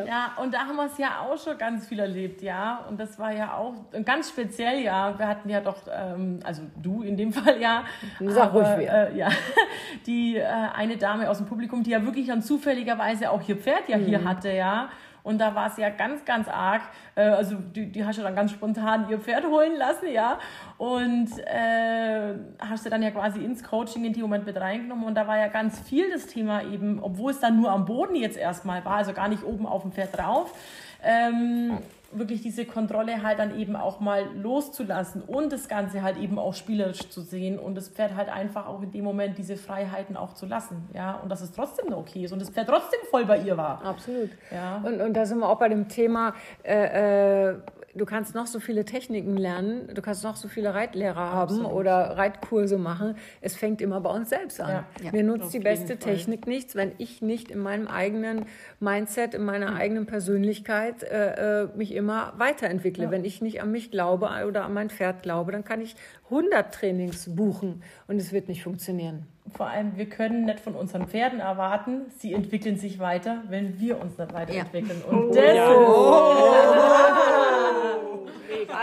Ja, 0.07 0.33
und 0.37 0.53
da 0.53 0.59
haben 0.59 0.75
wir 0.75 0.85
es 0.85 0.97
ja 0.97 1.21
auch 1.21 1.37
schon 1.37 1.57
ganz 1.57 1.87
viel 1.87 1.99
erlebt, 1.99 2.41
ja. 2.41 2.85
Und 2.87 2.99
das 2.99 3.17
war 3.19 3.31
ja 3.31 3.55
auch 3.55 3.73
ganz 4.05 4.29
speziell, 4.29 4.81
ja. 4.81 5.17
Wir 5.17 5.27
hatten 5.27 5.38
ja 5.45 5.61
doch, 5.61 5.77
ähm, 5.91 6.39
also 6.43 6.63
du 6.81 7.01
in 7.03 7.17
dem 7.17 7.33
Fall 7.39 7.61
ja, 7.61 7.83
Sag 8.19 8.49
aber, 8.49 8.75
ruhig 8.75 8.87
äh, 8.89 9.17
ja, 9.17 9.29
die 10.05 10.37
äh, 10.37 10.43
eine 10.43 10.97
Dame 10.97 11.29
aus 11.29 11.37
dem 11.37 11.47
Publikum, 11.47 11.83
die 11.83 11.91
ja 11.91 12.03
wirklich 12.03 12.27
dann 12.27 12.41
zufälligerweise 12.41 13.31
auch 13.31 13.47
ihr 13.47 13.57
Pferd 13.57 13.87
ja 13.87 13.97
hier 13.97 14.19
mhm. 14.19 14.29
hatte, 14.29 14.51
ja. 14.51 14.89
Und 15.21 15.39
da 15.39 15.53
war 15.53 15.67
es 15.67 15.77
ja 15.77 15.89
ganz, 15.89 16.23
ganz 16.25 16.47
arg. 16.47 16.81
Äh, 17.15 17.21
also 17.21 17.55
die, 17.55 17.91
die 17.91 18.05
hast 18.05 18.17
du 18.17 18.23
dann 18.23 18.35
ganz 18.35 18.51
spontan 18.51 19.09
ihr 19.09 19.19
Pferd 19.19 19.45
holen 19.45 19.77
lassen, 19.77 20.07
ja. 20.11 20.39
Und 20.77 21.29
äh, 21.39 22.35
hast 22.59 22.85
du 22.85 22.89
dann 22.89 23.03
ja 23.03 23.11
quasi 23.11 23.43
ins 23.43 23.63
Coaching 23.63 24.05
in 24.05 24.13
dem 24.13 24.23
Moment 24.23 24.45
mit 24.45 24.57
reingenommen. 24.57 25.05
Und 25.05 25.15
da 25.15 25.27
war 25.27 25.37
ja 25.37 25.47
ganz 25.47 25.79
viel 25.79 26.09
das 26.11 26.27
Thema 26.27 26.63
eben, 26.63 26.99
obwohl 27.01 27.31
es 27.31 27.39
dann 27.39 27.59
nur 27.59 27.69
am 27.69 27.85
Boden 27.85 28.15
jetzt 28.15 28.37
erstmal 28.37 28.83
war, 28.85 28.95
also 28.95 29.13
gar 29.13 29.27
nicht 29.27 29.43
oben 29.43 29.65
auf 29.65 29.81
dem 29.81 29.91
Pferd 29.91 30.17
drauf. 30.17 30.53
Ähm, 31.03 31.77
wirklich 32.11 32.41
diese 32.41 32.65
Kontrolle 32.65 33.23
halt 33.23 33.39
dann 33.39 33.57
eben 33.57 33.75
auch 33.75 33.99
mal 33.99 34.25
loszulassen 34.35 35.21
und 35.21 35.51
das 35.51 35.67
Ganze 35.67 36.01
halt 36.01 36.17
eben 36.17 36.39
auch 36.39 36.53
spielerisch 36.53 37.09
zu 37.09 37.21
sehen 37.21 37.59
und 37.59 37.75
das 37.75 37.89
Pferd 37.89 38.15
halt 38.15 38.29
einfach 38.29 38.67
auch 38.67 38.81
in 38.81 38.91
dem 38.91 39.03
Moment 39.03 39.37
diese 39.37 39.57
Freiheiten 39.57 40.17
auch 40.17 40.33
zu 40.33 40.45
lassen, 40.45 40.89
ja, 40.93 41.15
und 41.15 41.29
dass 41.29 41.41
es 41.41 41.51
trotzdem 41.51 41.93
okay 41.93 42.23
ist 42.23 42.31
und 42.31 42.41
das 42.41 42.49
Pferd 42.49 42.67
trotzdem 42.67 42.99
voll 43.09 43.25
bei 43.25 43.39
ihr 43.39 43.57
war. 43.57 43.83
Absolut. 43.83 44.29
Ja. 44.51 44.81
Und, 44.83 45.01
und 45.01 45.13
da 45.13 45.25
sind 45.25 45.39
wir 45.39 45.49
auch 45.49 45.59
bei 45.59 45.69
dem 45.69 45.87
Thema, 45.87 46.33
äh, 46.63 47.49
äh, 47.51 47.55
du 47.99 48.05
kannst 48.05 48.33
noch 48.33 48.47
so 48.47 48.59
viele 48.59 48.85
Techniken 48.85 49.37
lernen, 49.37 49.89
du 49.93 50.01
kannst 50.01 50.23
noch 50.23 50.35
so 50.35 50.47
viele 50.47 50.73
Reitlehrer 50.73 51.31
haben 51.33 51.65
oder 51.65 52.17
Reitkurse 52.17 52.77
machen. 52.77 53.15
Es 53.41 53.55
fängt 53.55 53.81
immer 53.81 54.01
bei 54.01 54.09
uns 54.09 54.29
selbst 54.29 54.59
an. 54.61 54.85
Ja. 55.03 55.11
Mir 55.11 55.23
nutzt 55.23 55.45
Auf 55.45 55.51
die 55.51 55.59
beste 55.59 55.97
Technik 55.97 56.47
nichts, 56.47 56.75
wenn 56.75 56.93
ich 56.97 57.21
nicht 57.21 57.51
in 57.51 57.59
meinem 57.59 57.87
eigenen 57.87 58.45
Mindset, 58.79 59.33
in 59.33 59.43
meiner 59.43 59.75
eigenen 59.75 60.05
Persönlichkeit 60.05 61.03
äh, 61.03 61.63
äh, 61.63 61.67
mich 61.75 61.93
immer 61.93 62.33
weiterentwickle. 62.37 63.05
Ja. 63.05 63.11
Wenn 63.11 63.25
ich 63.25 63.41
nicht 63.41 63.61
an 63.61 63.71
mich 63.71 63.91
glaube 63.91 64.29
oder 64.47 64.65
an 64.65 64.73
mein 64.73 64.89
Pferd 64.89 65.23
glaube, 65.23 65.51
dann 65.51 65.63
kann 65.63 65.81
ich 65.81 65.95
100 66.25 66.73
Trainings 66.73 67.35
buchen 67.35 67.83
und 68.07 68.17
es 68.17 68.31
wird 68.31 68.47
nicht 68.47 68.63
funktionieren. 68.63 69.25
Vor 69.55 69.67
allem, 69.67 69.97
wir 69.97 70.07
können 70.07 70.45
nicht 70.45 70.59
von 70.59 70.75
unseren 70.75 71.07
Pferden 71.07 71.39
erwarten, 71.39 72.11
sie 72.17 72.33
entwickeln 72.33 72.77
sich 72.77 72.99
weiter, 72.99 73.43
wenn 73.49 73.79
wir 73.79 73.99
uns 73.99 74.17
nicht 74.17 74.33
weiterentwickeln. 74.33 75.01
Ja. 75.01 75.11
Und 75.11 75.29
oh. 75.29 75.33
das 75.33 75.57
oh. 75.69 76.79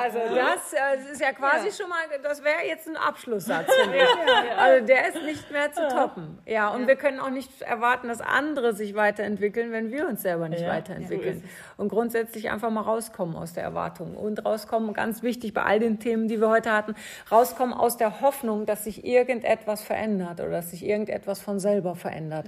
Also 0.06 0.34
das, 0.34 0.72
äh, 0.72 1.12
ist 1.12 1.20
ja 1.20 1.32
quasi 1.32 1.66
ja. 1.66 1.72
schon 1.72 1.88
mal, 1.88 1.98
das 2.22 2.44
wäre 2.44 2.66
jetzt 2.66 2.88
ein 2.88 2.96
Abschlusssatz. 2.96 3.66
ja. 3.96 4.56
Also 4.56 4.86
der 4.86 5.08
ist 5.08 5.22
nicht 5.22 5.50
mehr 5.50 5.72
zu 5.72 5.88
toppen. 5.88 6.38
Ja, 6.46 6.68
und 6.68 6.86
wir 6.86 6.96
können 6.96 7.20
auch 7.20 7.30
nicht 7.30 7.62
erwarten, 7.62 8.08
dass 8.08 8.20
andere 8.20 8.74
sich 8.74 8.94
weiterentwickeln, 8.94 9.72
wenn 9.72 9.90
wir 9.90 10.08
uns 10.08 10.22
selber 10.22 10.48
nicht 10.48 10.66
weiterentwickeln. 10.66 11.42
So 11.42 11.82
und 11.82 11.88
grundsätzlich 11.88 12.50
einfach 12.50 12.70
mal 12.70 12.82
rauskommen 12.82 13.36
aus 13.36 13.52
der 13.52 13.62
Erwartung 13.62 14.16
und 14.16 14.44
rauskommen, 14.44 14.94
ganz 14.94 15.22
wichtig 15.22 15.52
bei 15.52 15.62
all 15.62 15.78
den 15.78 15.98
Themen, 15.98 16.28
die 16.28 16.40
wir 16.40 16.48
heute 16.48 16.72
hatten, 16.72 16.94
rauskommen 17.30 17.74
aus 17.74 17.96
der 17.96 18.20
Hoffnung, 18.20 18.66
dass 18.66 18.84
sich 18.84 19.04
irgendetwas 19.04 19.82
verändert 19.82 20.40
oder 20.40 20.50
dass 20.50 20.70
sich 20.70 20.84
irgendetwas 20.84 21.40
von 21.40 21.58
selber 21.58 21.94
verändert. 21.94 22.46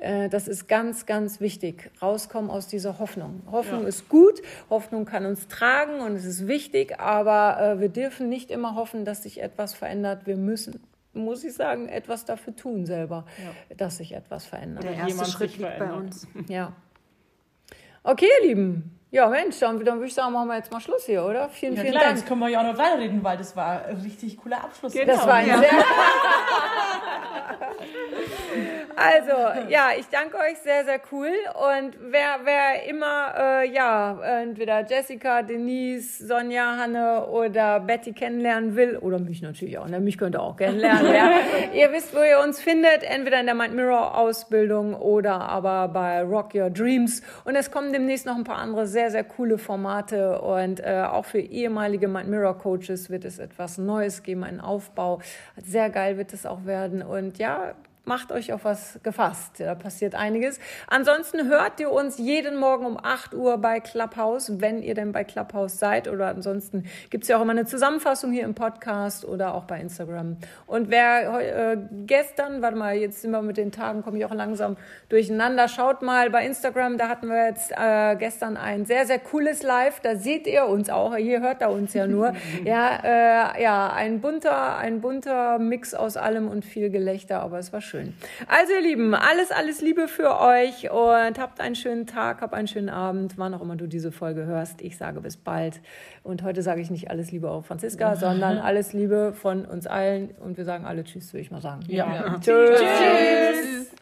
Äh, 0.00 0.28
das 0.28 0.48
ist 0.48 0.68
ganz, 0.68 1.06
ganz 1.06 1.40
wichtig. 1.40 1.90
Rauskommen 2.00 2.50
aus 2.50 2.68
dieser 2.68 2.98
Hoffnung. 2.98 3.42
Hoffnung 3.50 3.86
ist 3.86 4.08
gut, 4.08 4.40
Hoffnung 4.70 5.04
kann 5.04 5.26
uns 5.26 5.48
tragen 5.48 6.00
und 6.00 6.14
es 6.14 6.24
ist 6.24 6.46
wichtig, 6.46 6.99
aber 7.00 7.60
äh, 7.60 7.80
wir 7.80 7.88
dürfen 7.88 8.28
nicht 8.28 8.50
immer 8.50 8.74
hoffen, 8.74 9.04
dass 9.04 9.22
sich 9.22 9.42
etwas 9.42 9.74
verändert. 9.74 10.26
Wir 10.26 10.36
müssen, 10.36 10.82
muss 11.12 11.44
ich 11.44 11.54
sagen, 11.54 11.88
etwas 11.88 12.24
dafür 12.24 12.54
tun 12.54 12.86
selber, 12.86 13.24
ja. 13.38 13.76
dass 13.76 13.98
sich 13.98 14.12
etwas 14.12 14.46
verändert. 14.46 14.84
Der 14.84 14.94
erste 14.94 15.24
Schritt 15.26 15.56
liegt 15.56 15.78
bei 15.78 15.92
uns. 15.92 16.26
Ja. 16.48 16.72
Okay, 18.02 18.28
ihr 18.40 18.48
Lieben. 18.48 18.98
Ja, 19.10 19.28
Mensch, 19.28 19.58
dann, 19.58 19.84
dann 19.84 19.96
würde 19.96 20.06
ich 20.06 20.14
sagen, 20.14 20.32
machen 20.32 20.48
wir 20.48 20.56
jetzt 20.56 20.70
mal 20.70 20.80
Schluss 20.80 21.04
hier, 21.04 21.24
oder? 21.24 21.48
Vielen, 21.48 21.74
ja, 21.74 21.82
vielen 21.82 21.92
klar, 21.92 22.04
Dank. 22.04 22.16
Jetzt 22.16 22.28
können 22.28 22.40
wir 22.40 22.48
ja 22.48 22.60
auch 22.60 22.72
noch 22.72 22.78
weiterreden, 22.78 23.24
weil 23.24 23.36
das 23.36 23.56
war 23.56 23.84
ein 23.84 23.96
richtig 23.96 24.38
cooler 24.38 24.62
Abschluss. 24.62 24.92
Genau. 24.92 25.06
Das 25.06 25.26
war 25.26 25.34
ein 25.34 25.48
ja. 25.48 25.58
sehr 25.58 25.68
Also, 28.96 29.68
ja, 29.68 29.90
ich 29.98 30.06
danke 30.08 30.36
euch 30.36 30.58
sehr, 30.58 30.84
sehr 30.84 31.00
cool. 31.12 31.32
Und 31.54 31.96
wer, 32.00 32.40
wer 32.44 32.88
immer, 32.88 33.34
äh, 33.36 33.72
ja, 33.72 34.40
entweder 34.42 34.86
Jessica, 34.86 35.42
Denise, 35.42 36.26
Sonja, 36.26 36.76
Hanne 36.76 37.26
oder 37.26 37.80
Betty 37.80 38.12
kennenlernen 38.12 38.76
will, 38.76 38.96
oder 38.98 39.18
mich 39.18 39.42
natürlich 39.42 39.78
auch, 39.78 39.88
ne? 39.88 40.00
mich 40.00 40.18
könnt 40.18 40.34
ihr 40.34 40.42
auch 40.42 40.56
kennenlernen, 40.56 41.14
ja. 41.14 41.30
ihr 41.74 41.92
wisst, 41.92 42.14
wo 42.14 42.20
ihr 42.20 42.40
uns 42.40 42.60
findet, 42.60 43.02
entweder 43.02 43.40
in 43.40 43.46
der 43.46 43.54
Mind 43.54 43.74
Mirror 43.74 44.16
Ausbildung 44.16 44.94
oder 44.94 45.40
aber 45.40 45.88
bei 45.88 46.22
Rock 46.22 46.54
Your 46.54 46.70
Dreams. 46.70 47.22
Und 47.44 47.56
es 47.56 47.70
kommen 47.70 47.92
demnächst 47.92 48.26
noch 48.26 48.36
ein 48.36 48.44
paar 48.44 48.58
andere 48.58 48.86
sehr, 48.86 49.10
sehr 49.10 49.24
coole 49.24 49.58
Formate 49.58 50.40
und 50.40 50.80
äh, 50.80 51.04
auch 51.10 51.24
für 51.24 51.40
ehemalige 51.40 52.08
Mind 52.08 52.28
Mirror 52.28 52.58
Coaches 52.58 53.10
wird 53.10 53.24
es 53.24 53.38
etwas 53.38 53.78
Neues 53.78 54.22
geben, 54.22 54.44
einen 54.44 54.60
Aufbau. 54.60 55.20
Sehr 55.56 55.90
geil 55.90 56.16
wird 56.16 56.32
es 56.32 56.46
auch 56.46 56.64
werden. 56.64 57.02
Und 57.02 57.38
ja, 57.38 57.74
macht 58.10 58.32
euch 58.32 58.52
auf 58.52 58.64
was 58.64 58.98
gefasst. 59.04 59.60
Da 59.60 59.76
passiert 59.76 60.16
einiges. 60.16 60.58
Ansonsten 60.88 61.48
hört 61.48 61.78
ihr 61.78 61.92
uns 61.92 62.18
jeden 62.18 62.56
Morgen 62.56 62.84
um 62.84 62.98
8 63.00 63.34
Uhr 63.34 63.56
bei 63.58 63.78
Clubhouse, 63.78 64.60
wenn 64.60 64.82
ihr 64.82 64.94
denn 64.94 65.12
bei 65.12 65.22
Clubhouse 65.22 65.78
seid. 65.78 66.08
Oder 66.08 66.26
ansonsten 66.26 66.86
gibt 67.10 67.22
es 67.22 67.28
ja 67.28 67.36
auch 67.36 67.42
immer 67.42 67.52
eine 67.52 67.66
Zusammenfassung 67.66 68.32
hier 68.32 68.42
im 68.42 68.56
Podcast 68.56 69.24
oder 69.24 69.54
auch 69.54 69.62
bei 69.62 69.80
Instagram. 69.80 70.38
Und 70.66 70.90
wer 70.90 71.72
äh, 71.72 71.78
gestern, 72.04 72.62
warte 72.62 72.76
mal, 72.76 72.96
jetzt 72.96 73.22
sind 73.22 73.30
wir 73.30 73.42
mit 73.42 73.56
den 73.56 73.70
Tagen, 73.70 74.02
komme 74.02 74.18
ich 74.18 74.24
auch 74.24 74.34
langsam 74.34 74.76
durcheinander. 75.08 75.68
Schaut 75.68 76.02
mal 76.02 76.30
bei 76.30 76.44
Instagram, 76.44 76.98
da 76.98 77.08
hatten 77.08 77.28
wir 77.28 77.46
jetzt 77.46 77.70
äh, 77.70 78.16
gestern 78.16 78.56
ein 78.56 78.86
sehr, 78.86 79.06
sehr 79.06 79.20
cooles 79.20 79.62
Live. 79.62 80.00
Da 80.00 80.16
seht 80.16 80.48
ihr 80.48 80.66
uns 80.66 80.90
auch. 80.90 81.14
Hier 81.14 81.42
hört 81.42 81.62
ihr 81.62 81.70
uns 81.70 81.94
ja 81.94 82.08
nur. 82.08 82.32
ja, 82.64 83.54
äh, 83.54 83.62
ja, 83.62 83.92
ein 83.92 84.20
bunter, 84.20 84.78
ein 84.78 85.00
bunter 85.00 85.60
Mix 85.60 85.94
aus 85.94 86.16
allem 86.16 86.48
und 86.48 86.64
viel 86.64 86.90
Gelächter, 86.90 87.40
aber 87.42 87.60
es 87.60 87.72
war 87.72 87.80
schön 87.80 87.99
schön. 88.04 88.14
Also 88.48 88.72
ihr 88.72 88.82
Lieben, 88.82 89.14
alles, 89.14 89.50
alles 89.50 89.80
Liebe 89.80 90.08
für 90.08 90.40
euch 90.40 90.90
und 90.90 91.38
habt 91.38 91.60
einen 91.60 91.74
schönen 91.74 92.06
Tag, 92.06 92.40
habt 92.40 92.54
einen 92.54 92.68
schönen 92.68 92.88
Abend, 92.88 93.34
wann 93.36 93.54
auch 93.54 93.62
immer 93.62 93.76
du 93.76 93.86
diese 93.86 94.12
Folge 94.12 94.46
hörst. 94.46 94.80
Ich 94.82 94.96
sage 94.96 95.20
bis 95.20 95.36
bald. 95.36 95.80
Und 96.22 96.42
heute 96.42 96.62
sage 96.62 96.80
ich 96.80 96.90
nicht 96.90 97.10
alles 97.10 97.30
Liebe 97.32 97.50
auf 97.50 97.66
Franziska, 97.66 98.16
sondern 98.16 98.58
alles 98.58 98.92
Liebe 98.92 99.32
von 99.34 99.64
uns 99.64 99.86
allen. 99.86 100.30
Und 100.40 100.56
wir 100.56 100.64
sagen 100.64 100.84
alle 100.84 101.04
Tschüss, 101.04 101.32
würde 101.32 101.42
ich 101.42 101.50
mal 101.50 101.60
sagen. 101.60 101.82
Ja. 101.88 102.38
Tschüss. 102.40 102.80
Tschüss. 102.80 103.99